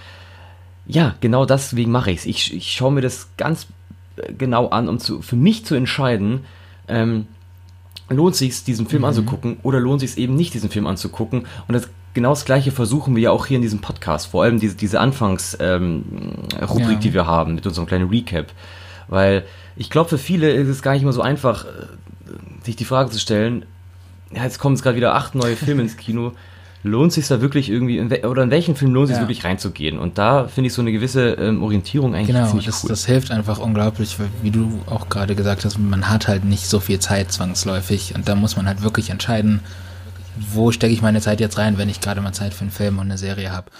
Ja, 0.86 1.16
genau 1.20 1.44
deswegen 1.46 1.90
mache 1.90 2.12
ich's. 2.12 2.24
Ich 2.26 2.54
Ich 2.54 2.72
schaue 2.72 2.92
mir 2.92 3.00
das 3.02 3.28
ganz 3.36 3.66
äh, 4.16 4.32
genau 4.32 4.68
an, 4.68 4.88
um 4.88 4.98
zu, 5.00 5.20
für 5.20 5.34
mich 5.36 5.64
zu 5.66 5.74
entscheiden, 5.74 6.44
ähm, 6.88 7.26
lohnt 8.08 8.36
sich 8.36 8.62
diesen 8.62 8.86
Film 8.86 9.04
anzugucken 9.04 9.56
oder 9.64 9.80
lohnt 9.80 10.00
sich 10.00 10.16
eben 10.16 10.36
nicht, 10.36 10.54
diesen 10.54 10.70
Film 10.70 10.86
anzugucken. 10.86 11.40
Und 11.66 11.72
das 11.74 11.88
genau 12.14 12.30
das 12.30 12.44
gleiche 12.44 12.70
versuchen 12.70 13.14
wir 13.16 13.22
ja 13.24 13.30
auch 13.32 13.46
hier 13.46 13.56
in 13.56 13.62
diesem 13.62 13.80
Podcast, 13.80 14.28
vor 14.28 14.44
allem 14.44 14.58
diese, 14.60 14.76
diese 14.76 15.00
Anfangsrubrik, 15.00 15.60
ähm, 15.60 16.04
Ja. 16.92 16.94
die 16.94 17.12
wir 17.12 17.26
haben, 17.26 17.56
mit 17.56 17.66
unserem 17.66 17.86
kleinen 17.86 18.08
Recap. 18.08 18.46
Weil 19.08 19.44
ich 19.76 19.90
glaube, 19.90 20.08
für 20.08 20.18
viele 20.18 20.50
ist 20.52 20.68
es 20.68 20.82
gar 20.82 20.92
nicht 20.92 21.02
immer 21.02 21.12
so 21.12 21.20
einfach, 21.20 21.64
äh, 21.64 21.68
sich 22.66 22.76
die 22.76 22.84
Frage 22.84 23.10
zu 23.10 23.18
stellen, 23.18 23.64
ja, 24.34 24.42
jetzt 24.44 24.58
kommen 24.58 24.74
jetzt 24.74 24.82
gerade 24.82 24.96
wieder 24.96 25.14
acht 25.14 25.34
neue 25.34 25.56
Filme 25.56 25.82
ins 25.82 25.96
Kino. 25.96 26.32
Lohnt 26.82 27.12
sich 27.12 27.26
da 27.26 27.40
wirklich 27.40 27.68
irgendwie, 27.68 27.98
in 27.98 28.12
oder 28.26 28.42
in 28.44 28.50
welchen 28.50 28.76
Film 28.76 28.92
lohnt 28.94 29.08
sich 29.08 29.16
Ja. 29.16 29.22
wirklich 29.22 29.42
reinzugehen? 29.44 29.98
Und 29.98 30.18
da 30.18 30.46
finde 30.46 30.68
ich 30.68 30.72
so 30.74 30.82
eine 30.82 30.92
gewisse 30.92 31.30
ähm, 31.30 31.62
Orientierung 31.62 32.14
eigentlich 32.14 32.28
Genau, 32.36 32.46
ziemlich 32.48 32.66
das, 32.66 32.84
cool. 32.84 32.90
das 32.90 33.06
hilft 33.06 33.30
einfach 33.32 33.58
unglaublich, 33.58 34.20
weil, 34.20 34.28
wie 34.42 34.50
du 34.52 34.80
auch 34.86 35.08
gerade 35.08 35.34
gesagt 35.34 35.64
hast, 35.64 35.78
man 35.78 36.08
hat 36.08 36.28
halt 36.28 36.44
nicht 36.44 36.66
so 36.68 36.78
viel 36.78 37.00
Zeit 37.00 37.32
zwangsläufig 37.32 38.14
und 38.14 38.28
da 38.28 38.36
muss 38.36 38.56
man 38.56 38.68
halt 38.68 38.82
wirklich 38.82 39.10
entscheiden, 39.10 39.60
wo 40.52 40.70
stecke 40.70 40.92
ich 40.92 41.02
meine 41.02 41.20
Zeit 41.20 41.40
jetzt 41.40 41.58
rein, 41.58 41.76
wenn 41.78 41.88
ich 41.88 42.00
gerade 42.00 42.20
mal 42.20 42.32
Zeit 42.32 42.54
für 42.54 42.60
einen 42.62 42.70
Film 42.70 42.98
und 42.98 43.06
eine 43.06 43.18
Serie 43.18 43.50
habe. 43.52 43.70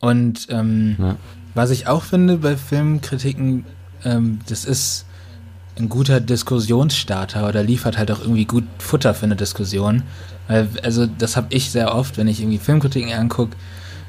Und 0.00 0.46
ähm, 0.50 0.96
Ja. 0.98 1.16
was 1.54 1.70
ich 1.70 1.86
auch 1.86 2.02
finde 2.02 2.38
bei 2.38 2.56
Filmkritiken, 2.56 3.64
ähm, 4.04 4.40
das 4.48 4.64
ist 4.64 5.05
ein 5.78 5.88
guter 5.88 6.20
Diskussionsstarter 6.20 7.48
oder 7.48 7.62
liefert 7.62 7.98
halt 7.98 8.10
auch 8.10 8.20
irgendwie 8.20 8.46
gut 8.46 8.64
Futter 8.78 9.14
für 9.14 9.26
eine 9.26 9.36
Diskussion. 9.36 10.02
Weil, 10.48 10.68
also 10.82 11.06
das 11.06 11.36
habe 11.36 11.48
ich 11.50 11.70
sehr 11.70 11.94
oft, 11.94 12.16
wenn 12.16 12.28
ich 12.28 12.40
irgendwie 12.40 12.58
Filmkritiken 12.58 13.12
angucke, 13.12 13.56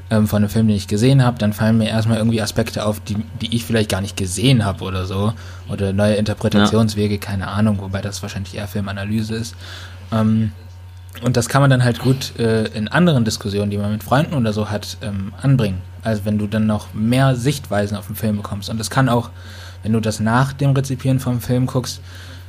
ähm, 0.10 0.27
von 0.27 0.38
einem 0.38 0.49
Film, 0.49 0.67
den 0.67 0.77
ich 0.77 0.88
gesehen 0.88 1.23
habe, 1.23 1.38
dann 1.38 1.53
fallen 1.53 1.77
mir 1.77 1.89
erstmal 1.89 2.17
irgendwie 2.17 2.41
Aspekte 2.41 2.86
auf, 2.86 2.99
die, 3.01 3.17
die 3.41 3.53
ich 3.56 3.65
vielleicht 3.65 3.89
gar 3.89 4.01
nicht 4.01 4.15
gesehen 4.15 4.63
habe 4.63 4.84
oder 4.86 5.06
so. 5.06 5.34
Oder 5.69 5.91
neue 5.91 6.15
Interpretationswege, 6.15 7.17
keine 7.17 7.47
Ahnung, 7.47 7.80
wobei 7.82 8.01
das 8.01 8.21
wahrscheinlich 8.21 8.56
eher 8.56 8.67
Filmanalyse 8.67 9.36
ist. 9.36 9.56
Ähm, 10.13 10.51
und 11.23 11.36
das 11.36 11.49
kann 11.49 11.62
man 11.62 11.69
dann 11.69 11.84
halt 11.84 11.99
gut 11.99 12.38
äh, 12.39 12.65
in 12.67 12.88
anderen 12.88 13.25
Diskussionen, 13.25 13.71
die 13.71 13.77
man 13.77 13.91
mit 13.91 14.03
Freunden 14.03 14.36
oder 14.36 14.53
so 14.53 14.69
hat, 14.69 14.97
ähm, 15.01 15.34
anbringen. 15.41 15.82
Also 16.03 16.25
wenn 16.25 16.38
du 16.38 16.47
dann 16.47 16.67
noch 16.67 16.93
mehr 16.93 17.36
Sichtweisen 17.36 17.97
auf 17.97 18.08
den 18.08 18.15
Film 18.15 18.38
bekommst. 18.38 18.69
Und 18.69 18.77
das 18.77 18.89
kann 18.89 19.10
auch, 19.10 19.32
wenn 19.88 19.93
du 19.93 20.02
das 20.02 20.19
nach 20.19 20.52
dem 20.52 20.71
Rezipieren 20.71 21.21
vom 21.21 21.39
Film 21.39 21.65
guckst, 21.65 22.02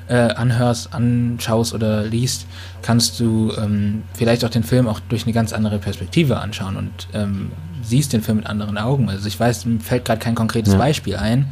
äh, 0.09 0.14
anhörst, 0.16 0.92
anschaust 0.92 1.72
oder 1.72 2.03
liest, 2.03 2.46
kannst 2.83 3.20
du 3.20 3.53
ähm, 3.57 4.03
vielleicht 4.12 4.44
auch 4.44 4.48
den 4.48 4.64
Film 4.64 4.88
auch 4.88 4.98
durch 5.09 5.22
eine 5.22 5.33
ganz 5.33 5.53
andere 5.53 5.79
Perspektive 5.79 6.40
anschauen 6.40 6.77
und 6.77 6.90
ähm, 7.14 7.53
siehst 7.81 8.12
den 8.12 8.22
Film 8.22 8.38
mit 8.38 8.46
anderen 8.48 8.77
Augen. 8.77 9.09
Also 9.09 9.29
ich 9.29 9.38
weiß, 9.38 9.66
mir 9.66 9.79
fällt 9.79 10.05
gerade 10.05 10.18
kein 10.18 10.35
konkretes 10.35 10.72
Ja. 10.72 10.81
Beispiel 10.81 11.14
ein, 11.14 11.46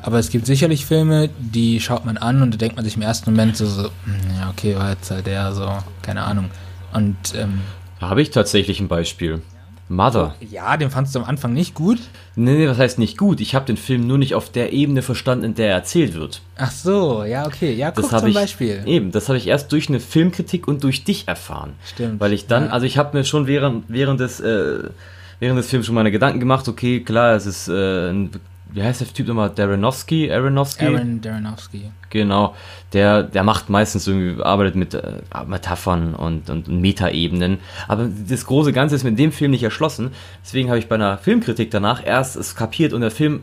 aber 0.00 0.18
es 0.18 0.30
gibt 0.30 0.46
sicherlich 0.46 0.86
Filme, 0.86 1.28
die 1.38 1.80
schaut 1.80 2.06
man 2.06 2.16
an 2.16 2.40
und 2.40 2.54
da 2.54 2.56
denkt 2.56 2.76
man 2.76 2.84
sich 2.86 2.96
im 2.96 3.02
ersten 3.02 3.30
Moment 3.30 3.58
so, 3.58 3.66
so 3.66 3.82
"Hm, 3.82 4.14
ja 4.40 4.48
okay, 4.48 4.74
war 4.76 4.88
jetzt 4.88 5.10
halt 5.10 5.26
der 5.26 5.52
so, 5.52 5.68
keine 6.00 6.22
Ahnung. 6.22 6.46
Und 6.94 7.16
ähm, 7.36 7.60
habe 8.00 8.22
ich 8.22 8.30
tatsächlich 8.30 8.80
ein 8.80 8.88
Beispiel. 8.88 9.42
Mother. 9.88 10.34
ja, 10.50 10.76
den 10.76 10.90
fandst 10.90 11.14
du 11.14 11.20
am 11.20 11.24
Anfang 11.24 11.52
nicht 11.52 11.74
gut. 11.74 11.98
Nee, 12.34 12.54
nee, 12.56 12.68
was 12.68 12.78
heißt 12.78 12.98
nicht 12.98 13.16
gut? 13.16 13.40
Ich 13.40 13.54
habe 13.54 13.66
den 13.66 13.76
Film 13.76 14.06
nur 14.06 14.18
nicht 14.18 14.34
auf 14.34 14.50
der 14.50 14.72
Ebene 14.72 15.00
verstanden, 15.02 15.44
in 15.44 15.54
der 15.54 15.68
er 15.68 15.74
erzählt 15.76 16.14
wird. 16.14 16.40
Ach 16.56 16.70
so, 16.72 17.22
ja 17.24 17.46
okay, 17.46 17.72
ja 17.72 17.90
Das 17.92 18.02
guck 18.04 18.12
habe 18.12 18.20
zum 18.22 18.30
ich 18.30 18.34
Beispiel. 18.34 18.82
eben, 18.86 19.12
das 19.12 19.28
habe 19.28 19.38
ich 19.38 19.46
erst 19.46 19.70
durch 19.72 19.88
eine 19.88 20.00
Filmkritik 20.00 20.66
und 20.66 20.82
durch 20.82 21.04
dich 21.04 21.28
erfahren. 21.28 21.74
Stimmt, 21.84 22.18
Weil 22.20 22.32
ich 22.32 22.46
dann, 22.46 22.64
ja. 22.64 22.70
also 22.70 22.84
ich 22.84 22.98
habe 22.98 23.16
mir 23.16 23.24
schon 23.24 23.46
während 23.46 23.84
während 23.88 24.18
des 24.20 24.40
äh, 24.40 24.90
während 25.38 25.58
des 25.58 25.68
Films 25.70 25.86
schon 25.86 25.94
meine 25.94 26.10
Gedanken 26.10 26.40
gemacht. 26.40 26.66
Okay, 26.68 27.00
klar, 27.00 27.36
es 27.36 27.46
ist 27.46 27.68
äh, 27.68 28.10
ein, 28.10 28.30
wie 28.72 28.82
heißt 28.82 29.00
der 29.00 29.08
Typ 29.08 29.28
nochmal? 29.28 29.50
Darrenowski, 29.50 30.30
Aronofsky. 30.30 30.86
Aaron 30.86 31.20
Darrenowski. 31.20 31.90
Genau, 32.10 32.54
der, 32.92 33.22
der 33.22 33.42
macht 33.42 33.70
meistens 33.70 34.06
irgendwie, 34.06 34.42
arbeitet 34.42 34.74
mit 34.74 34.94
äh, 34.94 35.20
Metaphern 35.46 36.14
und, 36.14 36.50
und 36.50 36.68
Metaebenen. 36.68 37.58
Aber 37.88 38.08
das 38.28 38.46
große 38.46 38.72
Ganze 38.72 38.96
ist 38.96 39.04
mit 39.04 39.18
dem 39.18 39.32
Film 39.32 39.52
nicht 39.52 39.62
erschlossen. 39.62 40.10
Deswegen 40.44 40.68
habe 40.68 40.78
ich 40.78 40.88
bei 40.88 40.96
einer 40.96 41.18
Filmkritik 41.18 41.70
danach 41.70 42.04
erst 42.04 42.36
es 42.36 42.54
kapiert 42.54 42.92
und 42.92 43.00
der 43.00 43.10
Film, 43.10 43.42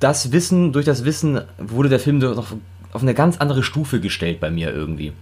das 0.00 0.32
Wissen, 0.32 0.72
durch 0.72 0.86
das 0.86 1.04
Wissen 1.04 1.40
wurde 1.58 1.88
der 1.88 2.00
Film 2.00 2.20
doch 2.20 2.36
auf, 2.36 2.54
auf 2.92 3.02
eine 3.02 3.14
ganz 3.14 3.38
andere 3.38 3.62
Stufe 3.62 4.00
gestellt 4.00 4.40
bei 4.40 4.50
mir 4.50 4.72
irgendwie. 4.72 5.12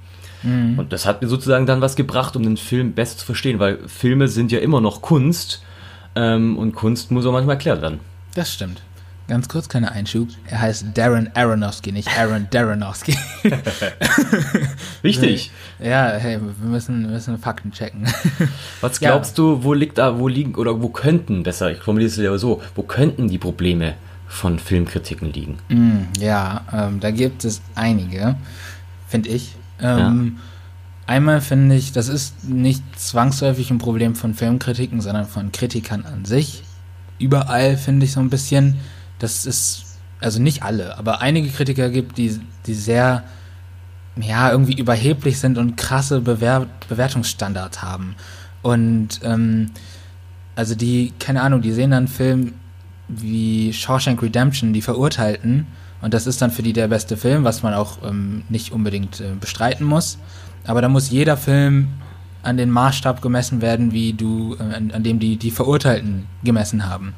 Und 0.45 0.93
das 0.93 1.07
hat 1.07 1.23
mir 1.23 1.29
sozusagen 1.29 1.67
dann 1.67 1.81
was 1.81 1.95
gebracht, 1.95 2.35
um 2.35 2.43
den 2.43 2.57
Film 2.57 2.95
besser 2.95 3.17
zu 3.17 3.25
verstehen, 3.25 3.61
weil 3.61 3.79
Filme 3.87 4.27
sind 4.27 4.51
ja 4.51 4.59
immer 4.59 4.81
noch 4.81 5.01
Kunst 5.01 5.63
ähm, 6.17 6.59
und 6.59 6.75
Kunst 6.75 7.13
muss 7.13 7.25
auch 7.27 7.33
manchmal 7.33 7.55
erklärt 7.55 7.81
werden. 7.81 8.01
Das 8.35 8.53
stimmt. 8.53 8.83
Ganz 9.29 9.49
kurz, 9.49 9.69
kleiner 9.69 9.93
Einschub. 9.93 10.29
Er 10.49 10.61
heißt 10.61 10.87
Darren 10.95 11.31
Aronofsky, 11.35 11.93
nicht 11.93 12.09
Aaron 12.19 12.49
Darrenowski. 12.51 13.17
Richtig. 15.05 15.51
ja, 15.79 16.13
hey, 16.19 16.39
wir 16.41 16.69
müssen, 16.69 17.03
wir 17.05 17.11
müssen 17.11 17.39
Fakten 17.39 17.73
checken. 17.73 18.07
Was 18.81 19.01
Ja. 19.01 19.11
glaubst 19.11 19.39
du, 19.39 19.63
wo 19.63 19.73
liegt 19.75 19.99
da, 19.99 20.19
wo 20.19 20.29
liegen, 20.29 20.55
oder 20.57 20.81
wo 20.83 20.89
könnten, 20.89 21.43
besser, 21.45 21.71
ich 21.71 21.79
formuliere 21.79 22.11
es 22.11 22.17
ja 22.17 22.37
so, 22.37 22.61
wo 22.75 22.83
könnten 22.83 23.29
die 23.29 23.39
Probleme 23.39 23.95
von 24.27 24.59
Filmkritiken 24.59 25.33
liegen? 25.33 25.59
Mm, 25.69 26.09
ja, 26.21 26.63
ähm, 26.73 27.01
da 27.01 27.11
gibt 27.11 27.45
es 27.45 27.63
einige, 27.75 28.35
finde 29.09 29.29
ich. 29.31 29.55
Ähm, 29.81 30.39
Einmal 31.07 31.41
finde 31.41 31.75
ich, 31.75 31.93
das 31.93 32.09
ist 32.09 32.45
nicht 32.45 32.83
zwangsläufig 32.99 33.71
ein 33.71 33.79
Problem 33.79 34.15
von 34.15 34.35
Filmkritiken, 34.35 35.01
sondern 35.01 35.27
von 35.27 35.51
Kritikern 35.53 36.05
an 36.07 36.25
sich. 36.25 36.63
Überall 37.23 37.77
finde 37.77 38.05
ich 38.05 38.13
so 38.13 38.21
ein 38.21 38.31
bisschen, 38.31 38.77
das 39.19 39.47
ist, 39.47 39.97
also 40.21 40.41
nicht 40.41 40.63
alle, 40.63 40.99
aber 40.99 41.21
einige 41.21 41.49
Kritiker 41.49 41.91
gibt, 41.91 42.19
die, 42.19 42.41
die 42.67 42.75
sehr, 42.75 43.25
ja, 44.17 44.51
irgendwie 44.51 44.75
überheblich 44.75 45.39
sind 45.39 45.57
und 45.59 45.77
krasse 45.77 46.21
Bewer 46.21 46.67
Bewertungsstandards 46.89 47.83
haben. 47.83 48.17
Und, 48.61 49.21
ähm, 49.25 49.71
also 50.55 50.75
die, 50.75 51.13
keine 51.19 51.43
Ahnung, 51.43 51.63
die 51.63 51.73
sehen 51.73 51.91
dann 51.91 52.05
einen 52.05 52.09
Film 52.09 52.53
wie 53.09 53.73
Shawshank 53.73 54.23
Redemption, 54.23 54.73
die 54.73 54.83
Verurteilten, 54.83 55.67
und 56.03 56.13
das 56.15 56.27
ist 56.27 56.43
dann 56.43 56.51
für 56.51 56.63
die 56.63 56.73
der 56.73 56.89
beste 56.89 57.17
Film, 57.17 57.45
was 57.45 57.63
man 57.63 57.75
auch 57.75 57.99
ähm, 58.05 58.43
nicht 58.49 58.73
unbedingt 58.73 59.21
äh, 59.21 59.35
bestreiten 59.41 59.87
muss. 59.87 60.19
Aber 60.65 60.83
da 60.83 60.89
muss 60.89 61.11
jeder 61.11 61.37
Film 61.37 61.89
an 62.43 62.57
den 62.57 62.71
Maßstab 62.71 63.23
gemessen 63.23 63.61
werden, 63.61 63.93
wie 63.93 64.13
du, 64.13 64.57
äh, 64.59 64.75
an, 64.75 64.91
an 64.93 65.03
dem 65.03 65.19
die, 65.19 65.37
die 65.37 65.51
Verurteilten 65.51 66.27
gemessen 66.45 66.89
haben. 66.89 67.15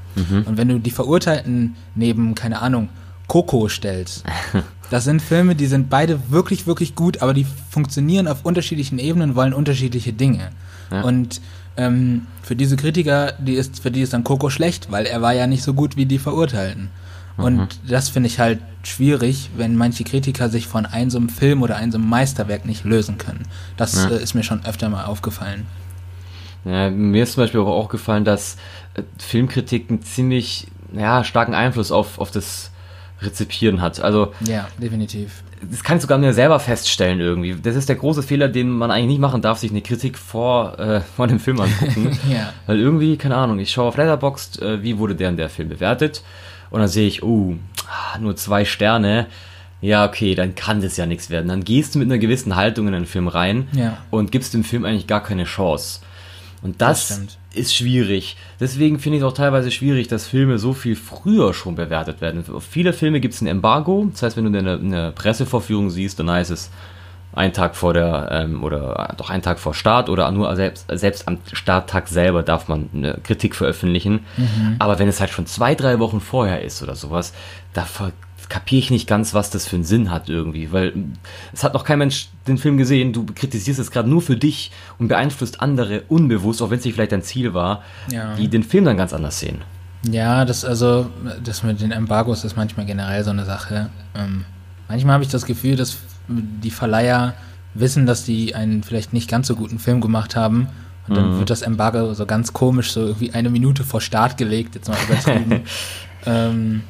Und 0.47 0.57
wenn 0.57 0.69
du 0.69 0.79
die 0.79 0.91
Verurteilten 0.91 1.77
neben, 1.95 2.35
keine 2.35 2.61
Ahnung, 2.61 2.89
Coco 3.27 3.69
stellst, 3.69 4.25
das 4.91 5.05
sind 5.05 5.23
Filme, 5.23 5.55
die 5.55 5.67
sind 5.67 5.89
beide 5.89 6.31
wirklich, 6.31 6.67
wirklich 6.67 6.95
gut, 6.95 7.23
aber 7.23 7.35
die 7.35 7.47
funktionieren 7.71 8.29
auf 8.29 8.45
unterschiedlichen 8.45 8.99
Ebenen 8.99 9.31
und 9.31 9.37
wollen 9.37 9.55
unterschiedliche 9.55 10.13
Dinge. 10.13 10.51
Ja. 10.91 11.03
Und 11.03 11.41
ähm, 11.77 12.27
für 12.43 12.55
diese 12.55 12.77
Kritiker, 12.77 13.33
die 13.39 13.55
ist, 13.55 13.81
für 13.81 13.91
die 13.91 14.03
ist 14.03 14.13
dann 14.13 14.25
Coco 14.25 14.51
schlecht, 14.51 14.91
weil 14.93 15.07
er 15.07 15.23
war 15.23 15.33
ja 15.33 15.47
nicht 15.47 15.63
so 15.63 15.75
gut 15.75 15.97
wie 15.97 16.07
die 16.07 16.19
Verurteilten. 16.19 16.91
Und 17.37 17.69
das 17.89 18.09
finde 18.11 18.29
ich 18.29 18.39
halt 18.39 18.61
schwierig, 18.85 19.51
wenn 19.57 19.77
manche 19.77 20.05
Kritiker 20.05 20.49
sich 20.49 20.67
von 20.69 20.87
einem 20.87 21.11
so 21.11 21.19
einem 21.19 21.29
Film 21.29 21.63
oder 21.63 21.77
einem 21.77 21.91
so 21.91 21.99
einem 21.99 22.09
Meisterwerk 22.09 22.65
nicht 22.65 22.85
lösen 22.85 23.19
können. 23.19 23.43
Das 23.77 23.95
Ja. 24.05 24.11
äh, 24.11 24.23
ist 24.23 24.35
mir 24.35 24.43
schon 24.45 24.65
öfter 24.65 24.89
mal 24.89 25.05
aufgefallen. 25.05 25.67
Ja, 26.65 26.91
mir 26.91 27.25
ist 27.25 27.33
zum 27.33 27.43
Beispiel 27.43 27.61
auch 27.61 27.67
aufgefallen, 27.67 28.25
dass 28.25 28.57
äh, 28.95 29.03
Filmkritiken 29.19 30.03
ziemlich 30.03 30.69
ja, 30.93 31.25
starken 31.25 31.55
Einfluss 31.55 31.91
auf, 31.91 32.19
auf 32.19 32.31
das 32.31 32.71
Rezipieren 33.21 33.81
hat. 33.81 34.01
Also 34.01 34.33
Ja, 34.47 34.69
definitiv. 34.81 35.43
das 35.63 35.83
kann 35.83 35.97
ich 35.97 36.03
sogar 36.03 36.19
mir 36.19 36.33
selber 36.35 36.61
feststellen 36.61 37.21
irgendwie. 37.21 37.57
Das 37.61 37.75
ist 37.75 37.89
der 37.89 37.97
große 37.97 38.23
Fehler, 38.23 38.49
den 38.49 38.71
man 38.71 38.91
eigentlich 38.91 39.09
nicht 39.09 39.21
machen 39.21 39.43
darf, 39.43 39.59
sich 39.59 39.71
eine 39.71 39.83
Kritik 39.83 40.17
vor, 40.19 40.79
äh, 40.79 41.01
vor 41.17 41.27
dem 41.27 41.41
Film 41.41 41.61
angucken. 41.61 42.17
Ja. 42.31 42.53
Weil 42.67 42.79
irgendwie, 42.79 43.17
keine 43.17 43.37
Ahnung, 43.37 43.59
ich 43.59 43.71
schaue 43.73 43.89
auf 43.89 43.97
Letterboxd, 43.97 44.63
äh, 44.63 44.83
wie 44.83 44.99
wurde 44.99 45.15
der 45.17 45.31
und 45.31 45.37
der 45.37 45.49
Film 45.51 45.69
bewertet 45.69 46.23
und 46.75 46.81
dann 46.81 46.89
sehe 46.89 47.07
ich, 47.07 47.23
oh, 47.23 47.55
nur 48.21 48.37
zwei 48.37 48.65
Sterne. 48.65 49.27
Ja, 49.81 50.07
okay, 50.07 50.35
dann 50.35 50.55
kann 50.55 50.81
das 50.81 50.97
ja 50.97 51.07
nichts 51.07 51.31
werden. 51.31 51.49
Dann 51.49 51.63
gehst 51.65 51.95
du 51.95 51.99
mit 51.99 52.09
einer 52.09 52.19
gewissen 52.19 52.57
Haltung 52.57 52.87
in 52.87 52.95
den 52.95 53.07
Film 53.07 53.29
rein 53.29 53.69
Ja. 53.73 53.99
und 54.11 54.33
gibst 54.33 54.55
dem 54.55 54.65
Film 54.65 54.85
eigentlich 54.85 55.07
gar 55.07 55.23
keine 55.23 55.45
Chance. 55.45 56.01
Und 56.63 56.81
das, 56.81 57.09
Das 57.09 57.21
ist 57.55 57.75
schwierig. 57.77 58.37
Deswegen 58.59 58.99
finde 58.99 59.19
ich 59.19 59.23
es 59.23 59.29
auch 59.29 59.35
teilweise 59.35 59.71
schwierig, 59.71 60.09
dass 60.09 60.27
Filme 60.27 60.59
so 60.59 60.73
viel 60.73 60.97
früher 60.97 61.53
schon 61.53 61.75
bewertet 61.75 62.23
werden. 62.23 62.43
Auf 62.53 62.65
viele 62.65 62.95
Filme 62.95 63.21
gibt 63.21 63.35
es 63.35 63.43
ein 63.43 63.47
Embargo. 63.47 64.09
Das 64.13 64.23
heißt, 64.23 64.37
wenn 64.39 64.51
du 64.51 64.59
eine, 64.59 64.73
eine 64.73 65.13
Pressevorführung 65.13 65.91
siehst, 65.91 66.19
dann 66.19 66.31
heißt 66.31 66.51
es 66.51 66.71
ein 67.37 67.53
Tag 67.53 67.77
vor 67.77 67.95
der, 67.95 68.29
ähm, 68.31 68.63
oder 68.63 69.15
doch 69.17 69.31
einen 69.31 69.43
Tag 69.43 69.59
vor 69.59 69.75
Start 69.75 70.09
oder 70.09 70.31
nur 70.31 70.55
selbst, 70.57 70.87
selbst 70.93 71.27
am 71.29 71.39
Starttag 71.53 72.09
selber 72.09 72.43
darf 72.43 72.69
man 72.69 72.89
eine 72.95 73.19
Kritik 73.23 73.55
veröffentlichen. 73.57 74.21
Aber 74.79 74.99
wenn 74.99 75.09
es 75.09 75.21
halt 75.21 75.31
schon 75.31 75.47
zwei, 75.47 75.75
drei 75.75 75.99
Wochen 75.99 76.21
vorher 76.21 76.63
ist 76.63 76.83
oder 76.83 76.95
sowas, 76.95 77.33
da 77.73 77.87
kapiere 78.49 78.79
ich 78.79 78.91
nicht 78.91 79.09
ganz, 79.09 79.33
was 79.35 79.51
das 79.51 79.67
für 79.67 79.77
einen 79.77 79.85
Sinn 79.85 80.11
hat 80.11 80.29
irgendwie, 80.29 80.71
weil 80.71 80.93
es 81.53 81.65
hat 81.65 81.75
noch 81.75 81.85
kein 81.85 81.99
Mensch 81.99 82.29
den 82.47 82.59
Film 82.59 82.77
gesehen, 82.77 83.13
du 83.13 83.25
kritisierst 83.25 83.81
es 83.81 83.91
gerade 83.91 84.09
nur 84.09 84.21
für 84.23 84.37
dich 84.37 84.71
und 84.99 85.09
beeinflusst 85.09 85.61
andere 85.61 86.03
unbewusst, 86.09 86.61
auch 86.63 86.71
wenn 86.71 86.79
es 86.79 86.85
nicht 86.85 86.95
vielleicht 86.95 87.13
dein 87.13 87.23
Ziel 87.23 87.55
war, 87.55 87.83
Ja. 88.11 88.35
die 88.35 88.49
den 88.49 88.63
Film 88.63 88.85
dann 88.85 88.97
ganz 88.97 89.13
anders 89.13 89.41
sehen. 89.41 89.63
Ja, 90.11 90.45
das 90.45 90.65
also, 90.65 91.07
das 91.43 91.63
mit 91.63 91.81
den 91.81 91.91
Embargos 91.91 92.45
ist 92.45 92.57
manchmal 92.57 92.85
generell 92.85 93.25
so 93.25 93.31
eine 93.31 93.47
Sache. 93.47 93.89
Ähm, 94.15 94.45
manchmal 94.89 95.15
habe 95.15 95.25
ich 95.25 95.31
das 95.31 95.47
Gefühl, 95.47 95.77
dass 95.77 95.97
die 96.29 96.71
Verleiher 96.71 97.35
wissen, 97.75 98.07
dass 98.07 98.25
die 98.25 98.55
einen 98.55 98.83
vielleicht 98.83 99.13
nicht 99.13 99.29
ganz 99.29 99.47
so 99.49 99.57
guten 99.57 99.79
Film 99.79 100.01
gemacht 100.01 100.37
haben. 100.37 100.69
Und 101.07 101.17
dann 101.17 101.35
Mhm. 101.35 101.39
wird 101.39 101.51
das 101.51 101.63
Embargo 101.63 102.15
so 102.15 102.25
ganz 102.25 102.53
komisch, 102.53 102.93
so 102.93 103.01
irgendwie 103.01 103.33
eine 103.35 103.51
Minute 103.51 103.85
vor 103.85 104.01
Start 104.01 104.37
gelegt, 104.39 104.75
jetzt 104.75 104.89
mal 104.89 104.97
übertrieben. 105.07 105.63
ähm, 106.27 106.83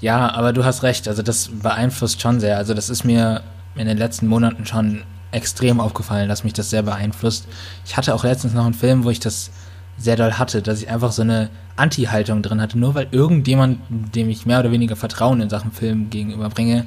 ja, 0.00 0.30
aber 0.34 0.52
du 0.52 0.64
hast 0.64 0.82
recht, 0.82 1.08
also 1.08 1.22
das 1.22 1.48
beeinflusst 1.48 2.20
schon 2.20 2.40
sehr. 2.40 2.58
Also 2.58 2.74
das 2.74 2.90
ist 2.90 3.04
mir 3.04 3.42
in 3.76 3.86
den 3.86 3.96
letzten 3.96 4.26
Monaten 4.26 4.66
schon 4.66 5.02
extrem 5.30 5.80
aufgefallen, 5.80 6.28
dass 6.28 6.44
mich 6.44 6.52
das 6.52 6.68
sehr 6.68 6.82
beeinflusst. 6.82 7.46
Ich 7.86 7.96
hatte 7.96 8.14
auch 8.14 8.24
letztens 8.24 8.52
noch 8.52 8.64
einen 8.66 8.74
Film, 8.74 9.04
wo 9.04 9.10
ich 9.10 9.20
das 9.20 9.50
sehr 9.96 10.16
doll 10.16 10.32
hatte, 10.34 10.60
dass 10.60 10.82
ich 10.82 10.90
einfach 10.90 11.12
so 11.12 11.22
eine 11.22 11.48
Anti-Haltung 11.76 12.42
drin 12.42 12.60
hatte, 12.60 12.78
nur 12.78 12.94
weil 12.94 13.08
irgendjemand, 13.12 13.78
dem 13.88 14.28
ich 14.28 14.44
mehr 14.44 14.60
oder 14.60 14.70
weniger 14.72 14.96
Vertrauen 14.96 15.40
in 15.40 15.48
Sachen 15.48 15.72
Film 15.72 16.10
gegenüberbringe, 16.10 16.84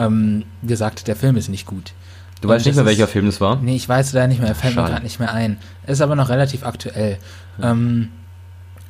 ähm, 0.00 0.44
gesagt 0.62 1.06
der 1.08 1.16
Film 1.16 1.36
ist 1.36 1.48
nicht 1.48 1.66
gut. 1.66 1.92
Du 2.40 2.48
weißt 2.48 2.64
nicht 2.66 2.74
mehr, 2.74 2.84
ist- 2.84 2.88
welcher 2.88 3.06
Film 3.08 3.26
das 3.26 3.40
war? 3.40 3.56
Nee, 3.56 3.76
ich 3.76 3.88
weiß 3.88 4.12
leider 4.14 4.26
nicht 4.28 4.40
mehr, 4.40 4.48
er 4.48 4.54
fällt 4.54 4.74
mir 4.74 4.80
Schade. 4.80 4.92
gerade 4.94 5.04
nicht 5.04 5.20
mehr 5.20 5.32
ein. 5.32 5.58
Ist 5.86 6.00
aber 6.00 6.16
noch 6.16 6.28
relativ 6.30 6.64
aktuell. 6.64 7.18
Ähm, 7.62 8.08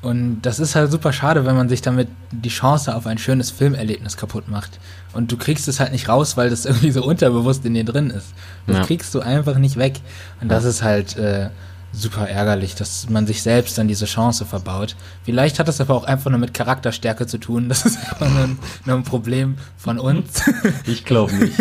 und 0.02 0.40
das 0.42 0.60
ist 0.60 0.76
halt 0.76 0.90
super 0.90 1.12
schade, 1.12 1.44
wenn 1.44 1.56
man 1.56 1.68
sich 1.68 1.82
damit 1.82 2.08
die 2.30 2.48
Chance 2.48 2.94
auf 2.96 3.06
ein 3.06 3.18
schönes 3.18 3.50
Filmerlebnis 3.50 4.16
kaputt 4.16 4.48
macht. 4.48 4.78
Und 5.12 5.30
du 5.30 5.36
kriegst 5.36 5.68
es 5.68 5.78
halt 5.78 5.92
nicht 5.92 6.08
raus, 6.08 6.36
weil 6.38 6.48
das 6.48 6.64
irgendwie 6.66 6.90
so 6.92 7.02
unterbewusst 7.04 7.64
in 7.66 7.74
dir 7.74 7.84
drin 7.84 8.08
ist. 8.10 8.28
Das 8.66 8.76
Ja. 8.78 8.84
kriegst 8.84 9.14
du 9.14 9.20
einfach 9.20 9.58
nicht 9.58 9.76
weg. 9.76 10.00
Und 10.40 10.48
das 10.48 10.64
ist 10.64 10.82
halt 10.82 11.16
äh, 11.18 11.50
super 11.92 12.28
ärgerlich, 12.28 12.74
dass 12.74 13.08
man 13.10 13.26
sich 13.26 13.42
selbst 13.42 13.76
dann 13.78 13.88
diese 13.88 14.06
Chance 14.06 14.44
verbaut. 14.46 14.96
Vielleicht 15.24 15.58
hat 15.58 15.68
das 15.68 15.80
aber 15.80 15.94
auch 15.94 16.04
einfach 16.04 16.30
nur 16.30 16.38
mit 16.38 16.54
Charakterstärke 16.54 17.26
zu 17.26 17.38
tun. 17.38 17.68
Das 17.68 17.84
ist 17.84 17.98
einfach 17.98 18.28
nur 18.30 18.44
ein, 18.44 18.58
nur 18.84 18.96
ein 18.96 19.02
Problem 19.04 19.56
von 19.76 19.98
uns. 19.98 20.42
Ich 20.86 21.04
glaube 21.04 21.34
nicht. 21.34 21.58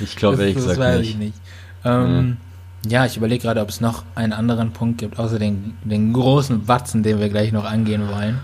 Ich 0.00 0.16
glaube 0.16 0.40
ehrlich 0.40 0.56
gesagt 0.56 0.78
weiß 0.78 1.00
nicht. 1.00 1.10
ich 1.10 1.16
nicht. 1.16 1.34
Ähm, 1.84 2.36
Ja, 2.88 3.06
ich 3.06 3.16
überlege 3.16 3.42
gerade, 3.42 3.60
ob 3.60 3.68
es 3.68 3.80
noch 3.80 4.04
einen 4.14 4.32
anderen 4.32 4.72
Punkt 4.72 4.98
gibt, 4.98 5.18
außer 5.18 5.38
den, 5.38 5.76
den 5.84 6.12
großen 6.12 6.64
Batzen, 6.64 7.02
den 7.02 7.18
wir 7.20 7.28
gleich 7.28 7.52
noch 7.52 7.64
angehen 7.64 8.08
wollen. 8.08 8.38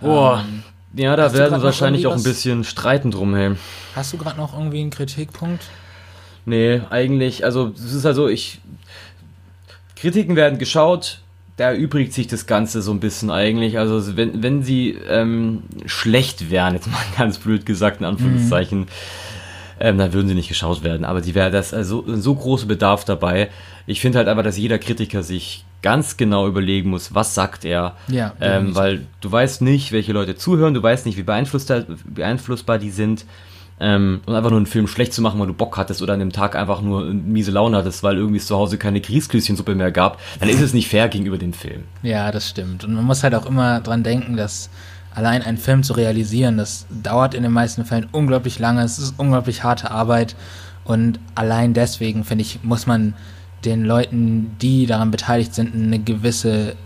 Boah. 0.00 0.44
Ähm, 0.46 0.62
Ja, 0.94 1.16
da 1.16 1.32
werden 1.32 1.58
wir 1.58 1.62
wahrscheinlich 1.62 2.06
auch 2.06 2.16
ein 2.16 2.22
bisschen 2.22 2.64
streiten 2.64 3.10
drum, 3.10 3.34
hey. 3.34 3.52
hast 3.94 4.12
du 4.12 4.18
gerade 4.18 4.36
noch 4.38 4.54
irgendwie 4.54 4.80
einen 4.80 4.90
Kritikpunkt? 4.90 5.64
Nee, 6.46 6.80
eigentlich, 6.88 7.44
also 7.44 7.72
es 7.74 7.92
ist 7.92 8.06
also, 8.06 8.26
ich. 8.26 8.60
Kritiken 10.00 10.36
werden 10.36 10.58
geschaut, 10.58 11.20
da 11.56 11.72
erübrigt 11.72 12.12
sich 12.12 12.28
das 12.28 12.46
Ganze 12.46 12.82
so 12.82 12.92
ein 12.92 13.00
bisschen 13.00 13.30
eigentlich. 13.30 13.78
Also 13.78 14.16
wenn, 14.16 14.42
wenn 14.42 14.62
sie 14.62 14.96
ähm, 15.08 15.64
schlecht 15.86 16.50
wären, 16.50 16.74
jetzt 16.74 16.86
mal 16.86 16.98
ganz 17.18 17.38
blöd 17.38 17.66
gesagt, 17.66 18.00
in 18.00 18.06
Anführungszeichen, 18.06 18.86
ähm, 19.80 19.98
dann 19.98 20.12
würden 20.12 20.28
sie 20.28 20.34
nicht 20.34 20.48
geschaut 20.48 20.84
werden. 20.84 21.04
Aber 21.04 21.20
die 21.20 21.34
wäre 21.34 21.50
das 21.50 21.74
also 21.74 22.04
so 22.16 22.34
großer 22.34 22.66
Bedarf 22.66 23.04
dabei. 23.04 23.48
Ich 23.86 24.00
finde 24.00 24.18
halt 24.18 24.28
einfach, 24.28 24.44
dass 24.44 24.56
jeder 24.56 24.78
Kritiker 24.78 25.22
sich 25.22 25.64
ganz 25.82 26.16
genau 26.16 26.46
überlegen 26.46 26.90
muss, 26.90 27.14
was 27.14 27.34
sagt 27.34 27.64
er. 27.64 27.96
Ja, 28.08 28.34
Ähm, 28.40 28.74
weil 28.74 29.06
du 29.20 29.30
weißt 29.30 29.62
nicht, 29.62 29.92
welche 29.92 30.12
Leute 30.12 30.36
zuhören, 30.36 30.74
du 30.74 30.82
weißt 30.82 31.06
nicht, 31.06 31.16
wie 31.16 31.22
beeinflussbar 31.22 32.78
die 32.78 32.90
sind. 32.90 33.24
Ähm, 33.80 34.20
und 34.26 34.34
einfach 34.34 34.50
nur 34.50 34.58
einen 34.58 34.66
Film 34.66 34.88
schlecht 34.88 35.12
zu 35.12 35.22
machen, 35.22 35.38
weil 35.38 35.46
du 35.46 35.54
Bock 35.54 35.76
hattest 35.76 36.02
oder 36.02 36.14
an 36.14 36.18
dem 36.18 36.32
Tag 36.32 36.56
einfach 36.56 36.80
nur 36.80 37.04
miese 37.04 37.52
Laune 37.52 37.76
hattest, 37.76 38.02
weil 38.02 38.16
irgendwie 38.16 38.38
es 38.38 38.46
zu 38.46 38.56
Hause 38.56 38.76
keine 38.76 39.00
Grießklößchensuppe 39.00 39.74
mehr 39.74 39.92
gab, 39.92 40.18
dann 40.40 40.48
ist 40.48 40.60
es 40.60 40.74
nicht 40.74 40.88
fair 40.88 41.08
gegenüber 41.08 41.38
dem 41.38 41.52
Film. 41.52 41.84
Ja, 42.02 42.32
das 42.32 42.48
stimmt. 42.48 42.84
Und 42.84 42.94
man 42.94 43.04
muss 43.04 43.22
halt 43.22 43.34
auch 43.34 43.46
immer 43.46 43.80
dran 43.80 44.02
denken, 44.02 44.36
dass 44.36 44.68
allein 45.14 45.42
einen 45.42 45.58
Film 45.58 45.82
zu 45.82 45.92
realisieren, 45.92 46.56
das 46.56 46.86
dauert 46.90 47.34
in 47.34 47.42
den 47.42 47.52
meisten 47.52 47.84
Fällen 47.84 48.08
unglaublich 48.12 48.58
lange, 48.58 48.82
es 48.82 48.98
ist 48.98 49.14
unglaublich 49.16 49.62
harte 49.62 49.90
Arbeit 49.90 50.34
und 50.84 51.20
allein 51.34 51.74
deswegen, 51.74 52.24
finde 52.24 52.42
ich, 52.42 52.60
muss 52.62 52.86
man 52.86 53.14
den 53.64 53.84
Leuten, 53.84 54.56
die 54.60 54.86
daran 54.86 55.10
beteiligt 55.10 55.54
sind, 55.54 55.74
eine 55.74 55.98
gewisse 55.98 56.76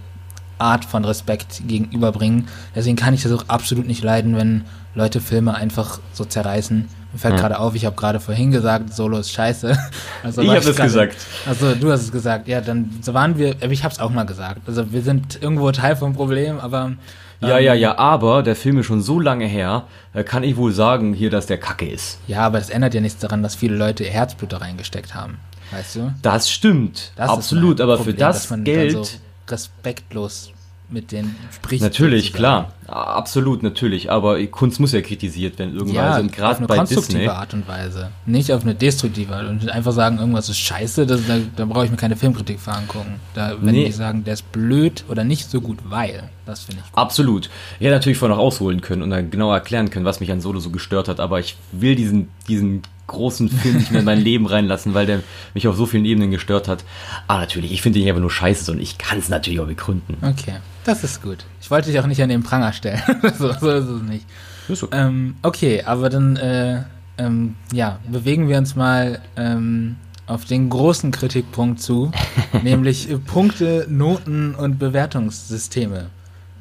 Art 0.58 0.84
von 0.84 1.04
Respekt 1.04 1.62
gegenüberbringen. 1.66 2.48
Deswegen 2.74 2.96
kann 2.96 3.14
ich 3.14 3.22
das 3.22 3.32
auch 3.32 3.48
absolut 3.48 3.86
nicht 3.86 4.02
leiden, 4.02 4.36
wenn 4.36 4.64
Leute 4.94 5.20
Filme 5.20 5.54
einfach 5.54 6.00
so 6.12 6.24
zerreißen. 6.24 6.88
Mir 7.12 7.18
fällt 7.18 7.34
Ja. 7.34 7.40
gerade 7.40 7.58
auf, 7.58 7.74
ich 7.74 7.84
habe 7.86 7.96
gerade 7.96 8.20
vorhin 8.20 8.50
gesagt, 8.50 8.92
Solo 8.94 9.18
ist 9.18 9.30
scheiße. 9.32 9.76
Also 10.22 10.42
Ich 10.42 10.48
war 10.48 10.56
hab 10.56 10.62
das 10.62 10.76
gerade- 10.76 10.88
gesagt. 10.88 11.16
Also 11.46 11.74
du 11.74 11.90
hast 11.92 12.02
es 12.02 12.12
gesagt, 12.12 12.48
ja, 12.48 12.60
dann 12.60 12.90
so 13.02 13.12
waren 13.14 13.36
wir, 13.38 13.56
aber 13.62 13.72
ich 13.72 13.84
habe 13.84 13.92
es 13.92 14.00
auch 14.00 14.10
mal 14.10 14.24
gesagt. 14.24 14.60
Also 14.66 14.92
wir 14.92 15.02
sind 15.02 15.42
irgendwo 15.42 15.70
Teil 15.72 15.96
vom 15.96 16.14
Problem, 16.14 16.58
aber 16.60 16.92
Ja, 17.40 17.58
ähm, 17.58 17.64
ja, 17.64 17.74
ja, 17.74 17.98
aber 17.98 18.42
der 18.42 18.54
Film 18.56 18.78
ist 18.78 18.86
schon 18.86 19.02
so 19.02 19.18
lange 19.18 19.46
her, 19.46 19.84
da 20.14 20.22
kann 20.22 20.42
ich 20.44 20.56
wohl 20.56 20.72
sagen 20.72 21.12
hier, 21.12 21.28
dass 21.30 21.46
der 21.46 21.58
Kacke 21.58 21.88
ist. 21.88 22.18
Ja, 22.28 22.40
aber 22.46 22.58
das 22.58 22.70
ändert 22.70 22.94
ja 22.94 23.00
nichts 23.00 23.18
daran, 23.20 23.42
dass 23.42 23.54
viele 23.56 23.76
Leute 23.76 24.04
ihr 24.04 24.10
Herzblut 24.10 24.52
da 24.52 24.58
reingesteckt 24.58 25.14
haben. 25.14 25.38
Weißt 25.72 25.96
du? 25.96 26.14
Das 26.22 26.50
stimmt, 26.50 27.12
Das 27.16 27.30
ist 27.30 27.36
absolut, 27.36 27.78
mein 27.78 27.84
aber 27.88 27.96
Problem, 27.96 28.14
für 28.14 28.20
das 28.20 28.48
Geld... 28.62 28.92
So 28.92 29.06
respektlos 29.48 30.51
mit 30.92 31.12
denen 31.12 31.34
spricht. 31.52 31.82
Natürlich, 31.82 32.32
klar. 32.32 32.72
Absolut, 32.86 33.62
natürlich. 33.62 34.10
Aber 34.10 34.44
Kunst 34.46 34.78
muss 34.80 34.92
ja 34.92 35.00
kritisiert 35.00 35.58
werden 35.58 35.74
irgendwann. 35.74 35.94
Ja, 35.94 36.10
also, 36.10 36.20
und 36.20 36.30
auf 36.30 36.36
gerade 36.36 36.58
eine 36.58 36.66
bei 36.66 36.76
konstruktive 36.76 37.18
Disney. 37.20 37.28
Art 37.28 37.54
und 37.54 37.66
Weise. 37.66 38.10
Nicht 38.26 38.52
auf 38.52 38.62
eine 38.62 38.74
destruktive 38.74 39.34
Art. 39.34 39.48
Und 39.48 39.68
einfach 39.70 39.92
sagen, 39.92 40.18
irgendwas 40.18 40.48
ist 40.48 40.58
scheiße, 40.58 41.06
das, 41.06 41.26
da, 41.26 41.38
da 41.56 41.64
brauche 41.64 41.86
ich 41.86 41.90
mir 41.90 41.96
keine 41.96 42.16
Filmkritik 42.16 42.60
für 42.60 42.72
angucken. 42.72 43.14
Da, 43.34 43.54
wenn 43.60 43.74
Nee. 43.74 43.86
die 43.86 43.92
sagen, 43.92 44.24
der 44.24 44.34
ist 44.34 44.52
blöd 44.52 45.04
oder 45.08 45.24
nicht 45.24 45.48
so 45.50 45.60
gut, 45.60 45.78
weil. 45.84 46.28
Das 46.44 46.64
finde 46.64 46.82
ich 46.84 46.90
gut. 46.92 46.98
Absolut. 46.98 47.50
Ja, 47.80 47.90
natürlich 47.90 48.18
vorher 48.18 48.36
noch 48.36 48.42
ausholen 48.42 48.80
können 48.80 49.02
und 49.02 49.10
dann 49.10 49.30
genau 49.30 49.52
erklären 49.52 49.90
können, 49.90 50.04
was 50.04 50.20
mich 50.20 50.30
an 50.32 50.40
Solo 50.40 50.60
so 50.60 50.70
gestört 50.70 51.08
hat. 51.08 51.20
Aber 51.20 51.40
ich 51.40 51.56
will 51.72 51.94
diesen, 51.94 52.28
diesen 52.48 52.82
großen 53.06 53.48
Film 53.48 53.76
nicht 53.76 53.90
mehr 53.90 54.00
in 54.00 54.06
mein 54.06 54.20
Leben 54.24 54.46
reinlassen, 54.46 54.94
weil 54.94 55.06
der 55.06 55.22
mich 55.54 55.68
auf 55.68 55.76
so 55.76 55.86
vielen 55.86 56.04
Ebenen 56.04 56.30
gestört 56.30 56.68
hat. 56.68 56.84
Aber 57.26 57.40
natürlich, 57.40 57.72
ich 57.72 57.82
finde 57.82 57.98
ihn 57.98 58.08
einfach 58.08 58.20
nur 58.20 58.30
scheiße, 58.30 58.64
sondern 58.64 58.82
ich 58.82 58.98
kann 58.98 59.18
es 59.18 59.28
natürlich 59.28 59.60
auch 59.60 59.66
begründen. 59.66 60.16
Okay, 60.22 60.56
das 60.84 61.04
ist 61.04 61.22
gut. 61.22 61.44
Ich 61.60 61.70
wollte 61.70 61.90
dich 61.90 62.00
auch 62.00 62.06
nicht 62.06 62.22
an 62.22 62.28
den 62.28 62.42
Pranger 62.42 62.72
stellen. 62.72 63.02
so, 63.38 63.52
so 63.52 63.70
ist 63.70 63.88
es 63.88 64.02
nicht. 64.02 64.26
Ist 64.68 64.82
okay. 64.82 64.96
Ähm, 64.96 65.36
okay, 65.42 65.82
aber 65.84 66.08
dann 66.08 66.36
äh, 66.36 66.82
ähm, 67.18 67.56
ja, 67.72 67.98
bewegen 68.10 68.48
wir 68.48 68.58
uns 68.58 68.76
mal 68.76 69.20
ähm, 69.36 69.96
auf 70.26 70.44
den 70.44 70.70
großen 70.70 71.10
Kritikpunkt 71.10 71.80
zu, 71.80 72.10
nämlich 72.62 73.08
Punkte, 73.26 73.86
Noten 73.88 74.54
und 74.54 74.78
Bewertungssysteme. 74.78 76.10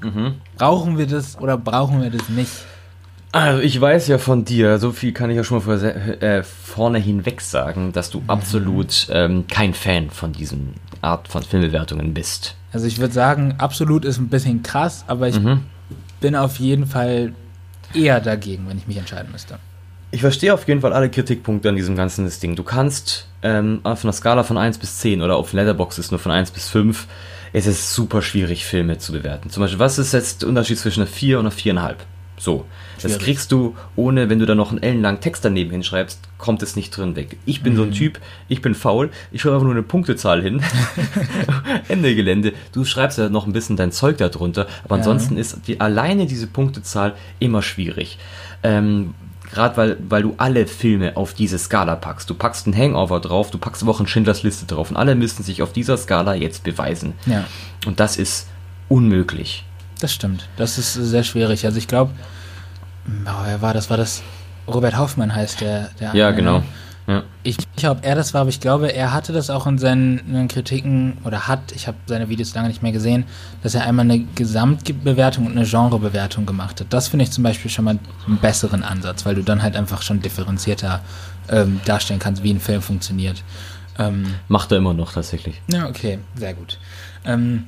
Mhm. 0.02 0.36
Brauchen 0.58 0.98
wir 0.98 1.08
das 1.08 1.39
oder 1.39 1.58
brauchen 1.58 2.02
wir 2.02 2.10
das 2.10 2.28
nicht? 2.30 2.52
Also 3.34 3.62
ich 3.62 3.80
weiß 3.80 4.08
ja 4.10 4.18
von 4.18 4.44
dir, 4.44 4.78
so 4.78 4.92
viel 4.92 5.14
kann 5.14 5.30
ich 5.30 5.38
ja 5.38 5.44
schon 5.46 5.60
mal 5.60 5.64
vor, 5.64 5.82
äh, 5.82 6.44
vorne 6.44 7.00
hinweg 7.00 7.40
sagen, 7.40 7.94
dass 7.94 8.10
du 8.10 8.22
absolut 8.28 9.08
ähm, 9.10 9.46
kein 9.50 9.74
Fan 9.74 10.10
von 10.10 10.34
diesen 10.34 10.74
Art 11.02 11.30
von 11.30 11.42
Filmbewertungen 11.42 12.14
bist. 12.14 12.56
Also 12.74 12.88
ich 12.88 13.00
würde 13.00 13.14
sagen, 13.14 13.56
absolut 13.58 14.04
ist 14.04 14.18
ein 14.18 14.28
bisschen 14.28 14.64
krass, 14.64 15.06
aber 15.08 15.30
ich 15.30 15.40
Mhm. 15.40 15.62
bin 16.20 16.36
auf 16.36 16.58
jeden 16.58 16.86
Fall 16.86 17.34
eher 17.94 18.20
dagegen, 18.20 18.68
wenn 18.68 18.78
ich 18.78 18.88
mich 18.88 18.98
entscheiden 18.98 19.32
müsste. 19.32 19.60
Ich 20.12 20.20
verstehe 20.22 20.54
auf 20.54 20.68
jeden 20.68 20.82
Fall 20.82 20.92
alle 20.92 21.10
Kritikpunkte 21.10 21.70
an 21.70 21.78
diesem 21.78 21.96
ganzen 21.96 22.30
Ding. 22.42 22.58
Du 22.58 22.64
kannst 22.64 23.28
ähm, 23.44 23.80
auf 23.84 24.04
einer 24.04 24.12
Skala 24.12 24.44
von 24.44 24.58
1 24.58 24.78
bis 24.78 24.98
10 25.00 25.22
oder 25.22 25.38
auf 25.38 25.54
Letterbox 25.54 25.98
ist 26.00 26.12
nur 26.12 26.20
von 26.20 26.34
1 26.34 26.52
bis 26.52 26.68
5, 26.68 27.08
es 27.54 27.66
ist 27.66 27.94
super 27.94 28.22
schwierig, 28.22 28.66
Filme 28.66 28.98
zu 28.98 29.14
bewerten. 29.14 29.50
Zum 29.50 29.62
Beispiel, 29.64 29.80
was 29.80 29.98
ist 30.00 30.12
jetzt 30.14 30.42
der 30.42 30.50
Unterschied 30.50 30.78
zwischen 30.80 31.02
einer 31.02 31.10
4 31.10 31.40
und 31.40 31.46
einer 31.46 31.56
4,5? 31.56 31.96
So. 32.42 32.66
Das 32.96 33.12
Schwierig. 33.12 33.24
kriegst 33.26 33.52
du, 33.52 33.76
ohne, 33.96 34.28
wenn 34.30 34.39
du 34.39 34.48
da 34.48 34.56
noch 34.56 34.72
einen 34.72 34.82
ellenlangen 34.82 35.22
Text 35.22 35.46
daneben 35.46 35.70
hinschreibst, 35.70 36.20
kommt 36.39 36.64
es 36.64 36.76
nicht 36.76 36.89
drin 36.98 37.16
weg. 37.16 37.38
Ich 37.46 37.62
bin 37.62 37.76
so 37.76 37.84
ein 37.84 37.92
Typ, 37.92 38.20
ich 38.48 38.64
bin 38.64 38.74
faul, 38.74 39.12
ich 39.32 39.42
schreibe 39.42 39.56
einfach 39.58 39.66
nur 39.66 39.76
eine 39.76 39.84
Punktezahl 39.84 40.42
hin. 40.42 40.64
Ende 41.88 42.16
Gelände. 42.16 42.54
Du 42.72 42.84
schreibst 42.84 43.20
ja 43.20 43.30
noch 43.30 43.46
ein 43.46 43.54
bisschen 43.54 43.76
dein 43.78 43.92
Zeug 43.92 44.18
darunter, 44.18 44.66
aber 44.84 44.96
Ja. 44.96 45.02
ansonsten 45.02 45.38
ist 45.38 45.60
die, 45.68 45.80
alleine 45.80 46.26
diese 46.26 46.48
Punktezahl 46.48 47.14
immer 47.39 47.62
schwierig. 47.62 48.18
Ähm, 48.64 49.14
Gerade 49.54 49.76
weil, 49.76 49.98
weil 50.08 50.22
du 50.24 50.34
alle 50.38 50.66
Filme 50.66 51.18
auf 51.18 51.34
diese 51.34 51.60
Skala 51.60 51.98
packst. 51.98 52.30
Du 52.30 52.34
packst 52.36 52.66
einen 52.68 52.76
Hangover 52.78 53.20
drauf, 53.20 53.52
du 53.52 53.58
packst 53.58 53.84
einen 53.84 54.08
Schindlers 54.08 54.44
Liste 54.44 54.66
drauf 54.66 54.89
und 54.89 54.96
alle 54.96 55.14
müssen 55.14 55.44
sich 55.44 55.62
auf 55.62 55.74
dieser 55.74 55.98
Skala 55.98 56.36
jetzt 56.36 56.64
beweisen. 56.64 57.14
Ja. 57.26 57.44
Und 57.86 58.00
das 58.00 58.16
ist 58.16 58.48
unmöglich. 58.88 59.66
Das 60.02 60.12
stimmt. 60.12 60.49
Das 60.58 60.78
ist 60.78 60.93
sehr 60.93 61.24
schwierig. 61.24 61.66
Also 61.66 61.78
ich 61.78 61.88
glaube, 61.88 62.12
oh, 63.26 63.45
wer 63.45 63.62
war 63.62 63.74
das? 63.74 63.89
War 63.89 63.97
das 63.97 64.22
Robert 64.68 64.97
Hoffmann 64.97 65.34
heißt 65.34 65.62
der. 65.62 65.91
der 65.99 66.14
Ja, 66.16 66.32
genau. 66.32 66.64
Ja. 67.08 67.24
Ich 67.43 67.58
weiß 67.58 67.66
nicht, 67.76 67.89
ob 67.89 68.06
er 68.06 68.16
das 68.16 68.34
war, 68.34 68.41
aber 68.41 68.49
ich 68.49 68.60
glaube, 68.60 68.93
er 68.93 69.14
hatte 69.14 69.34
das 69.34 69.49
auch 69.49 69.68
in 69.68 69.78
seinen, 69.78 70.20
in 70.20 70.34
seinen 70.34 70.47
Kritiken 70.47 71.18
oder 71.24 71.47
hat, 71.47 71.72
ich 71.74 71.88
habe 71.88 71.97
seine 72.06 72.30
Videos 72.30 72.54
lange 72.54 72.68
nicht 72.68 72.84
mehr 72.84 72.91
gesehen, 72.91 73.26
dass 73.64 73.76
er 73.76 73.86
einmal 73.86 74.06
eine 74.06 74.20
Gesamtbewertung 74.36 75.47
und 75.47 75.58
eine 75.58 75.66
Genrebewertung 75.66 76.45
gemacht 76.45 76.80
hat. 76.80 76.88
Das 76.91 77.08
finde 77.08 77.24
ich 77.24 77.32
zum 77.32 77.43
Beispiel 77.43 77.72
schon 77.72 77.86
mal 77.86 77.99
einen 78.28 78.38
besseren 78.38 78.84
Ansatz, 78.84 79.26
weil 79.26 79.36
du 79.36 79.43
dann 79.43 79.62
halt 79.62 79.76
einfach 79.76 80.04
schon 80.04 80.22
differenzierter 80.22 81.02
ähm, 81.49 81.82
darstellen 81.86 82.20
kannst, 82.20 82.43
wie 82.43 82.54
ein 82.54 82.60
Film 82.60 82.82
funktioniert. 82.82 83.43
Ähm, 83.97 84.36
Macht 84.47 84.72
er 84.72 84.78
immer 84.78 84.93
noch 84.93 85.12
tatsächlich. 85.12 85.60
ja, 85.68 85.88
okay, 85.88 86.20
sehr 86.36 86.54
gut. 86.54 86.78
Ähm, 87.26 87.66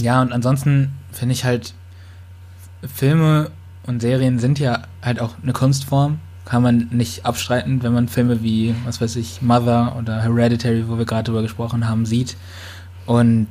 ja, 0.00 0.22
und 0.22 0.32
ansonsten 0.32 0.92
finde 1.12 1.34
ich 1.34 1.44
halt, 1.44 1.74
Filme 2.86 3.50
und 3.86 4.00
Serien 4.00 4.38
sind 4.38 4.58
ja 4.58 4.82
halt 5.02 5.20
auch 5.20 5.34
eine 5.42 5.52
Kunstform. 5.52 6.18
Kann 6.44 6.62
man 6.62 6.88
nicht 6.90 7.26
abstreiten, 7.26 7.82
wenn 7.82 7.92
man 7.92 8.08
Filme 8.08 8.42
wie, 8.42 8.74
was 8.84 9.00
weiß 9.00 9.16
ich, 9.16 9.42
Mother 9.42 9.96
oder 9.98 10.22
Hereditary, 10.22 10.88
wo 10.88 10.96
wir 10.96 11.04
gerade 11.04 11.24
drüber 11.24 11.42
gesprochen 11.42 11.88
haben, 11.88 12.06
sieht. 12.06 12.36
Und 13.04 13.48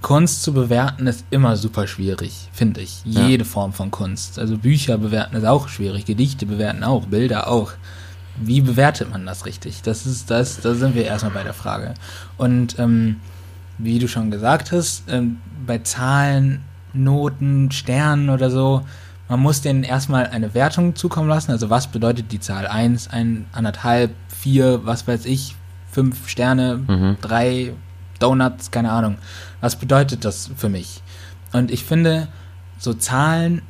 Kunst 0.00 0.42
zu 0.42 0.54
bewerten 0.54 1.06
ist 1.06 1.26
immer 1.30 1.56
super 1.56 1.86
schwierig, 1.86 2.48
finde 2.52 2.80
ich. 2.80 3.02
Jede 3.04 3.44
ja. 3.44 3.50
Form 3.50 3.72
von 3.74 3.90
Kunst. 3.90 4.38
Also 4.38 4.56
Bücher 4.56 4.96
bewerten 4.96 5.36
ist 5.36 5.44
auch 5.44 5.68
schwierig, 5.68 6.06
Gedichte 6.06 6.46
bewerten 6.46 6.82
auch, 6.82 7.06
Bilder 7.06 7.48
auch. 7.48 7.72
Wie 8.42 8.62
bewertet 8.62 9.10
man 9.10 9.26
das 9.26 9.44
richtig? 9.44 9.82
Das 9.82 10.06
ist 10.06 10.30
das, 10.30 10.60
da 10.60 10.74
sind 10.74 10.94
wir 10.94 11.04
erstmal 11.04 11.32
bei 11.32 11.42
der 11.42 11.52
Frage. 11.52 11.92
Und 12.38 12.78
ähm, 12.78 13.16
wie 13.82 13.98
du 13.98 14.08
schon 14.08 14.30
gesagt 14.30 14.72
hast, 14.72 15.04
ähm, 15.08 15.38
bei 15.66 15.78
Zahlen, 15.78 16.62
Noten, 16.92 17.70
Sternen 17.70 18.30
oder 18.30 18.50
so, 18.50 18.82
man 19.28 19.40
muss 19.40 19.60
denen 19.60 19.84
erstmal 19.84 20.26
eine 20.26 20.54
Wertung 20.54 20.96
zukommen 20.96 21.28
lassen. 21.28 21.52
Also 21.52 21.70
was 21.70 21.86
bedeutet 21.86 22.32
die 22.32 22.40
Zahl? 22.40 22.66
Eins, 22.66 23.08
ein, 23.08 23.46
anderthalb, 23.52 24.10
vier, 24.28 24.84
was 24.84 25.06
weiß 25.06 25.24
ich, 25.26 25.54
fünf 25.90 26.28
Sterne, 26.28 26.78
mhm. 26.86 27.16
drei 27.20 27.72
Donuts, 28.18 28.70
keine 28.70 28.90
Ahnung. 28.90 29.18
Was 29.60 29.76
bedeutet 29.76 30.24
das 30.24 30.50
für 30.56 30.68
mich? 30.68 31.02
Und 31.52 31.70
ich 31.70 31.84
finde, 31.84 32.28
so 32.78 32.92
Zahlen, 32.92 33.62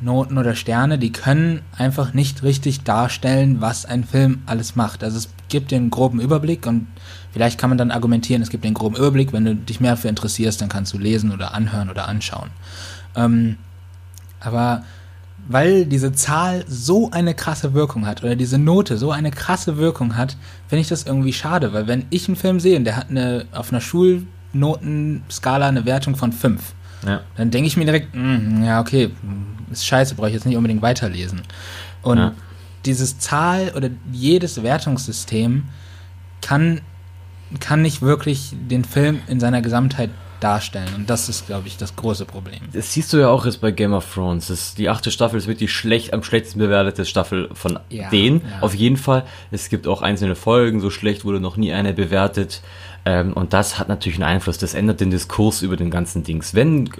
Noten 0.00 0.38
oder 0.38 0.54
Sterne, 0.54 0.98
die 0.98 1.12
können 1.12 1.62
einfach 1.76 2.12
nicht 2.14 2.42
richtig 2.42 2.82
darstellen, 2.82 3.60
was 3.60 3.84
ein 3.84 4.04
Film 4.04 4.42
alles 4.46 4.76
macht. 4.76 5.02
Also 5.02 5.18
es 5.18 5.28
gibt 5.48 5.70
den 5.70 5.90
groben 5.90 6.20
Überblick 6.20 6.66
und 6.66 6.86
vielleicht 7.32 7.58
kann 7.58 7.70
man 7.70 7.78
dann 7.78 7.90
argumentieren, 7.90 8.42
es 8.42 8.50
gibt 8.50 8.64
den 8.64 8.74
groben 8.74 8.96
Überblick, 8.96 9.32
wenn 9.32 9.44
du 9.44 9.54
dich 9.54 9.80
mehr 9.80 9.92
dafür 9.92 10.10
interessierst, 10.10 10.60
dann 10.60 10.68
kannst 10.68 10.92
du 10.92 10.98
lesen 10.98 11.32
oder 11.32 11.54
anhören 11.54 11.90
oder 11.90 12.08
anschauen. 12.08 12.50
Ähm, 13.14 13.56
aber 14.40 14.84
weil 15.48 15.86
diese 15.86 16.12
Zahl 16.12 16.64
so 16.68 17.10
eine 17.10 17.34
krasse 17.34 17.72
Wirkung 17.72 18.06
hat 18.06 18.22
oder 18.22 18.36
diese 18.36 18.58
Note 18.58 18.98
so 18.98 19.10
eine 19.10 19.30
krasse 19.30 19.78
Wirkung 19.78 20.16
hat, 20.16 20.36
finde 20.68 20.82
ich 20.82 20.88
das 20.88 21.04
irgendwie 21.04 21.32
schade, 21.32 21.72
weil 21.72 21.86
wenn 21.86 22.04
ich 22.10 22.28
einen 22.28 22.36
Film 22.36 22.60
sehe 22.60 22.76
und 22.76 22.84
der 22.84 22.96
hat 22.96 23.08
eine 23.08 23.46
auf 23.52 23.72
einer 23.72 23.80
Schulnotenskala 23.80 25.68
eine 25.68 25.86
Wertung 25.86 26.16
von 26.16 26.32
5, 26.32 26.74
ja. 27.06 27.20
dann 27.36 27.50
denke 27.50 27.66
ich 27.66 27.76
mir 27.76 27.86
direkt, 27.86 28.14
mh, 28.14 28.66
ja, 28.66 28.80
okay, 28.80 29.10
ist 29.70 29.86
scheiße, 29.86 30.14
brauche 30.14 30.28
ich 30.28 30.34
jetzt 30.34 30.46
nicht 30.46 30.56
unbedingt 30.56 30.82
weiterlesen. 30.82 31.42
Und 32.02 32.18
ja. 32.18 32.32
Dieses 32.84 33.18
Zahl 33.18 33.72
oder 33.76 33.90
jedes 34.12 34.62
Wertungssystem 34.62 35.64
kann, 36.40 36.80
kann 37.60 37.82
nicht 37.82 38.02
wirklich 38.02 38.54
den 38.54 38.84
Film 38.84 39.20
in 39.28 39.40
seiner 39.40 39.62
Gesamtheit 39.62 40.10
darstellen. 40.40 40.88
Und 40.94 41.10
das 41.10 41.28
ist, 41.28 41.46
glaube 41.46 41.68
ich, 41.68 41.76
das 41.76 41.96
große 41.96 42.24
Problem. 42.24 42.60
Das 42.72 42.92
siehst 42.92 43.12
du 43.12 43.18
ja 43.18 43.28
auch 43.28 43.44
jetzt 43.44 43.60
bei 43.60 43.70
Game 43.70 43.92
of 43.92 44.12
Thrones. 44.12 44.48
Das, 44.48 44.74
die 44.74 44.88
achte 44.88 45.10
Staffel 45.10 45.36
ist 45.36 45.46
wirklich 45.46 45.72
schlecht, 45.72 46.12
am 46.12 46.22
schlechtesten 46.22 46.60
bewertete 46.60 47.04
Staffel 47.04 47.50
von 47.54 47.78
ja, 47.90 48.08
denen. 48.10 48.42
Ja. 48.42 48.60
Auf 48.60 48.74
jeden 48.74 48.96
Fall. 48.96 49.24
Es 49.50 49.68
gibt 49.68 49.86
auch 49.86 50.02
einzelne 50.02 50.36
Folgen, 50.36 50.80
so 50.80 50.90
schlecht 50.90 51.24
wurde 51.24 51.40
noch 51.40 51.56
nie 51.56 51.72
eine 51.72 51.92
bewertet. 51.92 52.62
Ähm, 53.08 53.32
und 53.32 53.54
das 53.54 53.78
hat 53.78 53.88
natürlich 53.88 54.18
einen 54.18 54.34
Einfluss. 54.34 54.58
Das 54.58 54.74
ändert 54.74 55.00
den 55.00 55.10
Diskurs 55.10 55.62
über 55.62 55.76
den 55.76 55.90
ganzen 55.90 56.24
Dings. 56.24 56.54
Wenn 56.54 56.90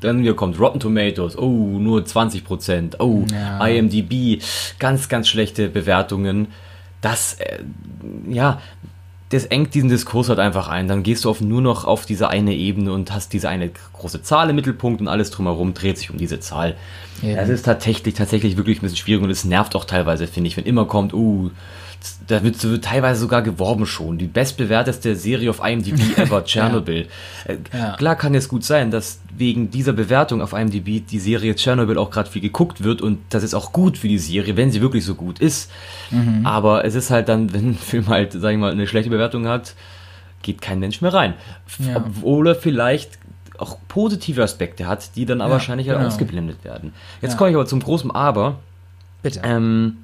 dann 0.00 0.20
hier 0.20 0.34
kommt 0.34 0.58
Rotten 0.58 0.80
Tomatoes, 0.80 1.38
oh, 1.38 1.78
nur 1.78 2.00
20%, 2.00 2.98
oh, 2.98 3.24
ja. 3.30 3.64
IMDb, 3.64 4.42
ganz, 4.80 5.08
ganz 5.08 5.28
schlechte 5.28 5.68
Bewertungen. 5.68 6.48
Das, 7.00 7.34
äh, 7.34 7.62
ja, 8.28 8.60
das 9.30 9.44
engt 9.44 9.74
diesen 9.74 9.88
Diskurs 9.88 10.28
halt 10.28 10.40
einfach 10.40 10.66
ein. 10.66 10.88
Dann 10.88 11.04
gehst 11.04 11.24
du 11.24 11.30
auf 11.30 11.40
nur 11.40 11.62
noch 11.62 11.84
auf 11.84 12.04
diese 12.04 12.28
eine 12.30 12.54
Ebene 12.54 12.92
und 12.92 13.12
hast 13.12 13.32
diese 13.32 13.48
eine 13.48 13.70
große 13.92 14.22
Zahl 14.22 14.50
im 14.50 14.56
Mittelpunkt 14.56 15.00
und 15.00 15.06
alles 15.06 15.30
drumherum 15.30 15.72
dreht 15.72 15.98
sich 15.98 16.10
um 16.10 16.18
diese 16.18 16.40
Zahl. 16.40 16.74
Ja. 17.22 17.36
Das 17.36 17.48
ist 17.48 17.64
tatsächlich, 17.64 18.14
tatsächlich 18.14 18.56
wirklich 18.56 18.78
ein 18.78 18.82
bisschen 18.82 18.96
schwierig 18.96 19.22
und 19.22 19.30
es 19.30 19.44
nervt 19.44 19.76
auch 19.76 19.84
teilweise, 19.84 20.26
finde 20.26 20.48
ich, 20.48 20.56
wenn 20.56 20.64
immer 20.64 20.86
kommt, 20.86 21.14
uh, 21.14 21.50
da 22.26 22.42
wird, 22.42 22.62
wird, 22.62 22.84
teilweise 22.84 23.20
sogar 23.20 23.42
geworben 23.42 23.86
schon. 23.86 24.18
Die 24.18 24.26
bestbewerteste 24.26 25.16
Serie 25.16 25.50
auf 25.50 25.60
IMDb 25.64 26.00
ever, 26.18 26.44
Chernobyl. 26.44 27.06
ja. 27.46 27.54
Äh, 27.54 27.58
ja. 27.72 27.96
Klar 27.96 28.16
kann 28.16 28.34
es 28.34 28.48
gut 28.48 28.64
sein, 28.64 28.90
dass 28.90 29.20
wegen 29.36 29.70
dieser 29.70 29.92
Bewertung 29.92 30.40
auf 30.42 30.52
IMDb 30.52 31.06
die 31.06 31.18
Serie 31.18 31.54
Chernobyl 31.54 31.98
auch 31.98 32.10
gerade 32.10 32.30
viel 32.30 32.42
geguckt 32.42 32.84
wird 32.84 33.02
und 33.02 33.18
das 33.30 33.42
ist 33.42 33.54
auch 33.54 33.72
gut 33.72 33.98
für 33.98 34.08
die 34.08 34.18
Serie, 34.18 34.56
wenn 34.56 34.70
sie 34.70 34.80
wirklich 34.80 35.04
so 35.04 35.14
gut 35.14 35.38
ist. 35.38 35.70
Mhm. 36.10 36.44
Aber 36.44 36.84
es 36.84 36.94
ist 36.94 37.10
halt 37.10 37.28
dann, 37.28 37.52
wenn 37.52 37.70
ein 37.70 37.74
Film 37.74 38.08
halt, 38.08 38.32
sag 38.32 38.52
ich 38.52 38.58
mal, 38.58 38.72
eine 38.72 38.86
schlechte 38.86 39.10
Bewertung 39.10 39.48
hat, 39.48 39.74
geht 40.42 40.60
kein 40.60 40.78
Mensch 40.78 41.00
mehr 41.00 41.12
rein. 41.12 41.34
Ja. 41.78 41.96
Obwohl 41.96 42.48
er 42.48 42.54
vielleicht 42.54 43.18
auch 43.58 43.78
positive 43.88 44.42
Aspekte 44.42 44.86
hat, 44.86 45.16
die 45.16 45.26
dann 45.26 45.40
aber 45.40 45.52
wahrscheinlich 45.54 45.88
halt 45.88 45.98
genau. 45.98 46.08
ausgeblendet 46.08 46.64
werden. 46.64 46.92
Jetzt 47.22 47.36
komme 47.36 47.50
ich 47.50 47.56
aber 47.56 47.66
zum 47.66 47.80
großen 47.80 48.10
Aber. 48.10 48.58
Bitte. 49.22 49.40
Ähm, 49.42 49.98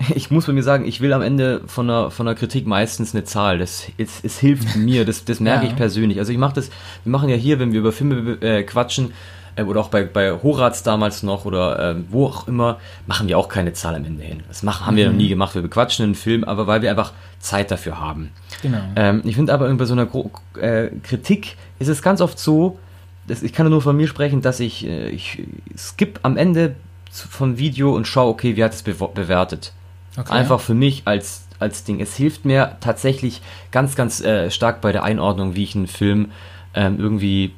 ich 0.14 0.30
muss 0.30 0.46
bei 0.46 0.52
mir 0.52 0.62
sagen, 0.62 0.84
ich 0.86 1.00
will 1.00 1.12
am 1.12 1.22
Ende 1.22 1.62
von 1.66 1.88
einer, 1.88 2.10
von 2.10 2.26
einer 2.26 2.34
Kritik 2.34 2.66
meistens 2.66 3.14
eine 3.14 3.24
Zahl. 3.24 3.58
Das, 3.58 3.86
es, 3.98 4.20
es 4.22 4.38
hilft 4.38 4.76
mir, 4.76 5.04
das, 5.04 5.24
das 5.24 5.40
merke 5.40 5.66
ja. 5.66 5.70
ich 5.70 5.76
persönlich. 5.76 6.18
Also 6.18 6.32
ich 6.32 6.38
mache 6.38 6.54
das, 6.54 6.70
wir 7.04 7.10
machen 7.10 7.28
ja 7.28 7.36
hier, 7.36 7.58
wenn 7.58 7.72
wir 7.72 7.80
über 7.80 7.92
Filme 7.92 8.38
äh, 8.40 8.62
quatschen, 8.62 9.12
äh, 9.56 9.62
oder 9.62 9.80
auch 9.80 9.88
bei, 9.88 10.04
bei 10.04 10.32
Horaz 10.42 10.82
damals 10.82 11.22
noch 11.22 11.44
oder 11.44 11.90
äh, 11.90 11.96
wo 12.08 12.26
auch 12.26 12.48
immer, 12.48 12.78
machen 13.06 13.28
wir 13.28 13.38
auch 13.38 13.48
keine 13.48 13.72
Zahl 13.72 13.94
am 13.94 14.04
Ende 14.04 14.22
hin. 14.22 14.42
Das 14.48 14.62
machen, 14.62 14.86
haben 14.86 14.94
mhm. 14.94 14.98
wir 14.98 15.06
noch 15.10 15.16
nie 15.16 15.28
gemacht. 15.28 15.54
Wir 15.54 15.62
bequatschen 15.62 16.04
einen 16.04 16.14
Film, 16.14 16.44
aber 16.44 16.66
weil 16.66 16.82
wir 16.82 16.90
einfach 16.90 17.12
Zeit 17.38 17.70
dafür 17.70 18.00
haben. 18.00 18.30
Genau. 18.62 18.78
Ähm, 18.96 19.22
ich 19.24 19.36
finde 19.36 19.52
aber 19.52 19.72
bei 19.74 19.84
so 19.84 19.92
einer 19.92 20.06
Gro 20.06 20.30
äh, 20.60 20.88
Kritik 21.02 21.56
ist 21.78 21.88
es 21.88 22.02
ganz 22.02 22.20
oft 22.20 22.38
so, 22.38 22.78
dass, 23.26 23.42
ich 23.42 23.52
kann 23.52 23.68
nur 23.68 23.82
von 23.82 23.96
mir 23.96 24.08
sprechen, 24.08 24.42
dass 24.42 24.60
ich, 24.60 24.86
äh, 24.86 25.08
ich 25.08 25.42
skip 25.76 26.20
am 26.22 26.36
Ende 26.36 26.74
von 27.10 27.58
Video 27.58 27.94
und 27.94 28.06
schaue, 28.06 28.30
okay, 28.30 28.56
wie 28.56 28.64
hat 28.64 28.72
es 28.72 28.82
be 28.82 28.94
bewertet. 28.94 29.72
Okay. 30.16 30.32
Einfach 30.32 30.60
für 30.60 30.74
mich 30.74 31.02
als, 31.04 31.46
als 31.58 31.84
Ding. 31.84 32.00
Es 32.00 32.16
hilft 32.16 32.44
mir 32.44 32.76
tatsächlich 32.80 33.40
ganz, 33.70 33.94
ganz 33.94 34.20
äh, 34.20 34.50
stark 34.50 34.80
bei 34.80 34.92
der 34.92 35.04
Einordnung, 35.04 35.54
wie 35.54 35.62
ich 35.62 35.74
einen 35.74 35.86
Film 35.86 36.32
ähm, 36.74 36.98
irgendwie 36.98 37.52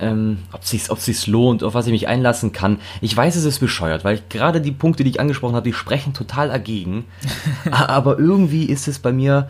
ähm, 0.00 0.38
ob 0.52 0.62
es 0.62 0.70
sich 0.70 0.90
ob 0.90 0.98
sich's 0.98 1.26
lohnt, 1.26 1.62
auf 1.62 1.74
was 1.74 1.86
ich 1.86 1.92
mich 1.92 2.08
einlassen 2.08 2.52
kann. 2.52 2.78
Ich 3.00 3.16
weiß, 3.16 3.36
es 3.36 3.44
ist 3.44 3.60
bescheuert, 3.60 4.04
weil 4.04 4.22
gerade 4.28 4.60
die 4.60 4.72
Punkte, 4.72 5.04
die 5.04 5.10
ich 5.10 5.20
angesprochen 5.20 5.54
habe, 5.54 5.68
die 5.68 5.72
sprechen 5.72 6.12
total 6.12 6.48
dagegen. 6.48 7.04
aber 7.70 8.18
irgendwie 8.18 8.64
ist 8.64 8.88
es 8.88 8.98
bei 8.98 9.12
mir, 9.12 9.48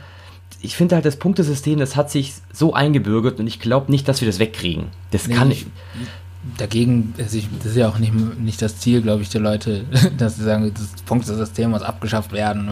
ich 0.60 0.76
finde 0.76 0.94
halt 0.94 1.04
das 1.04 1.16
Punktesystem, 1.16 1.78
das 1.78 1.96
hat 1.96 2.10
sich 2.10 2.34
so 2.52 2.74
eingebürgert 2.74 3.40
und 3.40 3.46
ich 3.46 3.60
glaube 3.60 3.90
nicht, 3.90 4.08
dass 4.08 4.20
wir 4.20 4.26
das 4.26 4.38
wegkriegen. 4.38 4.86
Das 5.10 5.26
nee, 5.26 5.34
kann 5.34 5.50
ich 5.50 5.66
dagegen, 6.58 7.14
also 7.18 7.38
ich, 7.38 7.48
das 7.58 7.72
ist 7.72 7.76
ja 7.76 7.88
auch 7.88 7.98
nicht, 7.98 8.14
nicht 8.38 8.60
das 8.62 8.78
Ziel, 8.78 9.02
glaube 9.02 9.22
ich, 9.22 9.28
der 9.28 9.40
Leute, 9.40 9.84
dass 10.18 10.36
sie 10.36 10.44
sagen, 10.44 10.72
das 10.72 11.02
Punktesystem 11.02 11.70
muss 11.70 11.82
abgeschafft 11.82 12.32
werden. 12.32 12.68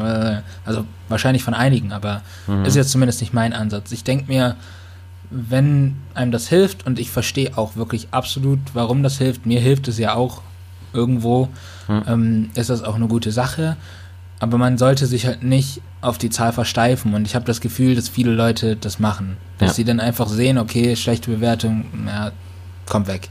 Also 0.65 0.85
wahrscheinlich 1.09 1.43
von 1.43 1.55
einigen, 1.55 1.93
aber 1.93 2.23
mhm. 2.47 2.65
ist 2.65 2.77
jetzt 2.77 2.91
zumindest 2.91 3.21
nicht 3.21 3.33
mein 3.33 3.53
Ansatz. 3.53 3.93
Ich 3.93 4.05
denke 4.05 4.31
mir, 4.31 4.57
wenn 5.31 5.97
einem 6.15 6.31
das 6.33 6.49
hilft, 6.49 6.87
und 6.87 6.99
ich 6.99 7.11
verstehe 7.11 7.57
auch 7.57 7.77
wirklich 7.77 8.09
absolut, 8.11 8.61
warum 8.73 9.03
das 9.03 9.19
hilft, 9.19 9.47
mir 9.47 9.61
hilft 9.61 9.89
es 9.89 9.99
ja 9.99 10.15
auch 10.15 10.43
irgendwo, 10.93 11.49
mhm. 11.89 12.03
ähm, 12.07 12.51
ist 12.55 12.71
das 12.71 12.83
auch 12.83 12.95
eine 12.95 13.09
gute 13.09 13.33
Sache. 13.33 13.77
Aber 14.41 14.59
man 14.59 14.79
sollte 14.79 15.07
sich 15.07 15.27
halt 15.27 15.43
nicht 15.43 15.81
auf 16.01 16.19
die 16.19 16.31
Zahl 16.31 16.53
versteifen. 16.53 17.15
Und 17.15 17.27
ich 17.27 17.35
habe 17.35 17.45
das 17.45 17.61
Gefühl, 17.61 17.95
dass 17.95 18.09
viele 18.09 18.33
Leute 18.33 18.77
das 18.77 18.99
machen. 18.99 19.37
Dass 19.59 19.71
ja. 19.71 19.75
sie 19.75 19.85
dann 19.85 20.01
einfach 20.01 20.29
sehen, 20.29 20.59
okay, 20.59 20.97
schlechte 20.97 21.31
Bewertung, 21.31 21.87
ja, 22.07 22.33
kommt 22.87 23.07
weg. 23.07 23.31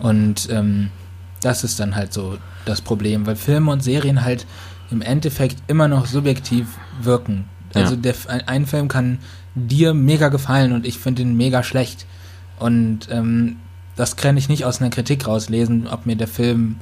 Und 0.00 0.48
ähm, 0.50 0.90
das 1.42 1.64
ist 1.64 1.80
dann 1.80 1.96
halt 1.96 2.12
so 2.12 2.38
das 2.64 2.80
Problem, 2.80 3.26
weil 3.26 3.36
Filme 3.36 3.70
und 3.70 3.82
Serien 3.82 4.24
halt 4.24 4.46
im 4.90 5.02
Endeffekt 5.02 5.56
immer 5.68 5.88
noch 5.88 6.06
subjektiv 6.06 6.66
wirken. 7.00 7.44
Also 7.74 7.94
ja. 7.94 8.00
der, 8.00 8.14
ein, 8.28 8.48
ein, 8.48 8.66
Film 8.66 8.88
kann 8.88 9.18
dir 9.54 9.94
mega 9.94 10.28
gefallen 10.28 10.72
und 10.72 10.86
ich 10.86 10.98
finde 10.98 11.22
ihn 11.22 11.36
mega 11.36 11.62
schlecht. 11.62 12.06
Und 12.58 13.08
ähm, 13.10 13.56
das 13.96 14.16
kann 14.16 14.36
ich 14.36 14.48
nicht 14.48 14.64
aus 14.64 14.80
einer 14.80 14.90
Kritik 14.90 15.26
rauslesen, 15.26 15.86
ob 15.86 16.06
mir 16.06 16.16
der 16.16 16.28
Film 16.28 16.76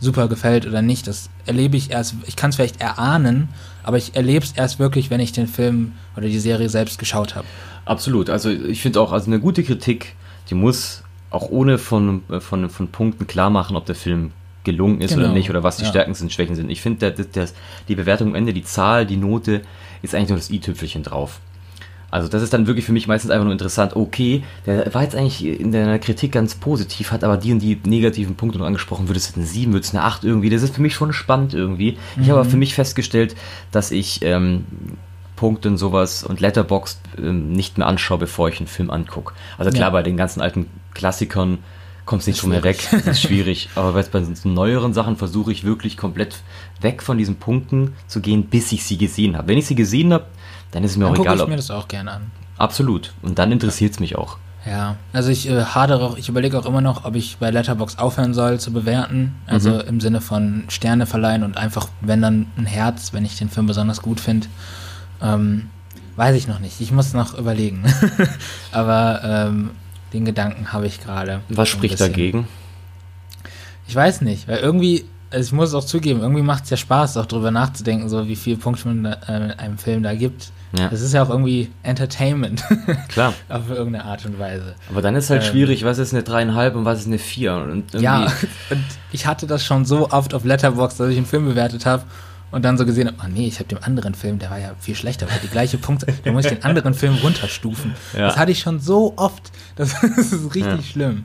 super 0.00 0.28
gefällt 0.28 0.66
oder 0.66 0.82
nicht. 0.82 1.06
Das 1.06 1.30
erlebe 1.46 1.76
ich 1.76 1.90
erst, 1.90 2.16
ich 2.26 2.36
kann 2.36 2.50
es 2.50 2.56
vielleicht 2.56 2.80
erahnen, 2.80 3.48
aber 3.82 3.96
ich 3.96 4.14
erlebe 4.14 4.44
es 4.44 4.52
erst 4.52 4.78
wirklich, 4.78 5.08
wenn 5.10 5.20
ich 5.20 5.32
den 5.32 5.48
Film 5.48 5.92
oder 6.16 6.26
die 6.26 6.38
Serie 6.38 6.68
selbst 6.68 6.98
geschaut 6.98 7.34
habe. 7.34 7.46
Absolut. 7.84 8.28
Also 8.28 8.50
ich 8.50 8.82
finde 8.82 9.00
auch, 9.00 9.12
also 9.12 9.26
eine 9.26 9.40
gute 9.40 9.62
Kritik, 9.62 10.14
die 10.50 10.54
muss 10.54 11.03
auch 11.34 11.50
ohne 11.50 11.78
von, 11.78 12.22
von, 12.40 12.70
von 12.70 12.88
Punkten 12.88 13.26
klar 13.26 13.50
machen, 13.50 13.76
ob 13.76 13.86
der 13.86 13.94
Film 13.94 14.32
gelungen 14.62 15.00
ist 15.00 15.14
genau. 15.14 15.26
oder 15.26 15.34
nicht 15.34 15.50
oder 15.50 15.62
was 15.62 15.76
die 15.76 15.84
ja. 15.84 15.90
Stärken 15.90 16.14
sind, 16.14 16.32
Schwächen 16.32 16.56
sind. 16.56 16.70
Ich 16.70 16.80
finde, 16.80 17.14
die 17.88 17.94
Bewertung 17.94 18.28
am 18.28 18.34
Ende, 18.34 18.52
die 18.52 18.64
Zahl, 18.64 19.06
die 19.06 19.16
Note 19.16 19.60
ist 20.02 20.14
eigentlich 20.14 20.30
nur 20.30 20.38
das 20.38 20.50
i-Tüpfelchen 20.50 21.02
drauf. 21.02 21.40
Also 22.10 22.28
das 22.28 22.42
ist 22.42 22.52
dann 22.52 22.68
wirklich 22.68 22.84
für 22.84 22.92
mich 22.92 23.08
meistens 23.08 23.32
einfach 23.32 23.44
nur 23.44 23.52
interessant, 23.52 23.96
okay, 23.96 24.44
der 24.66 24.94
war 24.94 25.02
jetzt 25.02 25.16
eigentlich 25.16 25.44
in 25.44 25.72
der 25.72 25.98
Kritik 25.98 26.30
ganz 26.30 26.54
positiv, 26.54 27.10
hat 27.10 27.24
aber 27.24 27.36
die 27.36 27.50
und 27.50 27.58
die 27.58 27.76
negativen 27.84 28.36
Punkte 28.36 28.58
noch 28.58 28.66
angesprochen, 28.66 29.08
wird 29.08 29.18
es 29.18 29.34
eine 29.34 29.44
7, 29.44 29.72
wird 29.72 29.82
es 29.82 29.92
eine 29.92 30.04
8 30.04 30.22
irgendwie, 30.22 30.48
das 30.48 30.62
ist 30.62 30.76
für 30.76 30.80
mich 30.80 30.94
schon 30.94 31.12
spannend 31.12 31.54
irgendwie. 31.54 31.98
Mhm. 32.14 32.22
Ich 32.22 32.30
habe 32.30 32.38
aber 32.38 32.48
für 32.48 32.56
mich 32.56 32.74
festgestellt, 32.74 33.34
dass 33.72 33.90
ich 33.90 34.20
ähm, 34.22 34.64
Punkte 35.36 35.68
und 35.68 35.76
sowas 35.78 36.22
und 36.24 36.40
Letterboxd 36.40 36.98
ähm, 37.18 37.52
nicht 37.52 37.78
mehr 37.78 37.86
anschaue, 37.86 38.18
bevor 38.18 38.48
ich 38.48 38.58
einen 38.58 38.66
Film 38.68 38.90
angucke. 38.90 39.34
Also 39.58 39.70
klar, 39.70 39.88
ja. 39.88 39.90
bei 39.90 40.02
den 40.02 40.16
ganzen 40.16 40.40
alten 40.40 40.66
Klassikern 40.94 41.58
kommst 42.06 42.26
nicht 42.28 42.40
von 42.40 42.50
mir 42.50 42.62
weg. 42.62 42.86
Das 42.90 43.06
ist 43.06 43.22
schwierig. 43.22 43.70
Aber 43.74 43.92
bei 44.02 44.22
so 44.22 44.48
neueren 44.48 44.92
Sachen 44.92 45.16
versuche 45.16 45.50
ich 45.52 45.64
wirklich 45.64 45.96
komplett 45.96 46.36
weg 46.80 47.02
von 47.02 47.18
diesen 47.18 47.36
Punkten 47.36 47.94
zu 48.06 48.20
gehen, 48.20 48.44
bis 48.46 48.70
ich 48.72 48.84
sie 48.84 48.98
gesehen 48.98 49.36
habe. 49.36 49.48
Wenn 49.48 49.58
ich 49.58 49.66
sie 49.66 49.74
gesehen 49.74 50.12
habe, 50.12 50.26
dann 50.70 50.84
ist 50.84 50.92
es 50.92 50.96
mir 50.96 51.04
Dann 51.06 51.14
auch 51.16 51.20
egal. 51.20 51.40
ich 51.40 51.46
mir 51.46 51.56
das 51.56 51.70
auch 51.70 51.88
gerne 51.88 52.12
an. 52.12 52.30
absolut. 52.58 53.12
Und 53.22 53.38
dann 53.38 53.50
interessiert 53.52 53.92
es 53.92 54.00
mich 54.00 54.16
auch. 54.16 54.36
Ja, 54.66 54.96
also 55.12 55.28
ich 55.30 55.48
äh, 55.50 55.62
hadere 55.62 56.02
auch, 56.02 56.16
ich 56.16 56.30
überlege 56.30 56.58
auch 56.58 56.64
immer 56.64 56.80
noch, 56.80 57.04
ob 57.04 57.16
ich 57.16 57.36
bei 57.38 57.50
Letterbox 57.50 57.98
aufhören 57.98 58.32
soll 58.32 58.58
zu 58.60 58.72
bewerten. 58.72 59.34
Also 59.46 59.70
Mhm. 59.70 59.80
im 59.88 60.00
Sinne 60.00 60.20
von 60.22 60.64
Sterne 60.68 61.04
verleihen 61.06 61.42
und 61.42 61.56
einfach, 61.58 61.88
wenn 62.00 62.22
dann 62.22 62.46
ein 62.56 62.64
Herz, 62.64 63.12
wenn 63.12 63.24
ich 63.26 63.36
den 63.36 63.50
Film 63.50 63.66
besonders 63.66 64.00
gut 64.00 64.20
finde. 64.20 64.46
Ähm, 65.24 65.70
weiß 66.16 66.36
ich 66.36 66.46
noch 66.46 66.58
nicht. 66.60 66.80
Ich 66.80 66.92
muss 66.92 67.12
noch 67.14 67.36
überlegen. 67.38 67.82
Aber 68.72 69.20
ähm, 69.24 69.70
den 70.12 70.24
Gedanken 70.24 70.72
habe 70.72 70.86
ich 70.86 71.02
gerade. 71.02 71.40
Was 71.48 71.68
spricht 71.68 72.00
dagegen? 72.00 72.46
Ich 73.88 73.94
weiß 73.94 74.20
nicht, 74.22 74.48
weil 74.48 74.58
irgendwie, 74.58 75.04
also 75.30 75.46
ich 75.46 75.52
muss 75.52 75.70
es 75.70 75.74
auch 75.74 75.84
zugeben, 75.84 76.20
irgendwie 76.20 76.42
macht 76.42 76.64
es 76.64 76.70
ja 76.70 76.76
Spaß, 76.76 77.16
auch 77.18 77.26
drüber 77.26 77.50
nachzudenken, 77.50 78.08
so 78.08 78.26
wie 78.28 78.36
viele 78.36 78.56
Punkte 78.56 78.88
man 78.88 79.04
da, 79.04 79.18
äh, 79.28 79.54
einem 79.58 79.76
Film 79.76 80.02
da 80.02 80.14
gibt. 80.14 80.52
Ja. 80.76 80.88
Das 80.88 81.02
ist 81.02 81.12
ja 81.12 81.22
auch 81.22 81.30
irgendwie 81.30 81.70
Entertainment. 81.82 82.64
Klar. 83.08 83.34
Auf 83.48 83.68
irgendeine 83.70 84.04
Art 84.06 84.24
und 84.26 84.38
Weise. 84.38 84.74
Aber 84.90 85.02
dann 85.02 85.14
ist 85.14 85.30
halt 85.30 85.42
Ähm. 85.44 85.50
schwierig, 85.50 85.84
was 85.84 85.98
ist 85.98 86.12
eine 86.12 86.22
dreieinhalb 86.22 86.74
und 86.74 86.84
was 86.84 87.00
ist 87.00 87.06
eine 87.06 87.18
vier? 87.18 87.54
Und 87.54 87.92
Ja, 88.00 88.22
und 88.70 88.84
ich 89.12 89.26
hatte 89.26 89.46
das 89.46 89.64
schon 89.64 89.84
so 89.84 90.10
oft 90.10 90.34
auf 90.34 90.44
Letterbox, 90.44 90.96
dass 90.96 91.10
ich 91.10 91.16
einen 91.16 91.26
Film 91.26 91.44
bewertet 91.46 91.86
habe 91.86 92.02
und 92.54 92.64
dann 92.64 92.78
so 92.78 92.86
gesehen 92.86 93.08
habe, 93.08 93.16
oh 93.22 93.28
nee, 93.32 93.46
ich 93.46 93.58
habe 93.58 93.68
dem 93.68 93.78
anderen 93.82 94.14
Film, 94.14 94.38
der 94.38 94.50
war 94.50 94.58
ja 94.58 94.74
viel 94.80 94.94
schlechter, 94.94 95.26
weil 95.28 95.38
die 95.42 95.48
gleiche 95.48 95.76
Punkte, 95.78 96.06
da 96.24 96.32
muss 96.32 96.44
ich 96.44 96.52
den 96.52 96.64
anderen 96.64 96.94
Film 96.94 97.14
runterstufen. 97.22 97.94
Ja. 98.14 98.20
Das 98.28 98.36
hatte 98.36 98.52
ich 98.52 98.60
schon 98.60 98.80
so 98.80 99.12
oft, 99.16 99.50
das, 99.76 99.92
ist 100.02 100.54
richtig 100.54 100.64
Ja. 100.64 100.82
schlimm. 100.82 101.24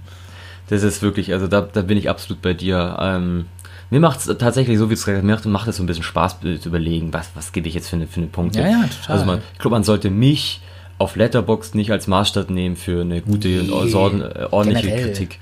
Das 0.69 0.83
ist 0.83 1.01
wirklich, 1.01 1.33
also 1.33 1.47
da, 1.47 1.61
da 1.61 1.81
bin 1.81 1.97
ich 1.97 2.09
absolut 2.09 2.41
bei 2.41 2.53
dir. 2.53 2.97
Ähm, 2.99 3.45
mir 3.89 3.99
macht 3.99 4.19
es 4.19 4.37
tatsächlich, 4.37 4.77
so 4.77 4.89
wie 4.89 4.93
es 4.93 5.03
gerade 5.05 5.23
macht, 5.25 5.45
macht 5.45 5.67
es 5.67 5.77
so 5.77 5.83
ein 5.83 5.87
bisschen 5.87 6.03
Spaß 6.03 6.37
äh, 6.43 6.59
zu 6.59 6.69
überlegen, 6.69 7.11
was, 7.11 7.29
was 7.33 7.51
gebe 7.53 7.67
ich 7.67 7.73
jetzt 7.73 7.89
für 7.89 7.95
eine, 7.95 8.05
für 8.05 8.17
eine 8.19 8.27
Punkte. 8.27 8.59
Ja, 8.59 8.67
ja, 8.67 8.81
total. 8.83 9.13
Also 9.15 9.25
man, 9.25 9.39
ich 9.53 9.59
glaube, 9.59 9.75
man 9.75 9.83
sollte 9.83 10.09
mich 10.11 10.61
auf 10.99 11.15
Letterboxd 11.15 11.73
nicht 11.75 11.91
als 11.91 12.05
Maßstab 12.07 12.49
nehmen 12.51 12.75
für 12.75 13.01
eine 13.01 13.21
gute 13.21 13.47
Nee, 13.47 13.69
und 13.71 13.95
orden- 13.95 14.21
ordentliche 14.51 14.87
generell. 14.89 15.05
Kritik. 15.07 15.39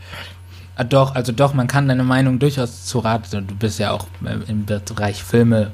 Ah, 0.80 0.84
doch, 0.84 1.15
also 1.15 1.32
doch, 1.32 1.55
man 1.55 1.65
kann 1.65 1.88
deine 1.88 2.03
Meinung 2.03 2.38
durchaus 2.38 2.86
zu 2.86 2.99
Rat, 2.99 3.34
du 3.34 3.41
bist 3.41 3.80
ja 3.80 3.89
auch 3.89 4.05
äh, 4.23 4.38
im 4.47 4.65
Bereich 4.65 5.23
Filme, 5.23 5.71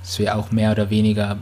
bist 0.00 0.18
ja 0.18 0.34
auch 0.34 0.50
mehr 0.50 0.72
oder 0.72 0.90
weniger 0.90 1.38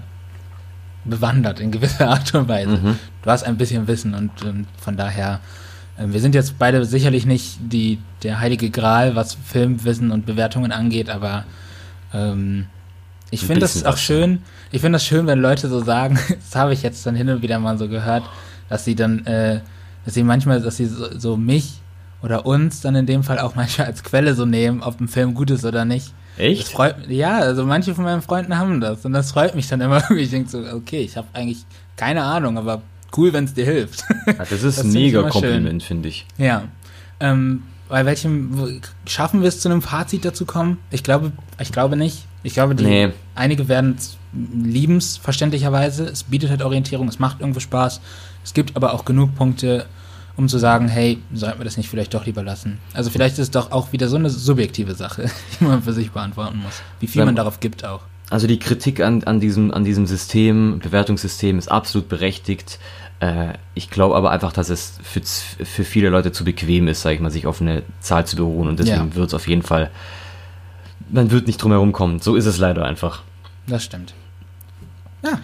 bewandert 1.06 1.58
in 1.58 1.70
gewisser 1.70 2.10
Art 2.10 2.34
und 2.34 2.48
Weise. 2.48 2.76
Mhm. 2.76 2.98
Du 3.22 3.30
hast 3.30 3.44
ein 3.44 3.56
bisschen 3.56 3.88
Wissen 3.88 4.12
und, 4.12 4.30
ähm, 4.44 4.66
von 4.78 4.98
daher, 4.98 5.40
äh, 5.96 6.04
wir 6.08 6.20
sind 6.20 6.34
jetzt 6.34 6.58
beide 6.58 6.84
sicherlich 6.84 7.24
nicht 7.24 7.56
die, 7.60 7.98
der 8.22 8.40
heilige 8.40 8.68
Gral, 8.68 9.16
was 9.16 9.38
Filmwissen 9.42 10.10
und 10.10 10.26
Bewertungen 10.26 10.70
angeht, 10.70 11.08
aber 11.08 11.44
ähm, 12.12 12.66
ich 13.30 13.40
finde 13.40 13.60
das 13.60 13.86
auch 13.86 13.96
schön, 13.96 14.42
ich 14.70 14.82
finde 14.82 14.96
das 14.96 15.06
schön, 15.06 15.26
wenn 15.26 15.40
Leute 15.40 15.70
so 15.70 15.82
sagen, 15.82 16.18
das 16.28 16.54
habe 16.54 16.74
ich 16.74 16.82
jetzt 16.82 17.06
dann 17.06 17.14
hin 17.14 17.30
und 17.30 17.40
wieder 17.40 17.58
mal 17.58 17.78
so 17.78 17.88
gehört, 17.88 18.24
dass 18.68 18.84
sie 18.84 18.94
dann, 18.94 19.24
äh, 19.24 19.60
dass 20.04 20.12
sie 20.12 20.24
manchmal, 20.24 20.60
dass 20.60 20.76
sie 20.76 20.84
so, 20.84 21.18
so 21.18 21.38
mich 21.38 21.80
oder 22.22 22.46
uns 22.46 22.80
dann 22.80 22.94
in 22.96 23.06
dem 23.06 23.22
Fall 23.22 23.38
auch 23.38 23.54
manchmal 23.54 23.86
als 23.86 24.02
Quelle 24.02 24.34
so 24.34 24.44
nehmen, 24.44 24.82
ob 24.82 25.00
ein 25.00 25.08
Film 25.08 25.34
gut 25.34 25.50
ist 25.50 25.64
oder 25.64 25.84
nicht. 25.84 26.12
Das 26.36 26.46
Echt? 26.46 26.68
freut 26.68 27.08
Ja, 27.08 27.38
also 27.38 27.64
manche 27.64 27.94
von 27.94 28.04
meinen 28.04 28.22
Freunden 28.22 28.56
haben 28.58 28.80
das 28.80 29.04
und 29.04 29.12
das 29.12 29.32
freut 29.32 29.54
mich 29.54 29.68
dann 29.68 29.80
immer. 29.80 30.02
Ich 30.16 30.30
denke 30.30 30.48
so, 30.50 30.58
okay, 30.74 31.00
ich 31.00 31.16
habe 31.16 31.26
eigentlich 31.32 31.64
keine 31.96 32.22
Ahnung, 32.22 32.58
aber 32.58 32.82
cool, 33.16 33.32
wenn 33.32 33.44
es 33.44 33.54
dir 33.54 33.64
hilft. 33.64 34.04
Ja, 34.26 34.34
das 34.34 34.52
ist 34.62 34.62
Das 34.78 34.84
ein 34.84 34.92
mega. 34.92 35.22
Kompliment, 35.28 35.82
finde 35.82 36.08
ich. 36.08 36.26
ja. 36.36 36.64
Ähm, 37.20 37.64
bei 37.88 38.04
welchem 38.04 38.80
schaffen 39.06 39.40
wir 39.40 39.48
es 39.48 39.60
zu 39.60 39.68
einem 39.70 39.80
Fazit 39.82 40.24
dazu 40.24 40.44
kommen? 40.44 40.76
Ich 40.90 41.02
glaube, 41.02 41.32
ich 41.58 41.72
glaube 41.72 41.96
nicht. 41.96 42.26
Ich 42.42 42.52
glaube, 42.52 42.74
die 42.74 42.84
Nee. 42.84 43.12
einige 43.34 43.66
werden 43.68 43.96
lieben 44.32 44.98
es 44.98 45.16
verständlicherweise. 45.16 46.04
Es 46.04 46.22
bietet 46.24 46.50
halt 46.50 46.62
Orientierung, 46.62 47.08
es 47.08 47.18
macht 47.18 47.40
irgendwo 47.40 47.60
Spaß. 47.60 48.00
Es 48.44 48.52
gibt 48.54 48.76
aber 48.76 48.92
auch 48.92 49.04
genug 49.06 49.34
Punkte, 49.36 49.86
um 50.38 50.48
zu 50.48 50.58
sagen, 50.58 50.86
hey, 50.86 51.18
sollten 51.34 51.58
wir 51.58 51.64
das 51.64 51.76
nicht 51.76 51.90
vielleicht 51.90 52.14
doch 52.14 52.24
lieber 52.24 52.44
lassen? 52.44 52.78
Also 52.94 53.10
vielleicht 53.10 53.34
ist 53.34 53.38
es 53.40 53.50
doch 53.50 53.72
auch 53.72 53.92
wieder 53.92 54.06
so 54.08 54.14
eine 54.16 54.30
subjektive 54.30 54.94
Sache, 54.94 55.28
die 55.60 55.64
man 55.64 55.82
für 55.82 55.92
sich 55.92 56.12
beantworten 56.12 56.58
muss. 56.58 56.80
Wie 57.00 57.08
viel 57.08 57.24
man 57.24 57.34
darauf 57.34 57.58
gibt 57.58 57.84
auch. 57.84 58.02
Also 58.30 58.46
die 58.46 58.60
Kritik 58.60 59.00
an, 59.00 59.24
an, 59.24 59.40
diesem, 59.40 59.74
an 59.74 59.84
diesem 59.84 60.06
System, 60.06 60.78
Bewertungssystem 60.78 61.58
ist 61.58 61.68
absolut 61.68 62.08
berechtigt. 62.08 62.78
Äh, 63.18 63.54
ich 63.74 63.90
glaube 63.90 64.14
aber 64.14 64.30
einfach, 64.30 64.52
dass 64.52 64.68
es 64.68 64.98
für, 65.02 65.20
für 65.64 65.84
viele 65.84 66.08
Leute 66.08 66.30
zu 66.30 66.44
bequem 66.44 66.86
ist, 66.86 67.02
sage 67.02 67.16
ich 67.16 67.20
mal, 67.20 67.30
sich 67.32 67.46
auf 67.48 67.60
eine 67.60 67.82
Zahl 68.00 68.24
zu 68.24 68.36
beruhen. 68.36 68.68
Und 68.68 68.78
deswegen 68.78 69.08
Ja. 69.08 69.14
wird 69.16 69.28
es 69.28 69.34
auf 69.34 69.48
jeden 69.48 69.62
Fall, 69.62 69.90
man 71.10 71.32
wird 71.32 71.48
nicht 71.48 71.60
drum 71.60 71.72
herum 71.72 71.90
kommen. 71.90 72.20
So 72.20 72.36
ist 72.36 72.46
es 72.46 72.58
leider 72.58 72.84
einfach. 72.84 73.22
Das 73.66 73.82
stimmt. 73.82 74.14
Ja, 75.24 75.40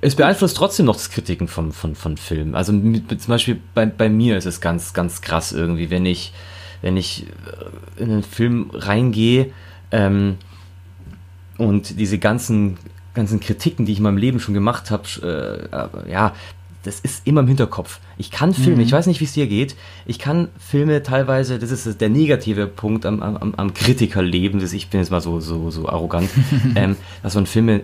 Es 0.00 0.14
beeinflusst 0.14 0.56
trotzdem 0.56 0.86
noch 0.86 0.94
das 0.96 1.10
Kritiken 1.10 1.48
von, 1.48 1.72
von, 1.72 1.94
von 1.96 2.16
Filmen. 2.16 2.54
Also 2.54 2.72
mit, 2.72 3.08
zum 3.20 3.28
Beispiel 3.32 3.58
bei, 3.74 3.86
bei 3.86 4.08
mir 4.08 4.36
ist 4.38 4.46
es 4.46 4.60
ganz, 4.60 4.92
ganz 4.92 5.20
krass 5.22 5.52
irgendwie, 5.52 5.90
wenn 5.90 6.06
ich, 6.06 6.32
wenn 6.82 6.96
ich 6.96 7.26
äh, 7.96 8.02
in 8.02 8.10
einen 8.12 8.22
Film 8.22 8.70
reingehe 8.72 9.50
ähm, 9.90 10.36
und 11.56 11.98
diese 11.98 12.18
ganzen, 12.18 12.76
ganzen 13.14 13.40
Kritiken, 13.40 13.86
die 13.86 13.92
ich 13.92 13.98
in 13.98 14.04
meinem 14.04 14.18
Leben 14.18 14.38
schon 14.40 14.54
gemacht 14.54 14.90
habe, 14.90 15.68
äh, 16.06 16.10
ja, 16.10 16.34
das 16.84 17.00
ist 17.00 17.26
immer 17.26 17.40
im 17.40 17.48
Hinterkopf. 17.48 17.98
Ich 18.18 18.30
kann 18.30 18.54
Filme, 18.54 18.76
Mhm. 18.76 18.82
ich 18.82 18.92
weiß 18.92 19.06
nicht, 19.08 19.20
wie 19.20 19.24
es 19.24 19.32
dir 19.32 19.48
geht, 19.48 19.74
ich 20.06 20.20
kann 20.20 20.48
Filme 20.58 21.02
teilweise, 21.02 21.58
das 21.58 21.72
ist 21.72 22.00
der 22.00 22.08
negative 22.08 22.68
Punkt 22.68 23.04
am, 23.04 23.20
am, 23.20 23.36
am- 23.36 23.54
am 23.56 23.74
Kritikerleben, 23.74 24.60
das 24.60 24.72
ich 24.72 24.88
bin 24.88 25.00
jetzt 25.00 25.10
mal 25.10 25.20
so, 25.20 25.40
so, 25.40 25.70
so 25.72 25.88
arrogant, 25.88 26.30
ähm, 26.76 26.96
dass 27.24 27.34
man 27.34 27.46
Filme 27.46 27.82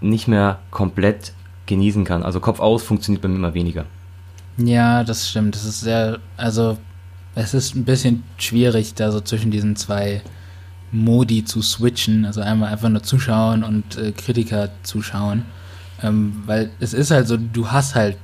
nicht 0.00 0.28
mehr 0.28 0.60
komplett 0.70 1.32
genießen 1.66 2.04
kann. 2.04 2.22
Also 2.22 2.40
Kopf 2.40 2.60
aus 2.60 2.82
funktioniert 2.82 3.22
bei 3.22 3.28
mir 3.28 3.36
immer 3.36 3.54
weniger. 3.54 3.84
Ja, 4.56 5.04
das 5.04 5.28
stimmt. 5.28 5.54
Das 5.54 5.64
ist 5.64 5.80
sehr, 5.80 6.18
also 6.36 6.78
es 7.34 7.54
ist 7.54 7.74
ein 7.74 7.84
bisschen 7.84 8.22
schwierig, 8.38 8.94
da 8.94 9.12
so 9.12 9.20
zwischen 9.20 9.50
diesen 9.50 9.76
zwei 9.76 10.22
Modi 10.92 11.44
zu 11.44 11.62
switchen. 11.62 12.24
Also 12.24 12.40
einmal 12.40 12.72
einfach 12.72 12.88
nur 12.88 13.02
zuschauen 13.02 13.64
und 13.64 13.98
äh, 13.98 14.12
Kritiker 14.12 14.70
zuschauen. 14.82 15.44
Ähm, 16.02 16.42
weil 16.46 16.70
es 16.80 16.94
ist 16.94 17.10
halt 17.10 17.28
so, 17.28 17.36
du 17.36 17.70
hast 17.70 17.94
halt 17.94 18.16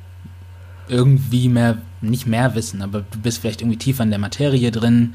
irgendwie 0.89 1.49
mehr, 1.49 1.79
nicht 2.01 2.27
mehr 2.27 2.55
Wissen, 2.55 2.83
aber 2.83 3.03
du 3.03 3.19
bist 3.19 3.39
vielleicht 3.39 3.63
irgendwie 3.63 3.79
tiefer 3.79 4.03
in 4.03 4.11
der 4.11 4.19
Materie 4.19 4.71
drin 4.71 5.15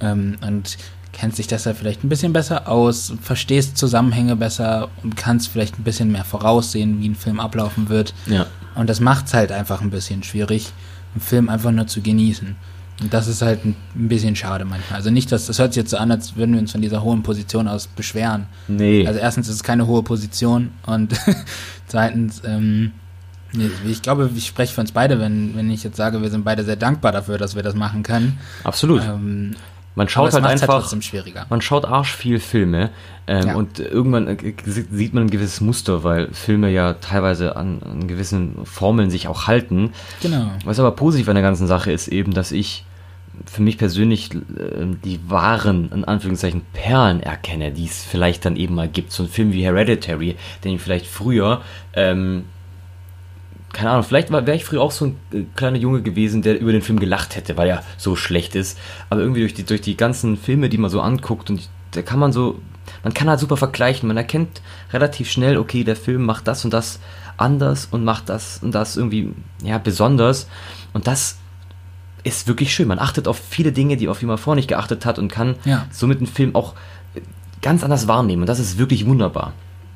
ähm, 0.00 0.36
und 0.46 0.78
kennst 1.18 1.38
dich 1.38 1.48
deshalb 1.48 1.76
vielleicht 1.76 2.04
ein 2.04 2.08
bisschen 2.08 2.32
besser 2.32 2.68
aus, 2.68 3.12
verstehst 3.20 3.76
Zusammenhänge 3.76 4.36
besser 4.36 4.88
und 5.02 5.16
kannst 5.16 5.48
vielleicht 5.48 5.78
ein 5.78 5.84
bisschen 5.84 6.12
mehr 6.12 6.24
voraussehen, 6.24 7.00
wie 7.00 7.08
ein 7.08 7.16
Film 7.16 7.40
ablaufen 7.40 7.88
wird. 7.88 8.14
Ja. 8.26 8.46
Und 8.76 8.88
das 8.88 9.00
macht 9.00 9.26
es 9.26 9.34
halt 9.34 9.50
einfach 9.50 9.80
ein 9.80 9.90
bisschen 9.90 10.22
schwierig, 10.22 10.72
einen 11.14 11.20
Film 11.20 11.48
einfach 11.48 11.72
nur 11.72 11.88
zu 11.88 12.02
genießen. 12.02 12.54
Und 13.00 13.14
das 13.14 13.26
ist 13.28 13.42
halt 13.42 13.64
ein, 13.64 13.76
bisschen 13.94 14.36
schade 14.36 14.64
manchmal. 14.64 14.96
Also 14.96 15.10
nicht, 15.10 15.30
dass 15.30 15.46
das 15.46 15.58
hört 15.58 15.72
sich 15.72 15.82
jetzt 15.82 15.90
so 15.90 15.96
an, 15.96 16.10
als 16.10 16.36
würden 16.36 16.52
wir 16.54 16.60
uns 16.60 16.72
von 16.72 16.82
dieser 16.82 17.02
hohen 17.02 17.22
Position 17.22 17.68
aus 17.68 17.86
beschweren. 17.86 18.46
Nee. 18.66 19.06
Also 19.06 19.20
erstens 19.20 19.48
ist 19.48 19.56
es 19.56 19.62
keine 19.62 19.86
hohe 19.86 20.02
Position 20.02 20.70
und 20.86 21.14
zweitens, 21.86 22.42
ähm, 22.44 22.92
ich 23.86 24.02
glaube, 24.02 24.30
ich 24.36 24.46
spreche 24.46 24.74
für 24.74 24.80
uns 24.80 24.92
beide, 24.92 25.18
wenn, 25.20 25.56
wenn 25.56 25.70
ich 25.70 25.82
jetzt 25.82 25.96
sage, 25.96 26.22
wir 26.22 26.30
sind 26.30 26.44
beide 26.44 26.64
sehr 26.64 26.76
dankbar 26.76 27.12
dafür, 27.12 27.38
dass 27.38 27.56
wir 27.56 27.62
das 27.62 27.74
machen 27.74 28.02
können. 28.02 28.38
Absolut. 28.64 29.02
Ähm, 29.02 29.54
man 29.98 30.08
schaut 30.08 30.32
halt 30.32 30.44
macht's 30.44 30.62
einfach, 30.62 31.02
schwieriger. 31.02 31.46
man 31.50 31.60
schaut 31.60 31.84
arsch 31.84 32.14
viel 32.14 32.38
Filme 32.38 32.90
ähm, 33.26 33.46
Ja. 33.48 33.54
und 33.56 33.80
irgendwann 33.80 34.28
äh, 34.28 34.54
sieht 34.64 35.12
man 35.12 35.24
ein 35.24 35.30
gewisses 35.30 35.60
Muster, 35.60 36.04
weil 36.04 36.28
Filme 36.32 36.70
ja 36.70 36.94
teilweise 36.94 37.56
an, 37.56 37.82
an 37.82 38.06
gewissen 38.06 38.64
Formeln 38.64 39.10
sich 39.10 39.26
auch 39.28 39.48
halten. 39.48 39.92
Genau. 40.22 40.52
Was 40.64 40.78
aber 40.78 40.92
positiv 40.92 41.28
an 41.28 41.34
der 41.34 41.42
ganzen 41.42 41.66
Sache 41.66 41.90
ist 41.90 42.08
eben, 42.08 42.32
dass 42.32 42.52
ich 42.52 42.84
für 43.44 43.62
mich 43.62 43.76
persönlich 43.76 44.34
äh, 44.34 44.86
die 45.04 45.20
wahren, 45.28 45.90
in 45.92 46.04
Anführungszeichen, 46.04 46.62
Perlen 46.72 47.20
erkenne, 47.20 47.72
die 47.72 47.86
es 47.86 48.04
vielleicht 48.04 48.44
dann 48.44 48.56
eben 48.56 48.74
mal 48.76 48.88
gibt. 48.88 49.12
So 49.12 49.24
ein 49.24 49.28
Film 49.28 49.52
wie 49.52 49.64
Hereditary, 49.64 50.36
den 50.64 50.76
ich 50.76 50.80
vielleicht 50.80 51.06
früher, 51.06 51.60
ähm, 51.94 52.44
keine 53.72 53.90
Ahnung, 53.90 54.02
vielleicht 54.04 54.30
wäre 54.30 54.54
ich 54.54 54.64
früher 54.64 54.80
auch 54.80 54.90
so 54.92 55.06
ein 55.06 55.16
äh, 55.32 55.42
kleiner 55.56 55.78
Junge 55.78 56.02
gewesen, 56.02 56.42
der 56.42 56.60
über 56.60 56.72
den 56.72 56.82
Film 56.82 56.98
gelacht 56.98 57.36
hätte, 57.36 57.56
weil 57.56 57.68
er 57.68 57.82
so 57.96 58.16
schlecht 58.16 58.54
ist. 58.54 58.78
Aber 59.10 59.20
irgendwie 59.20 59.40
durch 59.40 59.54
die, 59.54 59.64
durch 59.64 59.80
die 59.82 59.96
ganzen 59.96 60.36
Filme, 60.36 60.68
die 60.68 60.78
man 60.78 60.90
so 60.90 61.00
anguckt, 61.00 61.50
und 61.50 61.68
da 61.92 62.02
kann 62.02 62.18
man 62.18 62.32
so, 62.32 62.60
man 63.04 63.12
kann 63.14 63.28
halt 63.28 63.40
super 63.40 63.56
vergleichen. 63.56 64.06
Man 64.08 64.16
erkennt 64.16 64.62
relativ 64.92 65.30
schnell, 65.30 65.58
okay, 65.58 65.84
der 65.84 65.96
Film 65.96 66.24
macht 66.24 66.46
das 66.48 66.64
und 66.64 66.72
das 66.72 66.98
anders 67.36 67.86
und 67.90 68.04
macht 68.04 68.28
das 68.28 68.58
und 68.62 68.74
das 68.74 68.96
irgendwie, 68.96 69.32
ja, 69.62 69.78
besonders. 69.78 70.48
Und 70.92 71.06
das 71.06 71.36
ist 72.24 72.48
wirklich 72.48 72.74
schön. 72.74 72.88
Man 72.88 72.98
achtet 72.98 73.28
auf 73.28 73.38
viele 73.50 73.72
Dinge, 73.72 73.96
die 73.96 74.08
auf 74.08 74.18
die 74.18 74.26
man 74.26 74.38
vorher 74.38 74.56
nicht 74.56 74.68
geachtet 74.68 75.04
hat 75.06 75.18
und 75.18 75.30
kann 75.30 75.56
Ja. 75.64 75.86
somit 75.90 76.18
einen 76.18 76.26
Film 76.26 76.54
auch 76.54 76.74
äh, 77.14 77.20
ganz 77.62 77.84
anders 77.84 78.08
wahrnehmen. 78.08 78.42
Und 78.42 78.48
das 78.48 78.58
ist 78.58 78.78
wirklich 78.78 79.06
wunderbar. 79.06 79.52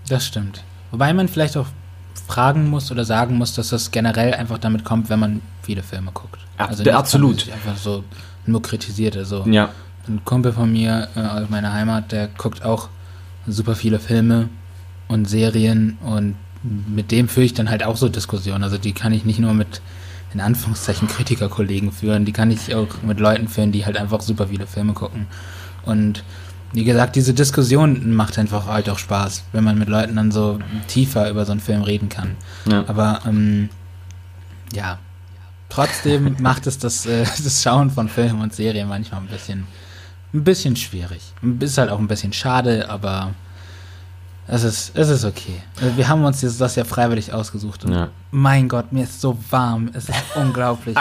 Das 0.08 0.26
stimmt. 0.26 0.62
Wobei 0.90 1.12
man 1.14 1.26
vielleicht 1.28 1.56
auch 1.56 1.66
fragen 2.26 2.68
muss 2.70 2.90
oder 2.90 3.04
sagen 3.04 3.36
muss, 3.38 3.54
dass 3.54 3.68
das 3.70 3.90
generell 3.90 4.34
einfach 4.34 4.58
damit 4.58 4.84
kommt, 4.84 5.10
wenn 5.10 5.18
man 5.20 5.40
viele 5.62 5.82
Filme 5.82 6.10
guckt. 6.12 6.38
Ja, 6.58 6.66
also 6.66 6.88
absolut. 6.90 7.50
einfach 7.52 7.76
so 7.76 8.04
nur 8.46 8.62
kritisiert. 8.62 9.16
Also 9.16 9.44
Ja. 9.46 9.70
ein 10.08 10.24
Kumpel 10.24 10.52
von 10.52 10.70
mir 10.72 11.08
äh, 11.16 11.20
aus 11.20 11.48
meiner 11.50 11.72
Heimat, 11.72 12.12
der 12.12 12.28
guckt 12.28 12.64
auch 12.64 12.88
super 13.46 13.74
viele 13.74 13.98
Filme 13.98 14.48
und 15.08 15.28
Serien 15.28 15.98
und 16.04 16.36
mit 16.62 17.10
dem 17.10 17.28
führe 17.28 17.44
ich 17.46 17.54
dann 17.54 17.70
halt 17.70 17.82
auch 17.84 17.96
so 17.96 18.08
Diskussionen. 18.08 18.62
Also 18.62 18.78
die 18.78 18.92
kann 18.92 19.12
ich 19.12 19.24
nicht 19.24 19.40
nur 19.40 19.52
mit 19.54 19.80
in 20.32 20.40
Anführungszeichen 20.40 21.08
Kritikerkollegen 21.08 21.92
führen, 21.92 22.24
die 22.24 22.32
kann 22.32 22.50
ich 22.50 22.74
auch 22.74 22.86
mit 23.02 23.20
Leuten 23.20 23.48
führen, 23.48 23.72
die 23.72 23.84
halt 23.84 23.96
einfach 23.96 24.20
super 24.22 24.48
viele 24.48 24.66
Filme 24.66 24.92
gucken. 24.94 25.26
Und 25.84 26.22
wie 26.72 26.84
gesagt, 26.84 27.16
diese 27.16 27.34
Diskussion 27.34 28.14
macht 28.14 28.38
einfach 28.38 28.66
halt 28.66 28.88
auch 28.88 28.98
Spaß, 28.98 29.44
wenn 29.52 29.64
man 29.64 29.78
mit 29.78 29.88
Leuten 29.88 30.16
dann 30.16 30.32
so 30.32 30.58
tiefer 30.88 31.28
über 31.30 31.44
so 31.44 31.52
einen 31.52 31.60
Film 31.60 31.82
reden 31.82 32.08
kann. 32.08 32.36
Ja. 32.64 32.84
Aber 32.86 33.20
ähm, 33.26 33.68
ja, 34.72 34.98
trotzdem 35.68 36.36
macht 36.40 36.66
es 36.66 36.78
das, 36.78 37.06
äh, 37.06 37.24
das 37.24 37.62
Schauen 37.62 37.90
von 37.90 38.08
Filmen 38.08 38.40
und 38.40 38.54
Serien 38.54 38.88
manchmal 38.88 39.20
ein 39.20 39.28
bisschen, 39.28 39.66
ein 40.32 40.44
bisschen 40.44 40.76
schwierig. 40.76 41.20
Ist 41.60 41.78
halt 41.78 41.90
auch 41.90 41.98
ein 41.98 42.08
bisschen 42.08 42.32
schade, 42.32 42.88
aber 42.88 43.34
es 44.46 44.64
ist, 44.64 44.92
es 44.96 45.08
ist 45.08 45.24
okay. 45.24 45.62
Also 45.80 45.96
Wir 45.96 46.08
haben 46.08 46.24
uns 46.24 46.40
das 46.40 46.76
ja 46.76 46.84
freiwillig 46.84 47.32
ausgesucht. 47.32 47.84
Und 47.84 47.92
Ja. 47.92 48.08
Mein 48.30 48.68
Gott, 48.68 48.92
mir 48.92 49.04
ist 49.04 49.20
so 49.20 49.38
warm. 49.50 49.90
Es 49.92 50.08
ist 50.08 50.18
unglaublich. 50.34 50.96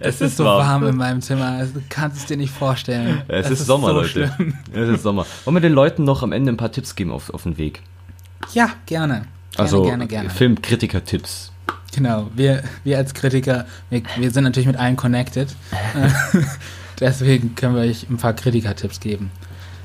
Es 0.00 0.20
ist 0.20 0.36
so 0.36 0.44
warm. 0.44 0.86
in 0.86 0.96
meinem 0.96 1.20
Zimmer. 1.22 1.64
Du 1.64 1.82
kannst 1.88 2.18
es 2.18 2.26
dir 2.26 2.36
nicht 2.36 2.52
vorstellen. 2.52 3.22
Es, 3.28 3.50
ist, 3.50 3.66
Sommer, 3.66 3.88
so 3.88 3.94
Leute. 3.94 4.08
schlimm. 4.08 4.54
Es 4.72 4.88
ist 4.88 5.02
Sommer. 5.02 5.26
Wollen 5.44 5.56
wir 5.56 5.60
den 5.60 5.72
Leuten 5.72 6.04
noch 6.04 6.22
am 6.22 6.32
Ende 6.32 6.52
ein 6.52 6.56
paar 6.56 6.72
Tipps 6.72 6.94
geben 6.94 7.10
auf, 7.12 7.30
auf 7.32 7.42
den 7.44 7.58
Weg? 7.58 7.82
Ja, 8.52 8.70
gerne. 8.86 9.14
Gerne, 9.14 9.26
Also 9.56 9.82
gerne, 9.82 10.06
gerne. 10.06 10.30
Filmkritiker-Tipps. 10.30 11.52
Genau, 11.94 12.28
wir, 12.34 12.64
wir 12.82 12.98
als 12.98 13.14
Kritiker, 13.14 13.66
wir, 13.88 14.02
wir 14.16 14.30
sind 14.30 14.44
natürlich 14.44 14.66
mit 14.66 14.76
allen 14.76 14.96
connected. 14.96 15.54
Deswegen 17.00 17.54
können 17.54 17.74
wir 17.74 17.82
euch 17.82 18.08
ein 18.08 18.16
paar 18.16 18.32
Kritiker-Tipps 18.32 19.00
geben. 19.00 19.30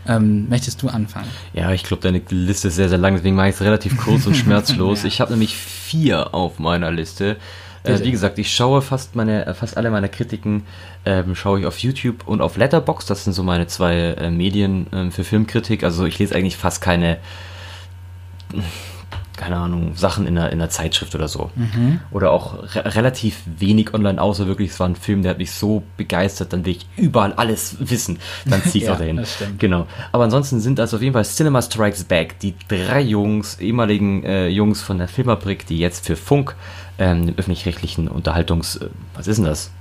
Ähm, 0.08 0.50
möchtest 0.50 0.82
du 0.82 0.88
anfangen? 0.88 1.28
Ja, 1.54 1.72
ich 1.72 1.84
glaube, 1.84 2.02
deine 2.02 2.22
Liste 2.30 2.70
ist 2.70 2.76
sehr, 2.76 2.90
sehr 2.90 2.98
lang, 2.98 3.16
deswegen 3.16 3.36
mache 3.36 3.50
ich 3.50 3.56
es 3.56 3.62
relativ 3.62 3.96
kurz 3.98 4.26
und 4.26 4.36
schmerzlos. 4.38 5.04
Ja. 5.04 5.08
Ich 5.08 5.22
habe 5.22 5.32
nämlich 5.32 5.56
vier 5.56 6.34
auf 6.34 6.58
meiner 6.58 6.90
Liste. 6.90 7.38
Äh, 7.84 8.00
wie 8.04 8.12
gesagt, 8.12 8.40
ich 8.40 8.54
schaue 8.54 8.82
fast 8.82 9.16
meine, 9.16 9.46
äh, 9.46 9.54
fast 9.54 9.78
alle 9.78 9.90
meine 9.90 10.10
Kritiken 10.10 10.64
ähm, 11.06 11.36
schaue 11.36 11.62
ich 11.62 11.66
auf 11.66 11.78
YouTube 11.80 12.28
und 12.28 12.42
auf 12.42 12.58
Letterboxd. 12.58 13.10
Das 13.10 13.24
sind 13.24 13.34
so 13.34 13.44
meine 13.44 13.68
zwei 13.68 13.96
äh, 13.96 14.30
Medien 14.30 14.88
ähm, 14.92 15.12
für 15.12 15.24
Filmkritik. 15.24 15.84
Also 15.84 16.06
ich 16.06 16.20
lese 16.20 16.36
eigentlich 16.36 16.58
fast 16.58 16.82
keine, 16.82 17.18
keine 19.40 19.56
Ahnung, 19.56 19.96
Sachen 19.96 20.28
in 20.28 20.36
der, 20.36 20.52
in 20.52 20.60
der 20.60 20.70
Zeitschrift 20.70 21.16
oder 21.16 21.30
so. 21.30 21.50
Mhm. 21.56 22.02
Oder 22.12 22.32
auch 22.32 22.76
re 22.76 22.96
relativ 22.96 23.42
wenig 23.46 23.94
online, 23.94 24.22
außer 24.22 24.48
wirklich, 24.48 24.72
es 24.72 24.80
war 24.80 24.88
ein 24.88 24.98
Film, 24.98 25.22
der 25.24 25.32
hat 25.32 25.38
mich 25.38 25.52
so 25.52 25.82
begeistert, 25.96 26.52
dann 26.52 26.66
will 26.66 26.74
ich 26.74 26.88
überall 26.98 27.34
alles 27.34 27.78
wissen. 27.80 28.20
Dann 28.46 28.62
ziehe 28.64 28.84
ich 28.84 28.84
Ja, 28.90 28.94
auch 28.94 29.00
dahin. 29.00 29.24
Genau. 29.58 29.88
Aber 30.12 30.26
ansonsten 30.26 30.60
sind 30.60 30.78
das 30.78 30.94
auf 30.94 31.02
jeden 31.02 31.14
Fall 31.14 31.24
Cinema 31.24 31.62
Strikes 31.62 32.04
Back, 32.04 32.38
die 32.40 32.54
drei 32.68 33.02
Jungs, 33.02 33.60
ehemaligen 33.60 34.24
äh, 34.26 34.50
Jungs 34.50 34.82
von 34.82 34.98
der 34.98 35.08
Filmfabrik, 35.08 35.66
die 35.66 35.80
jetzt 35.80 36.06
für 36.06 36.18
Funk, 36.18 36.56
ähm, 36.98 37.28
dem 37.28 37.38
öffentlich-rechtlichen 37.38 38.10
Unterhaltungs... 38.10 38.76
Äh, 38.76 38.90
was 39.16 39.28
ist 39.28 39.38
denn 39.38 39.46
das? 39.46 39.72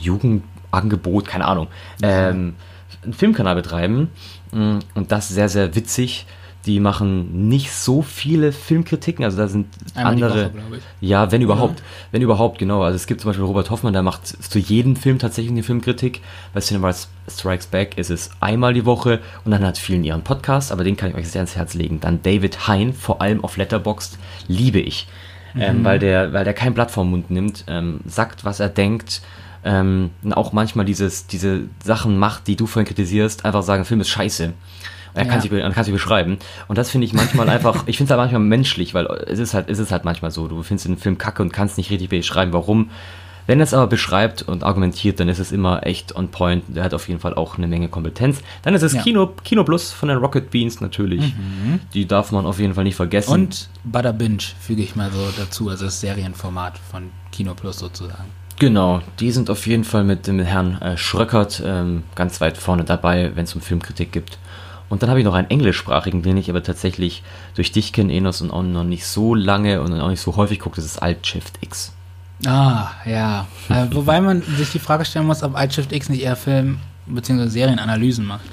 Jugendangebot, 0.00 1.28
keine 1.28 1.46
Ahnung. 1.46 1.68
Ähm, 2.02 2.56
einen 3.04 3.12
Filmkanal 3.12 3.54
betreiben. 3.54 4.10
Mm, 4.52 4.78
Und 4.94 5.12
das 5.12 5.28
sehr, 5.28 5.48
sehr 5.48 5.74
witzig. 5.74 6.26
Die 6.68 6.80
machen 6.80 7.48
nicht 7.48 7.72
so 7.72 8.02
viele 8.02 8.52
Filmkritiken, 8.52 9.24
also 9.24 9.38
da 9.38 9.48
sind 9.48 9.68
Einmal 9.94 10.16
die 10.16 10.22
andere. 10.22 10.44
Woche. 10.52 10.80
Ja, 11.00 11.32
wenn 11.32 11.40
überhaupt. 11.40 11.82
Wenn 12.12 12.20
überhaupt, 12.20 12.58
genau. 12.58 12.82
Also 12.82 12.96
es 12.96 13.06
gibt 13.06 13.22
zum 13.22 13.30
Beispiel 13.30 13.46
Robert 13.46 13.70
Hoffmann, 13.70 13.94
der 13.94 14.02
macht 14.02 14.26
zu 14.26 14.58
jedem 14.58 14.94
Film 14.94 15.18
tatsächlich 15.18 15.50
eine 15.50 15.62
Filmkritik. 15.62 16.20
Bei 16.52 16.60
Cinema 16.60 16.92
Strikes 17.26 17.68
Back 17.68 17.96
ist 17.96 18.10
es 18.10 18.30
einmal 18.40 18.74
die 18.74 18.84
Woche 18.84 19.20
und 19.46 19.50
dann 19.50 19.64
hat 19.64 19.78
vielen 19.78 20.04
ihren 20.04 20.22
Podcast, 20.22 20.70
aber 20.70 20.84
den 20.84 20.98
kann 20.98 21.08
ich 21.08 21.16
euch 21.16 21.30
sehr 21.30 21.40
ans 21.40 21.56
Herz 21.56 21.72
legen. 21.72 22.00
Dann 22.00 22.22
David 22.22 22.68
Hein, 22.68 22.92
vor 22.92 23.22
allem 23.22 23.42
auf 23.42 23.56
Letterboxd, 23.56 24.18
liebe 24.46 24.78
ich. 24.78 25.08
Ähm, 25.58 25.82
weil, 25.84 25.98
der, 25.98 26.34
weil 26.34 26.44
der 26.44 26.52
kein 26.52 26.74
Blatt 26.74 26.90
vom 26.90 27.10
Mund 27.10 27.30
nimmt, 27.30 27.64
ähm, 27.66 28.00
sagt, 28.04 28.44
was 28.44 28.60
er 28.60 28.68
denkt, 28.68 29.22
ähm, 29.64 30.10
auch 30.32 30.52
manchmal 30.52 30.84
dieses, 30.84 31.26
diese 31.26 31.62
Sachen 31.82 32.18
macht, 32.18 32.46
die 32.46 32.56
du 32.56 32.66
vorhin 32.66 32.86
kritisierst, 32.86 33.46
einfach 33.46 33.62
sagen, 33.62 33.86
Film 33.86 34.02
ist 34.02 34.10
scheiße. 34.10 34.52
Er 35.14 35.24
kann, 35.24 35.36
Ja. 35.36 35.40
sich, 35.40 35.50
be- 35.50 35.60
er 35.60 35.70
kann 35.70 35.84
sich 35.84 35.92
beschreiben. 35.92 36.38
Und 36.68 36.78
das 36.78 36.90
finde 36.90 37.06
ich 37.06 37.12
manchmal 37.12 37.48
einfach, 37.48 37.82
ich 37.86 37.96
finde 37.96 38.12
es 38.12 38.18
halt 38.18 38.20
manchmal 38.30 38.42
menschlich, 38.42 38.94
weil 38.94 39.06
es 39.26 39.38
ist 39.38 39.54
halt, 39.54 39.68
es 39.68 39.78
ist 39.78 39.92
halt 39.92 40.04
manchmal 40.04 40.30
so, 40.30 40.48
du 40.48 40.62
findest 40.62 40.86
den 40.88 40.96
Film 40.98 41.18
kacke 41.18 41.42
und 41.42 41.52
kannst 41.52 41.76
nicht 41.78 41.90
richtig 41.90 42.08
beschreiben, 42.08 42.52
warum. 42.52 42.90
Wenn 43.46 43.60
er 43.60 43.64
es 43.64 43.72
aber 43.72 43.86
beschreibt 43.86 44.42
und 44.42 44.62
argumentiert, 44.62 45.20
dann 45.20 45.30
ist 45.30 45.38
es 45.38 45.52
immer 45.52 45.86
echt 45.86 46.14
on 46.14 46.28
point. 46.28 46.64
Der 46.68 46.84
hat 46.84 46.92
auf 46.92 47.08
jeden 47.08 47.18
Fall 47.18 47.32
auch 47.32 47.56
eine 47.56 47.66
Menge 47.66 47.88
Kompetenz. 47.88 48.42
Dann 48.60 48.74
ist 48.74 48.82
es 48.82 48.92
Ja. 48.92 49.00
Kino, 49.00 49.32
Kino 49.42 49.64
Plus 49.64 49.90
von 49.90 50.10
den 50.10 50.18
Rocket 50.18 50.50
Beans 50.50 50.82
natürlich. 50.82 51.32
Die 51.94 52.04
darf 52.06 52.30
man 52.30 52.44
auf 52.44 52.58
jeden 52.60 52.74
Fall 52.74 52.84
nicht 52.84 52.96
vergessen. 52.96 53.32
Und 53.32 53.70
Butter 53.84 54.12
Binge 54.12 54.42
füge 54.60 54.82
ich 54.82 54.96
mal 54.96 55.10
so 55.10 55.26
dazu, 55.38 55.70
also 55.70 55.86
das 55.86 55.98
Serienformat 56.02 56.76
von 56.90 57.04
Kino 57.32 57.54
Plus 57.54 57.78
sozusagen. 57.78 58.26
Genau, 58.58 59.00
die 59.18 59.30
sind 59.30 59.48
auf 59.48 59.66
jeden 59.66 59.84
Fall 59.84 60.04
mit 60.04 60.26
dem 60.26 60.40
Herrn 60.40 60.82
äh, 60.82 60.98
Schröckert 60.98 61.62
ähm, 61.64 62.02
ganz 62.16 62.42
weit 62.42 62.58
vorne 62.58 62.84
dabei, 62.84 63.30
wenn 63.34 63.44
es 63.44 63.54
um 63.54 63.62
Filmkritik 63.62 64.12
gibt. 64.12 64.36
Und 64.88 65.02
dann 65.02 65.10
habe 65.10 65.20
ich 65.20 65.24
noch 65.24 65.34
einen 65.34 65.50
englischsprachigen, 65.50 66.22
den 66.22 66.36
ich 66.36 66.48
aber 66.48 66.62
tatsächlich 66.62 67.22
durch 67.54 67.72
dich 67.72 67.92
kenne, 67.92 68.12
Enos, 68.14 68.40
und 68.40 68.50
auch 68.50 68.62
noch 68.62 68.84
nicht 68.84 69.06
so 69.06 69.34
lange 69.34 69.82
und 69.82 69.92
auch 70.00 70.08
nicht 70.08 70.20
so 70.20 70.36
häufig 70.36 70.60
gucke, 70.60 70.76
das 70.76 70.84
ist 70.86 71.02
Alt 71.02 71.26
Shift 71.26 71.58
X. 71.60 71.92
Ah, 72.46 72.90
ja. 73.04 73.46
äh, 73.68 73.86
wobei 73.90 74.20
man 74.20 74.42
sich 74.42 74.70
die 74.70 74.78
Frage 74.78 75.04
stellen 75.04 75.26
muss, 75.26 75.42
ob 75.42 75.56
Shift 75.72 75.92
X 75.92 76.08
nicht 76.08 76.22
eher 76.22 76.36
Film- 76.36 76.78
bzw. 77.06 77.48
Serienanalysen 77.48 78.24
macht. 78.24 78.46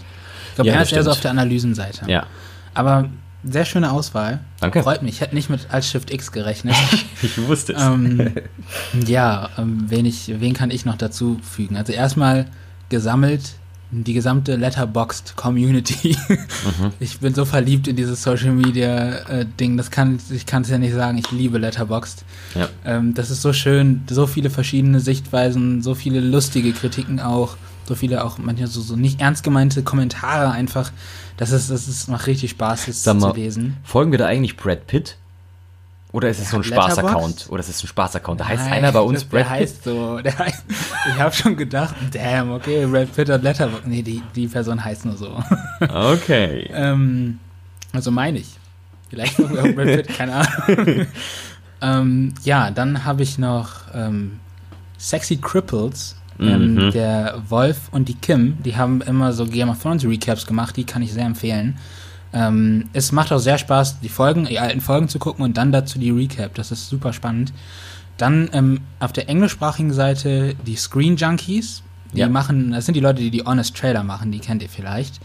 Ich 0.49 0.55
glaube, 0.55 0.69
Ja, 0.69 0.75
er 0.75 0.81
ist 0.83 0.91
eher 0.91 1.03
so 1.03 1.11
auf 1.11 1.19
der 1.19 1.31
Analysenseite. 1.31 2.09
Ja, 2.09 2.25
Aber 2.73 3.09
sehr 3.43 3.65
schöne 3.65 3.91
Auswahl. 3.91 4.39
Danke. 4.59 4.81
Freut 4.81 5.03
mich. 5.03 5.15
Ich 5.15 5.21
hätte 5.21 5.35
nicht 5.35 5.49
mit 5.49 5.67
Shift 5.83 6.11
X 6.11 6.31
gerechnet. 6.31 6.75
ich 7.21 7.37
wusste 7.47 7.73
es. 7.73 7.81
ähm, 7.81 8.31
ja, 9.05 9.49
ähm, 9.57 9.85
wen, 9.87 10.05
ich, 10.05 10.31
wen 10.39 10.53
kann 10.53 10.71
ich 10.71 10.85
noch 10.85 10.97
dazu 10.97 11.39
fügen? 11.43 11.77
Also 11.77 11.93
erstmal 11.93 12.47
gesammelt 12.89 13.41
die 13.91 14.13
gesamte 14.13 14.55
Letterboxd 14.55 15.35
Community. 15.35 16.17
Ich 16.99 17.19
bin 17.19 17.33
so 17.33 17.45
verliebt 17.45 17.87
in 17.87 17.95
dieses 17.95 18.23
Social 18.23 18.51
Media 18.51 19.17
äh, 19.29 19.45
Ding, 19.59 19.77
das 19.77 19.91
kann 19.91 20.19
ich 20.31 20.45
kann 20.45 20.63
es 20.63 20.69
ja 20.69 20.77
nicht 20.77 20.93
sagen. 20.93 21.17
Ich 21.17 21.31
liebe 21.31 21.57
Letterboxd. 21.57 22.25
Ja. 22.55 22.69
Ähm, 22.85 23.13
das 23.13 23.29
ist 23.29 23.41
so 23.41 23.53
schön, 23.53 24.03
so 24.09 24.27
viele 24.27 24.49
verschiedene 24.49 24.99
Sichtweisen, 24.99 25.81
so 25.81 25.95
viele 25.95 26.19
lustige 26.19 26.71
Kritiken 26.71 27.19
auch, 27.19 27.57
so 27.87 27.95
viele 27.95 28.23
auch 28.23 28.37
manchmal 28.37 28.67
so, 28.67 28.81
so 28.81 28.95
nicht 28.95 29.21
ernst 29.21 29.43
gemeinte 29.43 29.83
Kommentare 29.83 30.51
einfach. 30.51 30.91
Das 31.37 31.51
ist 31.51 31.69
das 31.69 31.87
ist 31.87 32.07
macht 32.07 32.27
richtig 32.27 32.51
Spaß 32.51 32.85
das 32.85 33.05
mal, 33.05 33.31
zu 33.31 33.35
lesen. 33.35 33.77
Folgen 33.83 34.11
wir 34.11 34.19
da 34.19 34.25
eigentlich 34.25 34.57
Brad 34.57 34.87
Pitt? 34.87 35.17
Oder 36.15 36.29
ist 36.29 36.39
es 36.39 36.49
so 36.49 36.55
ein? 36.57 36.63
Spaß-Account? 36.63 37.47
Oder 37.49 37.59
ist 37.59 37.67
es 37.67 37.83
ein 37.83 37.87
Spaß-Account? 37.87 38.39
Da 38.39 38.47
heißt 38.47 38.63
Nein, 38.63 38.73
einer 38.73 38.93
bei 38.93 39.01
uns 39.01 39.27
der 39.27 39.37
Brad 39.37 39.41
Pitt. 39.43 39.51
heißt 39.51 39.83
so. 39.83 40.19
Der 40.21 40.39
heißt, 40.39 40.63
ich 41.09 41.19
habe 41.19 41.35
schon 41.35 41.57
gedacht, 41.57 41.93
damn, 42.13 42.51
okay, 42.51 42.85
Brad 42.85 43.13
Pitt 43.13 43.29
und 43.29 43.43
Letterboxd. 43.43 43.85
Nee, 43.85 44.01
die, 44.01 44.23
die 44.33 44.47
Person 44.47 44.81
heißt 44.83 45.03
nur 45.05 45.17
so. 45.17 45.43
Okay. 45.81 46.69
ähm, 46.73 47.39
also 47.91 48.11
meine 48.11 48.39
ich. 48.39 48.47
Vielleicht 49.09 49.37
auch 49.41 49.49
Brad 49.49 49.75
Pitt, 49.75 50.07
keine 50.07 50.35
Ahnung. 50.35 51.05
ähm, 51.81 52.33
ja, 52.45 52.71
dann 52.71 53.03
habe 53.03 53.23
ich 53.23 53.37
noch 53.37 53.71
ähm, 53.93 54.39
Sexy 54.97 55.35
Cripples. 55.35 56.15
Ähm, 56.39 56.75
Mhm. 56.75 56.91
Der 56.91 57.41
Wolf 57.47 57.77
und 57.91 58.09
die 58.09 58.15
Kim, 58.15 58.57
die 58.63 58.75
haben 58.75 59.01
immer 59.01 59.31
so 59.33 59.45
Game 59.45 59.69
of 59.69 59.81
Thrones 59.81 60.03
Recaps 60.05 60.45
gemacht, 60.45 60.75
die 60.77 60.83
kann 60.85 61.01
ich 61.01 61.13
sehr 61.13 61.25
empfehlen. 61.25 61.77
Ähm, 62.35 62.89
es 62.93 63.11
macht 63.11 63.31
auch 63.31 63.39
sehr 63.39 63.57
Spaß, 63.57 64.01
die 64.01 64.09
Folgen, 64.09 64.45
die 64.45 64.59
alten 64.59 64.81
Folgen 64.81 65.07
zu 65.09 65.17
gucken 65.17 65.43
und 65.43 65.55
dann 65.57 65.71
dazu 65.71 65.97
die 65.97 66.11
Recap. 66.11 66.53
Das 66.53 66.71
ist 66.71 66.89
super 66.89 67.13
spannend. 67.13 67.53
Dann 68.17 68.49
ähm, 68.53 68.81
auf 68.99 69.13
der 69.13 69.27
englischsprachigen 69.29 69.93
Seite 69.93 70.53
die 70.67 70.75
Screen 70.75 71.15
Junkies. 71.15 71.81
Die 72.13 72.19
Ja. 72.19 72.29
machen, 72.29 72.71
das 72.71 72.85
sind 72.85 72.93
die 72.95 72.99
Leute, 73.01 73.21
die 73.21 73.31
die 73.31 73.41
Honest 73.43 73.75
Trailer 73.75 74.03
machen, 74.03 74.31
die 74.31 74.39
kennt 74.39 74.61
ihr 74.61 74.69
vielleicht. 74.69 75.19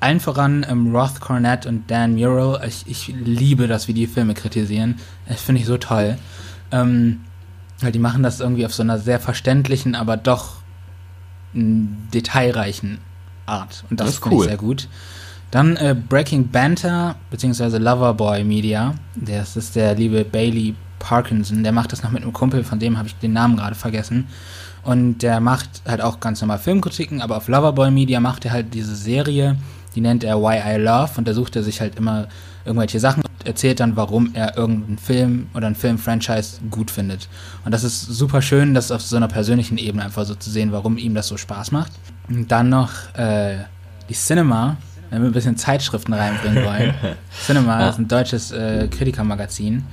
Allen 0.00 0.20
voran 0.20 0.66
ähm, 0.68 0.94
Roth 0.94 1.20
Cornett 1.20 1.64
und 1.66 1.90
Dan 1.90 2.14
Murrell. 2.14 2.60
Ich, 2.66 2.84
ich 2.86 3.14
liebe 3.24 3.66
das, 3.68 3.86
wie 3.88 3.94
die 3.94 4.06
Filme 4.06 4.34
kritisieren. 4.34 4.96
Das 5.28 5.40
finde 5.40 5.60
ich 5.62 5.66
so 5.66 5.76
toll. 5.78 6.18
Ähm, 6.72 7.20
weil 7.80 7.92
die 7.92 7.98
machen 7.98 8.22
das 8.22 8.40
irgendwie 8.40 8.66
auf 8.66 8.74
so 8.74 8.82
einer 8.82 8.98
sehr 8.98 9.20
verständlichen, 9.20 9.94
aber 9.94 10.16
doch 10.16 10.56
detailreichen 11.54 12.98
Art. 13.46 13.84
Und 13.90 14.00
das, 14.00 14.08
Das 14.08 14.18
finde 14.18 14.36
cool. 14.36 14.44
ich 14.44 14.48
sehr 14.50 14.58
gut. 14.58 14.88
Dann 15.56 15.74
äh, 15.78 15.94
Breaking 15.94 16.50
Banter, 16.50 17.16
beziehungsweise 17.30 17.78
Loverboy 17.78 18.44
Media. 18.44 18.92
Das 19.14 19.56
ist 19.56 19.74
der 19.74 19.94
liebe 19.94 20.22
Bailey 20.22 20.74
Parkinson. 20.98 21.62
Der 21.62 21.72
macht 21.72 21.92
das 21.92 22.02
noch 22.02 22.10
mit 22.10 22.22
einem 22.22 22.34
Kumpel, 22.34 22.62
von 22.62 22.78
dem 22.78 22.98
habe 22.98 23.08
ich 23.08 23.14
den 23.16 23.32
Namen 23.32 23.56
gerade 23.56 23.74
vergessen. 23.74 24.26
Und 24.82 25.22
der 25.22 25.40
macht 25.40 25.80
halt 25.86 26.02
auch 26.02 26.20
ganz 26.20 26.42
normal 26.42 26.58
Filmkritiken, 26.58 27.22
aber 27.22 27.38
auf 27.38 27.48
Loverboy 27.48 27.90
Media 27.90 28.20
macht 28.20 28.44
er 28.44 28.52
halt 28.52 28.74
diese 28.74 28.94
Serie, 28.94 29.56
Die 29.94 30.02
nennt 30.02 30.24
er 30.24 30.42
Why 30.42 30.60
I 30.74 30.76
Love 30.76 31.12
und 31.16 31.26
da 31.26 31.32
sucht 31.32 31.56
er 31.56 31.62
sich 31.62 31.80
halt 31.80 31.96
immer 31.96 32.28
irgendwelche 32.66 33.00
Sachen 33.00 33.22
und 33.22 33.46
erzählt 33.46 33.80
dann, 33.80 33.96
warum 33.96 34.34
er 34.34 34.58
irgendeinen 34.58 34.98
Film 34.98 35.46
oder 35.54 35.68
einen 35.68 35.74
Film-Franchise 35.74 36.58
gut 36.70 36.90
findet. 36.90 37.30
Und 37.64 37.72
das 37.72 37.82
ist 37.82 38.02
super 38.02 38.42
schön, 38.42 38.74
das 38.74 38.92
auf 38.92 39.00
so 39.00 39.16
einer 39.16 39.28
persönlichen 39.28 39.78
Ebene 39.78 40.04
einfach 40.04 40.26
so 40.26 40.34
zu 40.34 40.50
sehen, 40.50 40.70
warum 40.70 40.98
ihm 40.98 41.14
das 41.14 41.28
so 41.28 41.38
Spaß 41.38 41.72
macht. 41.72 41.92
Und 42.28 42.52
dann 42.52 42.68
noch 42.68 42.90
äh, 43.14 43.56
die 44.10 44.14
Cinema, 44.14 44.76
wenn 45.10 45.22
wir 45.22 45.28
ein 45.28 45.32
bisschen 45.32 45.56
Zeitschriften 45.56 46.12
reinbringen 46.12 46.64
wollen. 46.64 46.94
Cinema 47.46 47.80
Ja. 47.80 47.88
ist 47.90 47.98
ein 47.98 48.08
deutsches 48.08 48.52
äh, 48.52 48.88
Kritikermagazin 48.88 49.84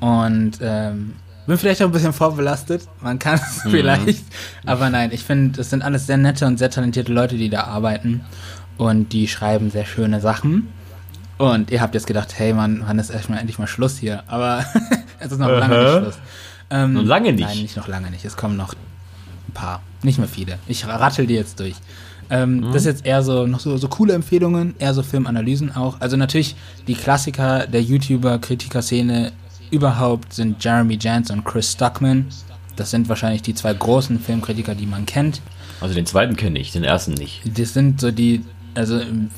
und 0.00 0.52
ähm, 0.60 1.14
bin 1.46 1.56
vielleicht 1.58 1.80
auch 1.82 1.86
ein 1.86 1.92
bisschen 1.92 2.12
vorbelastet, 2.12 2.82
man 3.00 3.18
kann 3.18 3.36
es 3.36 3.62
vielleicht, 3.62 4.24
aber 4.66 4.90
nein, 4.90 5.10
ich 5.12 5.24
finde, 5.24 5.60
es 5.62 5.70
sind 5.70 5.82
alles 5.82 6.06
sehr 6.06 6.18
nette 6.18 6.44
und 6.46 6.58
sehr 6.58 6.70
talentierte 6.70 7.12
Leute, 7.12 7.36
die 7.36 7.48
da 7.48 7.64
arbeiten 7.64 8.20
und 8.76 9.12
die 9.14 9.26
schreiben 9.28 9.70
sehr 9.70 9.86
schöne 9.86 10.20
Sachen. 10.20 10.68
Und 11.38 11.70
ihr 11.70 11.80
habt 11.80 11.94
jetzt 11.94 12.06
gedacht, 12.06 12.34
hey 12.36 12.52
Mann, 12.52 12.82
wann 12.84 12.98
ist 12.98 13.10
erstmal 13.10 13.38
endlich 13.38 13.58
mal 13.58 13.66
Schluss 13.68 13.96
hier? 13.96 14.24
Aber 14.26 14.64
es 15.20 15.30
ist 15.32 15.38
noch 15.38 15.48
lange 15.48 15.74
Aha. 15.76 15.84
nicht 15.92 16.02
Schluss. 16.02 16.18
Ähm, 16.70 16.92
Noch 16.94 17.04
lange 17.04 17.32
nicht? 17.32 17.46
Nein, 17.48 17.58
nicht 17.58 17.76
noch 17.76 17.88
lange 17.88 18.10
nicht. 18.10 18.24
Es 18.24 18.36
kommen 18.36 18.56
noch 18.56 18.74
ein 18.74 19.52
paar, 19.54 19.80
nicht 20.02 20.18
mehr 20.18 20.28
viele. 20.28 20.58
Ich 20.66 20.86
rattel 20.86 21.26
die 21.26 21.34
jetzt 21.34 21.60
durch. 21.60 21.76
Ähm, 22.30 22.62
Das 22.72 22.82
ist 22.82 22.86
jetzt 22.86 23.06
eher 23.06 23.22
so 23.22 23.46
noch 23.46 23.60
so, 23.60 23.76
so 23.78 23.88
coole 23.88 24.12
Empfehlungen, 24.14 24.74
eher 24.78 24.92
so 24.94 25.02
Filmanalysen 25.02 25.74
auch. 25.74 26.00
Also 26.00 26.16
natürlich 26.16 26.56
die 26.86 26.94
Klassiker 26.94 27.66
der 27.66 27.82
YouTuber-Kritiker-Szene 27.82 29.32
überhaupt 29.70 30.32
sind 30.32 30.62
Jeremy 30.62 30.98
Jans 31.00 31.30
und 31.30 31.44
Chris 31.44 31.72
Stuckman. 31.72 32.26
Das 32.76 32.90
sind 32.90 33.08
wahrscheinlich 33.08 33.42
die 33.42 33.54
zwei 33.54 33.72
großen 33.74 34.20
Filmkritiker, 34.20 34.74
die 34.74 34.86
man 34.86 35.04
kennt. 35.06 35.40
Also 35.80 35.94
den 35.94 36.06
zweiten 36.06 36.36
kenne 36.36 36.58
ich, 36.58 36.72
den 36.72 36.84
ersten 36.84 37.12
nicht. 37.14 37.42
Das 37.58 37.72
sind 37.74 38.00
so 38.00 38.10
die, 38.10 38.44
also 38.74 38.98
im 38.98 39.30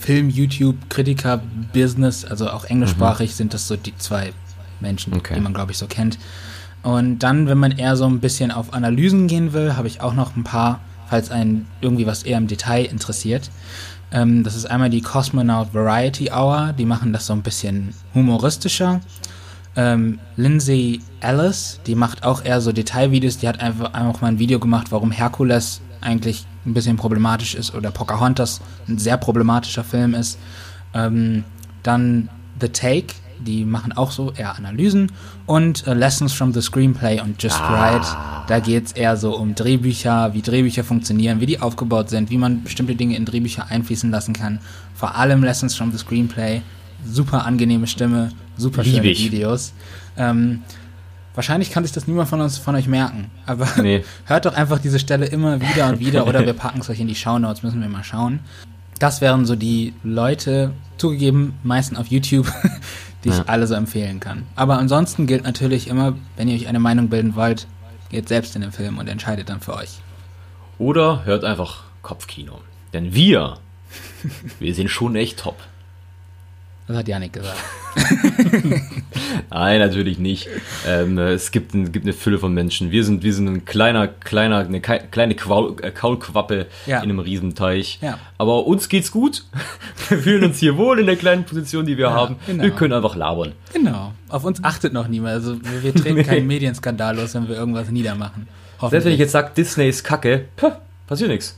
Film-YouTube-Kritiker-Business, 1.01 2.25
also 2.25 2.49
auch 2.51 2.65
englischsprachig, 2.65 3.35
sind 3.35 3.55
das 3.55 3.67
so 3.69 3.77
die 3.77 3.97
zwei 3.97 4.33
Menschen, 4.81 5.13
Okay. 5.15 5.35
die 5.35 5.41
man, 5.41 5.53
glaube 5.55 5.73
ich, 5.73 5.79
so 5.79 5.87
kennt. 5.87 6.19
Und 6.83 7.19
dann, 7.21 7.47
wenn 7.47 7.59
man 7.59 7.73
eher 7.73 7.97
so 7.97 8.07
ein 8.07 8.21
bisschen 8.21 8.51
auf 8.51 8.73
Analysen 8.73 9.27
gehen 9.27 9.53
will, 9.53 9.77
habe 9.77 9.87
ich 9.89 10.01
auch 10.01 10.15
noch 10.15 10.35
ein 10.37 10.45
paar, 10.45 10.81
falls 11.11 11.31
einen 11.31 11.67
irgendwie 11.81 12.07
was 12.07 12.23
eher 12.23 12.39
im 12.39 12.47
Detail 12.47 12.85
interessiert. 12.85 13.51
Ähm, 14.13 14.45
das 14.45 14.55
ist 14.55 14.67
einmal 14.67 14.91
die 14.91 15.03
Cosmonaut 15.03 15.75
Variety 15.75 16.31
Hour, 16.31 16.73
die 16.79 16.87
machen 16.87 17.13
das 17.13 17.27
so 17.27 17.33
ein 17.33 17.43
bisschen 17.43 17.93
humoristischer. 18.15 19.01
Ähm, 19.77 20.19
Lindsay 20.37 21.01
Ellis, 21.21 21.81
die 21.87 21.95
macht 21.95 22.25
auch 22.25 22.45
eher 22.45 22.61
so 22.61 22.73
Detailvideos, 22.73 23.39
die 23.39 23.49
hat 23.49 23.61
einfach, 23.61 23.93
einfach 23.93 24.21
mal 24.21 24.29
ein 24.29 24.39
Video 24.39 24.59
gemacht, 24.59 24.91
warum 24.91 25.11
Hercules 25.11 25.81
eigentlich 26.01 26.45
ein 26.65 26.75
bisschen 26.75 26.97
problematisch 26.97 27.55
ist 27.55 27.75
oder 27.75 27.91
Pocahontas 27.91 28.61
ein 28.89 28.99
sehr 28.99 29.17
problematischer 29.17 29.85
Film 29.85 30.15
ist. 30.15 30.39
Ähm, 30.95 31.45
dann 31.83 32.29
The 32.61 32.69
Take, 32.69 33.15
die 33.47 33.65
machen 33.65 33.93
auch 33.93 34.11
so 34.11 34.33
eher 34.33 34.57
Analysen 34.57 35.11
und 35.47 35.87
äh, 35.87 35.95
Lessons 35.95 36.33
from 36.33 36.53
the 36.53 36.61
Screenplay 36.61 37.21
und 37.21 37.43
Just 37.43 37.61
Right. 37.61 38.07
Da 38.47 38.59
geht 38.61 38.87
es 38.87 38.93
eher 38.93 39.17
so 39.17 39.37
um 39.37 39.55
Drehbücher, 39.55 40.35
wie 40.35 40.43
Drehbücher 40.43 40.85
funktionieren, 40.85 41.41
wie 41.41 41.47
die 41.47 41.61
aufgebaut 41.61 42.11
sind, 42.11 42.31
wie 42.31 42.39
man 42.39 42.63
bestimmte 42.63 42.95
Dinge 42.95 43.17
in 43.17 43.25
Drehbücher 43.25 43.67
einfließen 43.69 44.11
lassen 44.11 44.33
kann. 44.35 44.59
Vor 44.95 45.17
allem 45.17 45.43
Lessons 45.43 45.75
from 45.77 45.93
the 45.93 45.99
Screenplay. 45.99 46.63
Super 47.05 47.47
angenehme 47.47 47.87
Stimme, 47.87 48.31
super 48.59 48.85
schöne. 48.85 49.03
Videos. 49.03 49.73
Ähm, 50.19 50.63
wahrscheinlich 51.35 51.71
kann 51.71 51.83
sich 51.85 51.93
das 51.93 52.07
niemand 52.07 52.29
von 52.29 52.41
uns 52.41 52.59
von 52.59 52.75
euch 52.75 52.87
merken, 52.87 53.31
aber 53.47 53.67
Nee. 53.83 54.05
hört 54.27 54.45
doch 54.45 54.55
einfach 54.55 54.79
diese 54.79 54.99
Stelle 54.99 55.27
immer 55.27 55.61
wieder 55.61 55.89
und 55.89 55.99
wieder 55.99 56.27
oder 56.27 56.45
wir 56.45 56.53
packen 56.53 56.81
es 56.81 56.91
euch 56.91 57.01
in 57.01 57.09
die 57.09 57.15
Shownotes, 57.15 57.63
müssen 57.63 57.81
wir 57.81 57.89
mal 57.89 58.05
schauen. 58.05 58.41
Das 58.99 59.23
wären 59.23 59.47
so 59.47 59.57
die 59.57 59.95
Leute, 60.05 60.73
zugegeben, 60.99 61.55
meistens 61.63 61.99
auf 61.99 62.09
YouTube, 62.09 62.53
die 63.25 63.29
ich 63.31 63.37
Ja. 63.39 63.45
alle 63.47 63.67
so 63.67 63.75
empfehlen 63.75 64.21
kann. 64.21 64.47
Aber 64.57 64.79
ansonsten 64.79 65.27
gilt 65.27 65.45
natürlich 65.45 65.89
immer, 65.89 66.15
wenn 66.37 66.49
ihr 66.49 66.57
euch 66.57 66.69
eine 66.69 66.81
Meinung 66.81 67.09
bilden 67.09 67.35
wollt, 67.37 67.67
geht 68.11 68.29
selbst 68.29 68.57
in 68.57 68.63
den 68.63 68.73
Film 68.73 68.99
und 68.99 69.09
entscheidet 69.09 69.49
dann 69.49 69.61
für 69.61 69.75
euch. 69.75 70.01
Oder 70.79 71.25
hört 71.25 71.45
einfach 71.45 71.85
Kopfkino. 72.03 72.61
Denn 72.93 73.15
wir, 73.15 73.59
wir 74.59 74.75
sind 74.75 74.89
schon 74.89 75.15
echt 75.17 75.39
top. 75.41 75.57
Das 76.91 76.99
hat 76.99 77.07
Janik 77.09 77.33
gesagt. 77.35 77.57
Nein, 79.51 79.79
natürlich 79.79 80.19
nicht. 80.19 80.49
Ähm, 80.89 81.19
äh, 81.19 81.33
es 81.35 81.53
gibt, 81.53 81.73
ein, 81.73 81.93
gibt 81.93 82.05
eine 82.05 82.13
Fülle 82.13 82.39
von 82.41 82.53
Menschen. 82.53 82.91
Wir 82.91 83.05
sind, 83.05 83.23
wir 83.23 83.33
sind 83.33 83.47
ein 83.49 83.65
kleiner, 83.65 84.09
kleiner, 84.09 84.59
eine 84.59 84.81
kleine 84.81 85.37
Quau, 85.37 85.77
äh, 85.77 85.93
Kaulquappe 85.93 86.67
Ja. 86.87 86.99
in 86.99 87.05
einem 87.05 87.21
Riesenteich. 87.21 87.99
Ja. 88.03 88.19
Aber 88.39 88.67
uns 88.67 88.89
geht's 88.89 89.13
gut. 89.13 89.45
Wir 90.09 90.19
fühlen 90.19 90.43
uns 90.43 90.59
hier 90.59 90.77
wohl 90.77 90.99
in 90.99 91.07
der 91.07 91.15
kleinen 91.15 91.45
Position, 91.45 91.87
die 91.87 91.97
wir 91.97 92.07
Ja, 92.07 92.13
haben. 92.15 92.37
genau. 92.45 92.65
Wir 92.65 92.71
können 92.73 92.93
einfach 92.93 93.15
labern. 93.15 93.53
Genau. 93.73 94.13
Auf 94.29 94.43
uns 94.45 94.65
achtet 94.65 94.93
noch 94.93 95.07
niemand. 95.07 95.35
Also 95.35 95.57
wir, 95.83 95.95
treten 95.95 96.25
keinen 96.27 96.49
Medienskandal 96.49 97.15
los, 97.17 97.35
wenn 97.37 97.47
wir 97.47 97.55
irgendwas 97.55 97.89
niedermachen. 97.91 98.49
Selbst 98.89 99.05
wenn 99.05 99.13
ich 99.13 99.21
jetzt 99.21 99.31
sage, 99.33 99.53
Disney 99.57 99.89
ist 99.89 100.03
kacke, 100.03 100.47
puh, 100.57 100.73
passiert 101.07 101.31
nichts. 101.31 101.57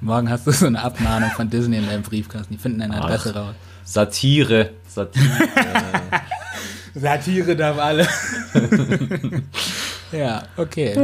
Morgen 0.00 0.30
hast 0.30 0.46
du 0.46 0.52
so 0.52 0.66
eine 0.66 0.80
Abmahnung 0.80 1.30
von 1.30 1.50
Disney 1.50 1.78
in 1.78 1.86
deinem 1.86 2.02
Briefkasten. 2.02 2.54
Die 2.54 2.58
finden 2.60 2.78
deine 2.78 2.94
Ach. 3.00 3.04
Adresse 3.06 3.34
raus. 3.34 3.54
Satire. 3.84 4.70
Satire. 4.88 5.26
Satire 6.94 7.56
darf 7.56 7.78
alle. 7.78 8.06
ja, 10.12 10.42
okay. 10.56 10.94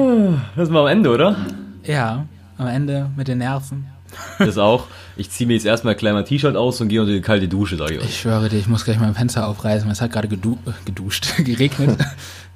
das 0.56 0.66
sind 0.66 0.74
wir 0.74 0.80
am 0.80 0.86
Ende, 0.86 1.10
oder? 1.10 1.36
Ja, 1.84 2.26
am 2.58 2.66
Ende 2.66 3.10
mit 3.16 3.28
den 3.28 3.38
Nerven. 3.38 3.86
Das 4.38 4.58
auch. 4.58 4.86
Ich 5.16 5.30
ziehe 5.30 5.46
mir 5.46 5.54
jetzt 5.54 5.66
erstmal 5.66 5.94
gleich 5.94 6.12
mein 6.12 6.24
T-Shirt 6.24 6.56
aus 6.56 6.80
und 6.80 6.88
gehe 6.88 7.00
unter 7.00 7.12
die 7.12 7.20
kalte 7.20 7.48
Dusche, 7.48 7.76
sage 7.76 7.94
ich 7.94 8.00
euch. 8.00 8.06
Ich 8.08 8.20
schwöre 8.20 8.48
dir, 8.48 8.56
ich 8.58 8.66
muss 8.68 8.84
gleich 8.84 8.98
mein 8.98 9.14
Fenster 9.14 9.46
aufreißen. 9.48 9.90
Es 9.90 10.00
hat 10.00 10.12
gerade 10.12 10.28
gedu 10.28 10.58
äh, 10.66 10.70
geduscht, 10.84 11.36
geregnet. 11.44 11.98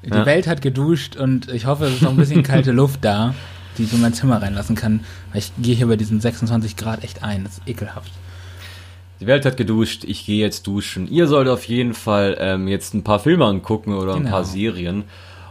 Die 0.05 0.11
Ja. 0.11 0.27
Welt 0.27 0.47
hat 0.47 0.63
geduscht 0.63 1.17
und 1.17 1.49
ich 1.53 1.67
hoffe, 1.67 1.87
es 1.87 1.95
ist 1.95 2.03
noch 2.03 2.11
ein 2.11 2.17
bisschen 2.17 2.43
kalte 2.43 2.73
Luft 2.73 3.05
da, 3.05 3.35
die 3.79 3.85
ich 3.85 3.93
in 3.93 4.01
mein 4.01 4.15
Zimmer 4.15 4.41
reinlassen 4.43 4.77
kann. 4.77 5.01
Weil 5.33 5.41
ich 5.41 5.53
gehe 5.59 5.75
hier 5.75 5.87
bei 5.89 5.97
diesen 5.97 6.21
26 6.21 6.77
Grad 6.77 7.05
echt 7.05 7.23
ein. 7.23 7.45
Das 7.45 7.55
ist 7.59 7.69
ekelhaft. 7.69 8.11
Die 9.23 9.29
Welt 9.29 9.45
hat 9.47 9.57
geduscht, 9.57 10.03
ich 10.05 10.27
gehe 10.27 10.41
jetzt 10.41 10.67
duschen. 10.67 11.07
Ihr 11.09 11.29
sollt 11.29 11.47
auf 11.47 11.63
jeden 11.69 11.95
Fall 11.95 12.37
ähm, 12.41 12.67
jetzt 12.67 12.93
ein 12.93 13.05
paar 13.05 13.21
Filme 13.21 13.45
angucken 13.45 13.95
oder 13.95 14.15
ein 14.15 14.25
Genau. 14.25 14.31
paar 14.33 14.45
Serien. 14.45 15.05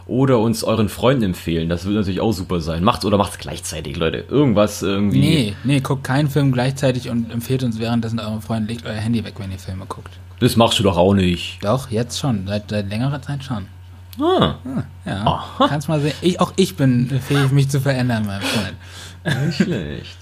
Oder 0.06 0.40
uns 0.40 0.62
euren 0.62 0.90
Freunden 0.90 1.22
empfehlen. 1.22 1.70
Das 1.70 1.86
würde 1.86 2.00
natürlich 2.00 2.20
auch 2.20 2.32
super 2.32 2.60
sein. 2.60 2.84
Macht's 2.84 3.06
oder 3.06 3.16
macht's 3.16 3.38
gleichzeitig, 3.38 3.96
Leute. 3.96 4.24
Irgendwas 4.28 4.82
irgendwie. 4.82 5.20
Nee, 5.20 5.56
nee, 5.64 5.80
guckt 5.80 6.04
keinen 6.04 6.28
Film 6.28 6.52
gleichzeitig 6.52 7.08
und 7.08 7.30
empfehlt 7.32 7.62
uns 7.62 7.78
währenddessen 7.78 8.20
euren 8.20 8.42
Freunden, 8.42 8.68
legt 8.68 8.84
euer 8.84 8.92
Handy 8.92 9.24
weg, 9.24 9.34
wenn 9.38 9.50
ihr 9.50 9.58
Filme 9.58 9.86
guckt. 9.86 10.10
Das 10.40 10.54
machst 10.56 10.78
du 10.78 10.82
doch 10.82 10.98
auch 10.98 11.14
nicht. 11.14 11.58
Doch, 11.62 11.90
jetzt 11.90 12.18
schon. 12.20 12.46
Seit, 12.46 12.68
seit 12.68 12.90
längerer 12.90 13.22
Zeit 13.22 13.42
schon. 13.42 13.64
Ah, 14.20 14.56
Ah, 14.66 14.82
ja, 15.06 15.44
kannst 15.66 15.88
mal 15.88 15.98
sehen. 16.00 16.12
Ich, 16.20 16.38
auch 16.40 16.52
ich 16.56 16.76
bin 16.76 17.08
fähig, 17.26 17.50
mich 17.52 17.70
zu 17.70 17.80
verändern, 17.80 18.26
mein 18.26 18.42
Freund. 18.42 19.46
nicht 19.46 19.56
schlecht. 19.62 20.16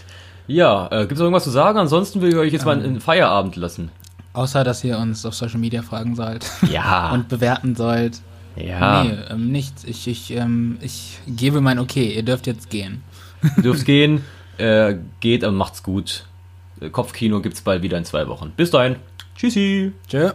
Ja, 0.50 0.88
äh, 0.90 1.00
gibt's 1.06 1.18
noch 1.18 1.26
irgendwas 1.26 1.44
zu 1.44 1.50
sagen? 1.50 1.78
Ansonsten 1.78 2.20
will 2.20 2.30
ich 2.30 2.36
euch 2.36 2.52
jetzt 2.52 2.64
mal 2.64 2.80
in 2.84 3.00
Feierabend 3.00 3.56
lassen. 3.56 3.90
Außer, 4.32 4.64
dass 4.64 4.82
ihr 4.84 4.98
uns 4.98 5.24
auf 5.24 5.34
Social 5.34 5.58
Media 5.58 5.82
fragen 5.82 6.16
sollt 6.16 6.44
Ja. 6.70 7.12
und 7.12 7.28
bewerten 7.28 7.76
sollt. 7.76 8.20
ja. 8.56 9.04
Nee, 9.04 9.14
ähm, 9.30 9.52
nichts. 9.52 9.84
Ich, 9.84 10.08
ich, 10.08 10.32
ähm, 10.32 10.78
ich 10.80 11.18
gebe 11.26 11.60
mein 11.60 11.78
Okay. 11.78 12.12
Ihr 12.14 12.22
dürft 12.24 12.46
jetzt 12.46 12.68
gehen. 12.70 13.02
Dürft 13.62 13.84
gehen. 13.86 14.24
Äh, 14.58 14.96
geht 15.20 15.44
und 15.44 15.54
macht's 15.54 15.82
gut. 15.82 16.24
Kopfkino 16.92 17.40
gibt's 17.40 17.60
bald 17.60 17.82
wieder 17.82 17.96
in 17.98 18.04
zwei 18.04 18.26
Wochen. 18.28 18.52
Bis 18.56 18.70
dahin. 18.70 18.96
Tschüssi. 19.36 19.92
Tschö. 20.08 20.30